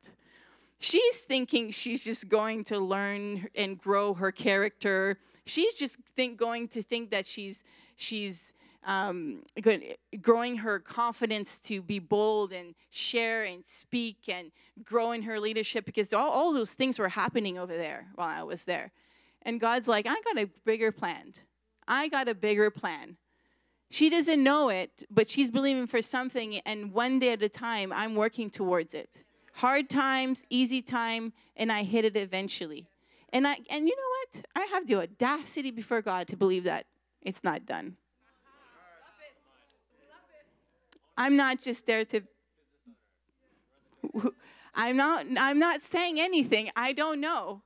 She's 0.77 1.21
thinking 1.21 1.71
she's 1.71 2.01
just 2.01 2.29
going 2.29 2.63
to 2.65 2.77
learn 2.77 3.47
and 3.55 3.79
grow 3.79 4.13
her 4.13 4.31
character. 4.31 5.17
She's 5.45 5.73
just 5.73 5.97
think, 6.15 6.37
going 6.37 6.67
to 6.69 6.83
think 6.83 7.09
that 7.09 7.25
she's, 7.25 7.63
she's 7.95 8.53
um, 8.87 9.43
growing 10.21 10.55
her 10.57 10.79
confidence 10.79 11.59
to 11.65 11.81
be 11.81 11.99
bold 11.99 12.53
and 12.53 12.73
share 12.89 13.43
and 13.43 13.65
speak 13.65 14.29
and 14.29 14.51
grow 14.83 15.11
in 15.11 15.21
her 15.23 15.39
leadership 15.39 15.85
because 15.85 16.13
all, 16.13 16.31
all 16.31 16.53
those 16.53 16.71
things 16.71 16.97
were 16.97 17.09
happening 17.09 17.57
over 17.57 17.75
there 17.75 18.07
while 18.15 18.29
I 18.29 18.43
was 18.43 18.63
there. 18.63 18.93
And 19.41 19.59
God's 19.59 19.89
like, 19.89 20.07
I 20.07 20.15
got 20.21 20.41
a 20.41 20.49
bigger 20.65 20.93
plan. 20.93 21.33
I 21.85 22.07
got 22.07 22.29
a 22.29 22.33
bigger 22.33 22.71
plan. 22.71 23.17
She 23.89 24.09
doesn't 24.09 24.41
know 24.41 24.69
it, 24.69 25.03
but 25.11 25.29
she's 25.29 25.51
believing 25.51 25.87
for 25.87 26.01
something, 26.01 26.57
and 26.59 26.91
one 26.91 27.19
day 27.19 27.31
at 27.31 27.41
a 27.41 27.47
time, 27.47 27.93
I'm 27.93 28.15
working 28.15 28.49
towards 28.49 28.93
it. 28.93 29.21
Hard 29.53 29.89
times, 29.89 30.43
easy 30.49 30.81
time, 30.81 31.31
and 31.55 31.71
I 31.71 31.83
hit 31.83 32.03
it 32.03 32.17
eventually. 32.17 32.89
And 33.31 33.47
I 33.47 33.57
and 33.69 33.87
you 33.87 33.95
know 33.95 34.39
what? 34.39 34.45
I 34.55 34.65
have 34.73 34.87
the 34.87 34.95
audacity 34.95 35.71
before 35.71 36.01
God 36.01 36.27
to 36.29 36.35
believe 36.35 36.65
that 36.65 36.85
it's 37.21 37.43
not 37.43 37.65
done. 37.65 37.95
I'm 41.17 41.35
not 41.35 41.61
just 41.61 41.85
there 41.85 42.05
to 42.05 42.21
I'm 44.75 44.95
not 44.95 45.25
I'm 45.37 45.59
not 45.59 45.83
saying 45.83 46.19
anything. 46.19 46.69
I 46.75 46.93
don't 46.93 47.19
know. 47.19 47.61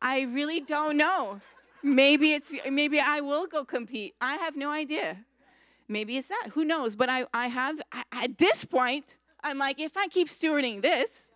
I 0.00 0.22
really 0.22 0.60
don't 0.60 0.96
know. 0.96 1.40
Maybe 1.82 2.32
it's 2.32 2.52
maybe 2.70 3.00
I 3.00 3.20
will 3.20 3.46
go 3.46 3.64
compete. 3.64 4.14
I 4.20 4.36
have 4.36 4.56
no 4.56 4.70
idea. 4.70 5.24
Maybe 5.88 6.16
it's 6.16 6.28
that. 6.28 6.48
Who 6.52 6.64
knows? 6.64 6.96
But 6.96 7.08
I, 7.10 7.26
I 7.34 7.48
have, 7.48 7.80
at 8.12 8.38
this 8.38 8.64
point, 8.64 9.16
I'm 9.42 9.58
like, 9.58 9.80
if 9.80 9.96
I 9.96 10.08
keep 10.08 10.28
stewarding 10.28 10.80
this, 10.80 11.28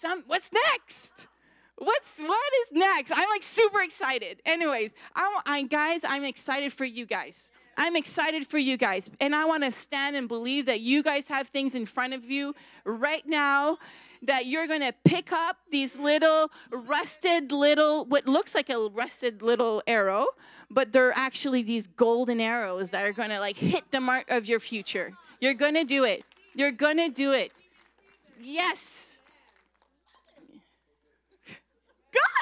some, 0.00 0.24
what's 0.26 0.50
next? 0.70 1.28
What's 1.76 2.18
what 2.18 2.52
is 2.62 2.78
next? 2.78 3.12
I'm 3.12 3.28
like 3.28 3.42
super 3.42 3.82
excited. 3.82 4.40
Anyways, 4.46 4.92
I, 5.14 5.40
I 5.44 5.62
guys, 5.62 6.00
I'm 6.04 6.24
excited 6.24 6.72
for 6.72 6.84
you 6.84 7.06
guys. 7.06 7.50
I'm 7.82 7.96
excited 7.96 8.46
for 8.46 8.58
you 8.58 8.76
guys, 8.76 9.10
and 9.20 9.34
I 9.34 9.44
want 9.44 9.64
to 9.64 9.72
stand 9.72 10.14
and 10.14 10.28
believe 10.28 10.66
that 10.66 10.82
you 10.82 11.02
guys 11.02 11.26
have 11.26 11.48
things 11.48 11.74
in 11.74 11.84
front 11.84 12.14
of 12.14 12.30
you 12.30 12.54
right 12.84 13.26
now 13.26 13.78
that 14.22 14.46
you're 14.46 14.68
going 14.68 14.82
to 14.82 14.94
pick 15.04 15.32
up 15.32 15.56
these 15.72 15.96
little 15.96 16.52
rusted 16.70 17.50
little, 17.50 18.04
what 18.04 18.24
looks 18.28 18.54
like 18.54 18.70
a 18.70 18.88
rusted 18.90 19.42
little 19.42 19.82
arrow, 19.88 20.26
but 20.70 20.92
they're 20.92 21.12
actually 21.16 21.64
these 21.64 21.88
golden 21.88 22.40
arrows 22.40 22.90
that 22.90 23.04
are 23.04 23.12
going 23.12 23.30
to 23.30 23.40
like 23.40 23.56
hit 23.56 23.82
the 23.90 24.00
mark 24.00 24.30
of 24.30 24.46
your 24.46 24.60
future. 24.60 25.12
You're 25.40 25.54
going 25.54 25.74
to 25.74 25.82
do 25.82 26.04
it. 26.04 26.22
You're 26.54 26.70
going 26.70 26.98
to 26.98 27.08
do 27.08 27.32
it. 27.32 27.50
Yes. 28.40 29.18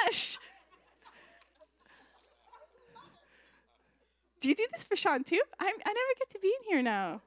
Gosh. 0.04 0.38
Do 4.40 4.48
you 4.48 4.54
do 4.54 4.66
this 4.72 4.84
for 4.84 4.96
Sean 4.96 5.22
too? 5.22 5.40
I'm, 5.58 5.74
I 5.84 5.88
never 5.88 6.14
get 6.18 6.30
to 6.30 6.38
be 6.40 6.48
in 6.48 6.72
here 6.72 6.82
now. 6.82 7.20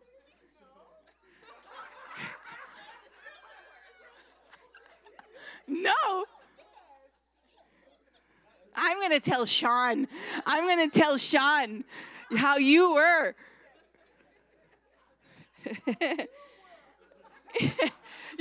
No. 5.67 6.25
I'm 8.75 8.97
going 8.97 9.11
to 9.11 9.19
tell 9.19 9.45
Sean. 9.45 10.07
I'm 10.45 10.65
going 10.65 10.89
to 10.89 10.99
tell 10.99 11.17
Sean 11.17 11.83
how 12.35 12.57
you 12.57 12.93
were. 12.93 13.35
you 15.87 16.05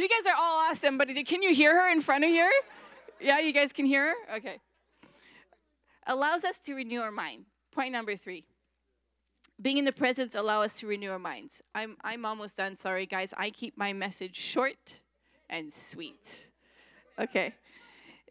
guys 0.08 0.26
are 0.26 0.34
all 0.36 0.70
awesome, 0.70 0.98
but 0.98 1.08
can 1.26 1.42
you 1.42 1.54
hear 1.54 1.78
her 1.78 1.92
in 1.92 2.00
front 2.00 2.24
of 2.24 2.30
here? 2.30 2.50
Yeah, 3.20 3.38
you 3.38 3.52
guys 3.52 3.72
can 3.72 3.86
hear 3.86 4.08
her? 4.08 4.36
Okay. 4.36 4.58
Allows 6.06 6.44
us 6.44 6.58
to 6.64 6.74
renew 6.74 7.00
our 7.00 7.12
mind. 7.12 7.44
Point 7.72 7.92
number 7.92 8.16
three. 8.16 8.44
Being 9.62 9.78
in 9.78 9.84
the 9.84 9.92
presence 9.92 10.34
allow 10.34 10.62
us 10.62 10.80
to 10.80 10.88
renew 10.88 11.12
our 11.12 11.20
minds. 11.20 11.62
I'm, 11.72 11.96
I'm 12.02 12.24
almost 12.24 12.56
done. 12.56 12.76
Sorry, 12.76 13.06
guys. 13.06 13.32
I 13.38 13.50
keep 13.50 13.78
my 13.78 13.92
message 13.92 14.36
short 14.36 14.96
and 15.48 15.72
sweet. 15.72 16.48
Okay. 17.18 17.54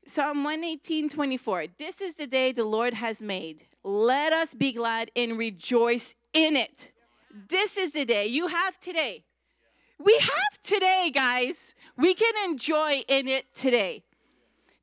Psalm 0.06 0.44
118, 0.44 1.08
24. 1.08 1.68
This 1.80 2.02
is 2.02 2.16
the 2.16 2.28
day 2.28 2.52
the 2.52 2.66
Lord 2.66 2.96
has 2.96 3.22
made. 3.22 3.66
Let 3.84 4.34
us 4.34 4.54
be 4.54 4.74
glad 4.74 5.10
and 5.16 5.38
rejoice 5.38 6.16
in 6.34 6.58
it. 6.58 6.92
This 7.50 7.78
is 7.78 7.92
the 7.94 8.04
day. 8.04 8.28
You 8.28 8.48
have 8.48 8.78
today. 8.78 9.24
We 10.04 10.18
have 10.20 10.62
today, 10.64 11.12
guys. 11.14 11.76
We 11.96 12.14
can 12.14 12.34
enjoy 12.50 13.04
in 13.08 13.30
it 13.30 13.46
today. 13.56 14.04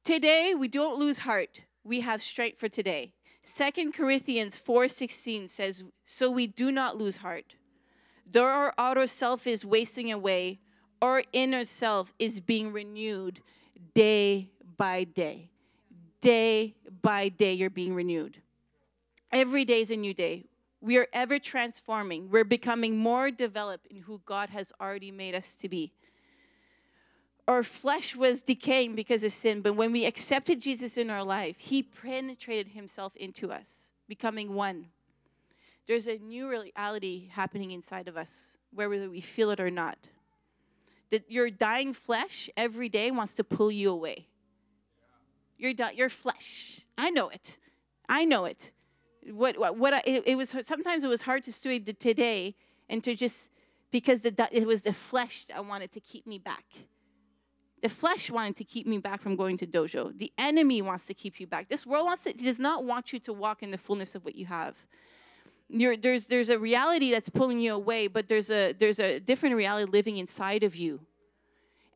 Today, 0.03 0.55
we 0.55 0.69
don't 0.69 0.99
lose 0.99 1.19
heart. 1.19 1.63
We 1.85 2.01
have 2.01 2.23
strength 2.23 2.59
for 2.59 2.69
today. 2.69 3.13
Second 3.49 3.93
Corinthians 3.93 4.59
4:16 4.59 5.49
says, 5.49 5.83
"So 6.05 6.31
we 6.31 6.47
do 6.47 6.71
not 6.71 6.99
lose 6.99 7.19
heart. 7.19 7.57
Though 8.27 8.45
our 8.45 8.75
outer 8.77 9.07
self 9.07 9.47
is 9.47 9.65
wasting 9.65 10.13
away, 10.13 10.61
our 11.01 11.25
inner 11.33 11.65
self 11.65 12.13
is 12.19 12.41
being 12.41 12.73
renewed 12.73 13.43
day 13.95 14.51
by 14.77 15.05
day. 15.05 15.51
Day 16.21 16.77
by 17.03 17.31
day, 17.31 17.55
you're 17.55 17.71
being 17.71 17.95
renewed. 17.95 18.43
Every 19.33 19.65
day 19.65 19.81
is 19.81 19.91
a 19.91 19.97
new 19.97 20.13
day. 20.13 20.45
We 20.81 20.99
are 20.99 21.09
ever 21.13 21.39
transforming. 21.39 22.31
We're 22.31 22.45
becoming 22.45 22.99
more 22.99 23.31
developed 23.31 23.87
in 23.87 24.03
who 24.03 24.21
God 24.27 24.51
has 24.51 24.73
already 24.79 25.11
made 25.11 25.35
us 25.35 25.57
to 25.57 25.69
be. 25.69 25.93
Our 27.49 27.65
flesh 27.65 28.15
was 28.15 28.43
decaying 28.43 28.95
because 28.95 29.25
of 29.25 29.33
sin, 29.33 29.63
but 29.63 29.73
when 29.73 29.91
we 29.91 30.05
accepted 30.05 30.61
Jesus 30.61 30.97
in 30.97 31.11
our 31.11 31.25
life, 31.25 31.59
He 31.59 31.83
penetrated 31.83 32.69
Himself 32.69 33.17
into 33.17 33.51
us, 33.51 33.89
becoming 34.07 34.55
one. 34.55 34.87
There's 35.89 36.07
a 36.07 36.19
new 36.19 36.49
reality 36.49 37.29
happening 37.33 37.73
inside 37.73 38.07
of 38.07 38.17
us, 38.17 38.57
whether 38.73 39.11
we 39.11 39.21
feel 39.21 39.51
it 39.51 39.59
or 39.59 39.71
not 39.71 39.99
that 41.11 41.31
your 41.31 41.51
dying 41.51 41.93
flesh 41.93 42.51
every 42.57 42.89
day 42.89 43.11
wants 43.11 43.35
to 43.35 43.45
pull 43.45 43.71
you 43.71 43.91
away. 43.91 44.27
Your, 45.57 45.73
di- 45.73 45.93
your 45.93 46.09
flesh. 46.09 46.81
I 46.97 47.11
know 47.11 47.29
it. 47.29 47.57
I 48.09 48.25
know 48.25 48.45
it. 48.45 48.71
What, 49.31 49.59
what, 49.59 49.77
what 49.77 49.95
I, 49.95 50.03
it, 50.07 50.23
it, 50.27 50.35
was 50.37 50.55
sometimes 50.67 51.05
it 51.05 51.09
was 51.09 51.23
hard 51.23 51.45
to 51.45 51.71
it 51.71 52.01
today 52.01 52.55
and 52.89 53.03
to 53.05 53.15
just 53.15 53.51
because 53.91 54.21
the, 54.21 54.49
it 54.53 54.67
was 54.67 54.83
the 54.83 54.93
flesh 54.93 55.47
that 55.49 55.65
wanted 55.65 55.93
to 55.93 56.01
keep 56.01 56.27
me 56.27 56.39
back. 56.39 56.65
The 57.81 57.89
flesh 57.89 58.31
wanted 58.31 58.57
to 58.57 58.65
keep 58.65 58.87
me 58.87 58.99
back 58.99 59.23
from 59.23 59.37
going 59.37 59.57
to 59.59 59.67
dojo. 59.67 60.17
The 60.17 60.33
enemy 60.37 60.83
wants 60.83 61.07
to 61.07 61.15
keep 61.15 61.39
you 61.39 61.47
back. 61.47 61.69
This 61.69 61.87
world 61.87 62.07
wants 62.07 62.25
to, 62.25 62.33
does 62.33 62.59
not 62.59 62.85
want 62.85 63.13
you 63.13 63.21
to 63.21 63.33
walk 63.33 63.63
in 63.63 63.71
the 63.71 63.79
fullness 63.79 64.15
of 64.15 64.25
what 64.25 64.35
you 64.35 64.47
have. 64.47 64.75
You're, 65.69 65.97
there's 65.97 66.27
there's 66.27 66.51
a 66.51 66.59
reality 66.59 67.11
that's 67.11 67.29
pulling 67.29 67.61
you 67.61 67.75
away, 67.75 68.09
but 68.09 68.27
there's 68.27 68.51
a 68.51 68.73
there's 68.73 68.99
a 68.99 69.21
different 69.21 69.55
reality 69.55 69.91
living 69.91 70.17
inside 70.17 70.65
of 70.65 70.75
you. 70.75 71.01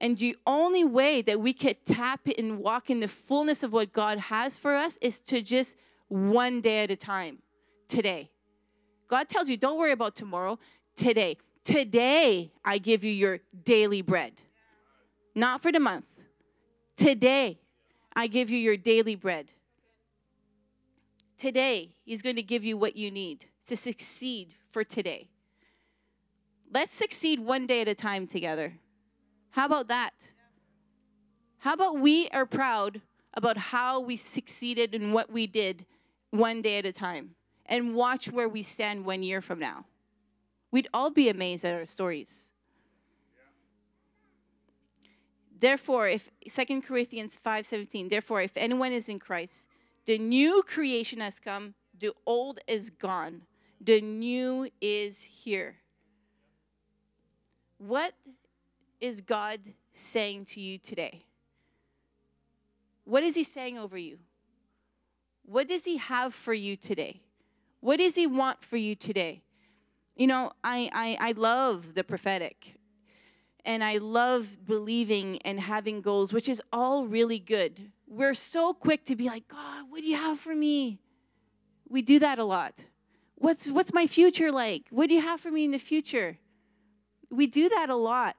And 0.01 0.19
the 0.19 0.37
only 0.47 0.85
way 0.85 1.23
that 1.23 1.41
we 1.41 1.53
can 1.53 1.77
tap 1.87 2.21
and 2.37 2.59
walk 2.59 2.91
in 2.91 3.01
the 3.01 3.09
fullness 3.09 3.63
of 3.63 3.73
what 3.73 3.93
God 3.93 4.19
has 4.19 4.59
for 4.59 4.75
us 4.75 4.99
is 5.01 5.21
to 5.21 5.41
just 5.41 5.77
one 6.09 6.61
day 6.61 6.83
at 6.83 6.91
a 6.91 6.97
time, 6.97 7.39
today. 7.89 8.29
God 9.09 9.29
tells 9.29 9.49
you, 9.49 9.57
don't 9.57 9.79
worry 9.79 9.93
about 9.93 10.17
tomorrow, 10.17 10.59
today. 10.97 11.37
Today, 11.65 12.51
I 12.65 12.79
give 12.79 13.05
you 13.05 13.13
your 13.13 13.39
daily 13.65 14.03
bread. 14.03 14.43
Not 15.35 15.63
for 15.63 15.73
the 15.73 15.81
month. 15.81 16.07
Today, 16.97 17.61
I 18.15 18.27
give 18.27 18.51
you 18.51 18.59
your 18.59 18.77
daily 18.77 19.15
bread. 19.15 19.53
Today, 21.39 21.95
He's 22.05 22.23
going 22.23 22.37
to 22.37 22.43
give 22.43 22.65
you 22.65 22.77
what 22.77 22.97
you 22.97 23.11
need 23.11 23.47
to 23.67 23.77
succeed 23.77 24.55
for 24.71 24.85
today. 24.85 25.29
Let's 26.73 26.93
succeed 26.93 27.41
one 27.41 27.67
day 27.67 27.83
at 27.83 27.89
a 27.89 27.95
time 27.95 28.27
together. 28.27 28.75
How 29.51 29.67
about 29.67 29.89
that? 29.89 30.15
How 31.59 31.75
about 31.75 31.99
we 31.99 32.29
are 32.31 32.47
proud 32.47 33.03
about 33.35 33.57
how 33.57 34.01
we 34.01 34.17
succeeded 34.17 34.95
and 34.95 35.13
what 35.13 35.31
we 35.31 35.47
did 35.47 35.87
one 36.31 36.63
day 36.63 36.79
at 36.79 36.87
a 36.87 36.93
time 36.93 37.35
and 37.67 37.95
watch 37.95 38.31
where 38.31 38.49
we 38.49 38.63
stand 38.63 39.05
one 39.05 39.23
year 39.23 39.41
from 39.41 39.59
now? 39.59 39.85
We'd 40.71 40.89
all 40.95 41.11
be 41.11 41.29
amazed 41.29 41.65
at 41.65 41.75
our 41.75 41.85
stories. 41.85 42.49
Therefore, 45.63 46.09
if 46.09 46.29
2 46.49 46.83
Corinthians 46.83 47.39
5:17, 47.39 48.09
therefore 48.09 48.43
if 48.43 48.57
anyone 48.57 48.91
is 48.91 49.09
in 49.09 49.21
Christ, 49.21 49.69
the 50.07 50.19
new 50.19 50.65
creation 50.65 51.21
has 51.21 51.39
come, 51.39 51.75
the 51.97 52.13
old 52.27 52.59
is 52.67 52.91
gone, 52.91 53.43
the 53.81 54.01
new 54.01 54.69
is 54.81 55.23
here. 55.23 55.77
What 57.79 58.15
is 59.01 59.21
God 59.21 59.61
saying 59.93 60.47
to 60.47 60.61
you 60.61 60.79
today? 60.79 61.27
What 63.05 63.23
is 63.23 63.37
he 63.37 63.45
saying 63.45 63.79
over 63.79 63.97
you? 63.97 64.19
What 65.45 65.69
does 65.69 65.85
he 65.85 65.99
have 65.99 66.35
for 66.35 66.55
you 66.55 66.75
today? 66.75 67.23
What 67.79 67.99
does 67.99 68.17
he 68.17 68.27
want 68.27 68.65
for 68.65 68.79
you 68.79 68.97
today? 68.97 69.45
You 70.17 70.27
know, 70.27 70.55
I, 70.65 70.91
I, 70.93 71.29
I 71.29 71.33
love 71.33 71.95
the 71.95 72.03
prophetic 72.03 72.75
and 73.65 73.85
I 73.85 73.99
love 73.99 74.65
believing 74.67 75.39
and 75.43 75.61
having 75.61 76.01
goals, 76.01 76.33
which 76.33 76.49
is 76.49 76.61
all 76.73 77.07
really 77.07 77.39
good. 77.39 77.93
We're 78.07 78.35
so 78.35 78.75
quick 78.75 79.05
to 79.07 79.17
be 79.17 79.27
like, 79.27 79.49
God, 79.49 79.87
what 79.89 80.01
do 80.01 80.07
you 80.07 80.17
have 80.17 80.41
for 80.41 80.55
me? 80.55 80.99
We 81.89 82.03
do 82.03 82.19
that 82.19 82.39
a 82.39 82.45
lot. 82.45 82.75
What's, 83.37 83.71
what's 83.71 83.93
my 83.93 84.07
future 84.07 84.51
like? 84.51 84.85
What 84.91 85.09
do 85.09 85.15
you 85.15 85.21
have 85.21 85.41
for 85.41 85.51
me 85.51 85.65
in 85.65 85.71
the 85.71 85.79
future? 85.79 86.39
We 87.31 87.47
do 87.47 87.69
that 87.69 87.91
a 87.91 87.97
lot. 87.97 88.37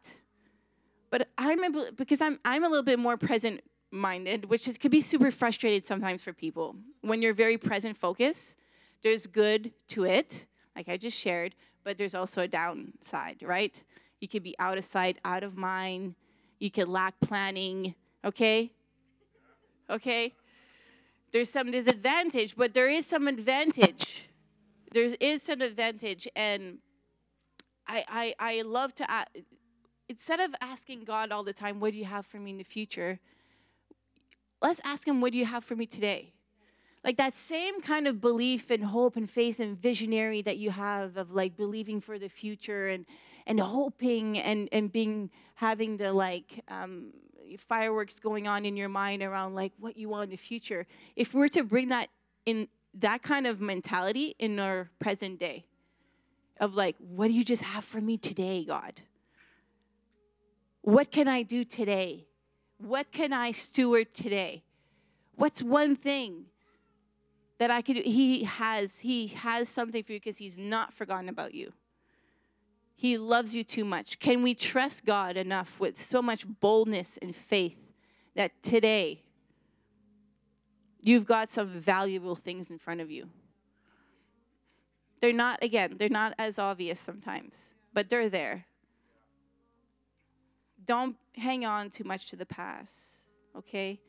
But 1.10 1.30
I'm 1.38 1.64
a, 1.64 1.92
because 1.92 2.22
I'm, 2.22 2.40
I'm 2.44 2.64
a 2.64 2.68
little 2.68 2.84
bit 2.84 3.00
more 3.00 3.18
present 3.18 3.62
minded, 3.92 4.50
which 4.50 4.68
is, 4.68 4.78
could 4.78 4.92
be 4.92 5.02
super 5.02 5.30
frustrated 5.30 5.86
sometimes 5.86 6.24
for 6.24 6.34
people. 6.34 6.76
When 7.02 7.22
you're 7.22 7.34
very 7.34 7.58
present 7.58 7.98
focused, 7.98 8.56
there's 9.04 9.28
good 9.28 9.72
to 9.90 10.06
it, 10.06 10.48
like 10.76 10.90
I 10.90 10.98
just 10.98 11.18
shared, 11.18 11.56
but 11.84 11.98
there's 11.98 12.16
also 12.16 12.42
a 12.42 12.48
downside, 12.48 13.44
right? 13.44 13.84
You 14.24 14.30
could 14.30 14.42
be 14.42 14.56
out 14.58 14.78
of 14.78 14.86
sight, 14.86 15.18
out 15.26 15.44
of 15.44 15.58
mind. 15.58 16.16
You 16.58 16.72
could 16.72 16.88
lack 16.88 17.14
planning, 17.20 17.94
okay? 18.24 18.72
Okay? 19.90 20.34
There's 21.34 21.50
some 21.50 21.72
disadvantage, 21.72 22.56
but 22.56 22.74
there 22.74 22.88
is 22.88 23.06
some 23.06 23.28
advantage. 23.28 24.30
There 24.94 25.14
is 25.20 25.42
some 25.42 25.60
advantage, 25.60 26.26
and 26.38 26.78
I, 27.86 28.06
I, 28.08 28.36
I 28.40 28.62
love 28.62 28.94
to, 28.96 29.14
uh, 29.14 29.26
instead 30.08 30.40
of 30.40 30.56
asking 30.62 31.04
God 31.04 31.34
all 31.34 31.44
the 31.44 31.52
time, 31.52 31.82
what 31.82 31.92
do 31.92 31.98
you 31.98 32.06
have 32.06 32.26
for 32.26 32.38
me 32.38 32.52
in 32.52 32.58
the 32.58 32.64
future? 32.64 33.20
Let's 34.62 34.80
ask 34.86 35.06
Him, 35.06 35.20
what 35.20 35.34
do 35.34 35.38
you 35.38 35.46
have 35.46 35.66
for 35.66 35.76
me 35.76 35.86
today? 35.86 36.32
Like 37.04 37.18
that 37.18 37.36
same 37.36 37.82
kind 37.82 38.08
of 38.08 38.22
belief 38.22 38.72
and 38.72 38.86
hope 38.86 39.18
and 39.18 39.30
faith 39.30 39.60
and 39.60 39.78
visionary 39.78 40.42
that 40.44 40.56
you 40.56 40.70
have 40.72 41.18
of 41.18 41.32
like 41.32 41.58
believing 41.58 42.00
for 42.00 42.18
the 42.18 42.30
future 42.30 42.88
and, 42.88 43.06
and 43.48 43.60
hoping 43.60 44.38
and, 44.40 44.70
and 44.72 44.92
being, 44.92 45.30
having 45.56 45.98
the 45.98 46.14
like, 46.14 46.64
um, 46.68 47.14
fireworks 47.58 48.20
going 48.20 48.48
on 48.48 48.66
in 48.66 48.76
your 48.76 48.90
mind 48.90 49.22
around 49.22 49.54
like 49.56 49.74
what 49.80 49.98
you 49.98 50.10
want 50.10 50.26
in 50.26 50.30
the 50.32 50.38
future. 50.38 50.88
If 51.16 51.34
we're 51.34 51.50
to 51.50 51.64
bring 51.64 51.90
that 51.90 52.10
in 52.46 52.68
that 52.96 53.22
kind 53.22 53.48
of 53.48 53.62
mentality 53.62 54.36
in 54.40 54.60
our 54.60 54.90
present 55.00 55.40
day, 55.40 55.66
of 56.60 56.76
like, 56.76 56.96
what 57.00 57.28
do 57.28 57.34
you 57.34 57.44
just 57.44 57.64
have 57.64 57.84
for 57.84 58.00
me 58.00 58.18
today, 58.18 58.64
God? 58.64 59.02
What 60.82 61.12
can 61.12 61.28
I 61.28 61.44
do 61.44 61.64
today? 61.64 62.28
What 62.78 63.12
can 63.12 63.34
I 63.34 63.52
steward 63.52 64.14
today? 64.14 64.64
What's 65.36 65.64
one 65.64 65.96
thing 65.96 66.46
that 67.58 67.72
I 67.72 67.82
could 67.82 67.96
do? 67.96 68.02
He 68.04 68.44
has, 68.44 69.00
he 69.00 69.28
has 69.28 69.68
something 69.70 70.04
for 70.04 70.12
you 70.12 70.20
because 70.20 70.38
he's 70.38 70.58
not 70.58 70.94
forgotten 70.94 71.30
about 71.30 71.54
you. 71.54 71.74
He 72.96 73.18
loves 73.18 73.56
you 73.56 73.64
too 73.64 73.84
much. 73.84 74.20
Can 74.20 74.44
we 74.44 74.54
trust 74.54 75.06
God 75.06 75.36
enough 75.36 75.80
with 75.80 76.02
so 76.02 76.22
much 76.22 76.46
boldness 76.48 77.18
and 77.22 77.36
faith 77.36 77.78
that 78.36 78.52
today 78.64 79.24
you've 81.02 81.26
got 81.26 81.52
some 81.52 81.70
valuable 81.70 82.36
things 82.36 82.70
in 82.70 82.78
front 82.78 83.02
of 83.02 83.12
you? 83.12 83.30
They're 85.20 85.34
not, 85.34 85.64
again, 85.64 85.96
they're 85.98 86.10
not 86.10 86.34
as 86.38 86.60
obvious 86.60 87.00
sometimes, 87.00 87.74
but 87.94 88.10
they're 88.10 88.30
there 88.30 88.66
don't 90.86 91.16
hang 91.36 91.66
on 91.66 91.90
too 91.90 92.04
much 92.04 92.30
to 92.30 92.36
the 92.36 92.46
past, 92.46 92.92
okay? 93.58 94.00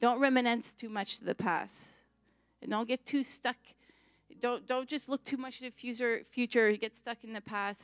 Don't 0.00 0.20
reminisce 0.20 0.72
too 0.72 0.88
much 0.88 1.18
to 1.18 1.24
the 1.24 1.34
past. 1.34 1.92
And 2.60 2.70
don't 2.70 2.88
get 2.88 3.04
too 3.04 3.22
stuck. 3.22 3.56
Don't, 4.42 4.66
don't 4.66 4.88
just 4.88 5.08
look 5.08 5.24
too 5.24 5.36
much 5.36 5.58
to 5.58 5.64
the 5.64 5.70
future, 5.70 6.22
future, 6.32 6.72
get 6.72 6.96
stuck 6.96 7.18
in 7.22 7.32
the 7.32 7.40
past. 7.40 7.82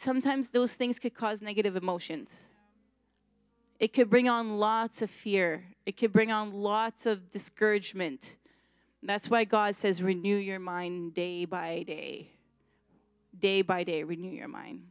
Sometimes 0.00 0.48
those 0.48 0.72
things 0.72 0.98
could 0.98 1.14
cause 1.14 1.40
negative 1.40 1.76
emotions. 1.76 2.48
It 3.78 3.92
could 3.92 4.10
bring 4.10 4.28
on 4.28 4.58
lots 4.58 5.00
of 5.00 5.10
fear. 5.10 5.64
It 5.86 5.96
could 5.96 6.12
bring 6.12 6.32
on 6.32 6.52
lots 6.52 7.06
of 7.06 7.30
discouragement. 7.30 8.36
That's 9.00 9.30
why 9.30 9.44
God 9.44 9.76
says, 9.76 10.02
renew 10.02 10.36
your 10.36 10.58
mind 10.58 11.14
day 11.14 11.44
by 11.44 11.84
day. 11.84 12.32
Day 13.38 13.62
by 13.62 13.84
day, 13.84 14.02
renew 14.02 14.32
your 14.32 14.48
mind. 14.48 14.82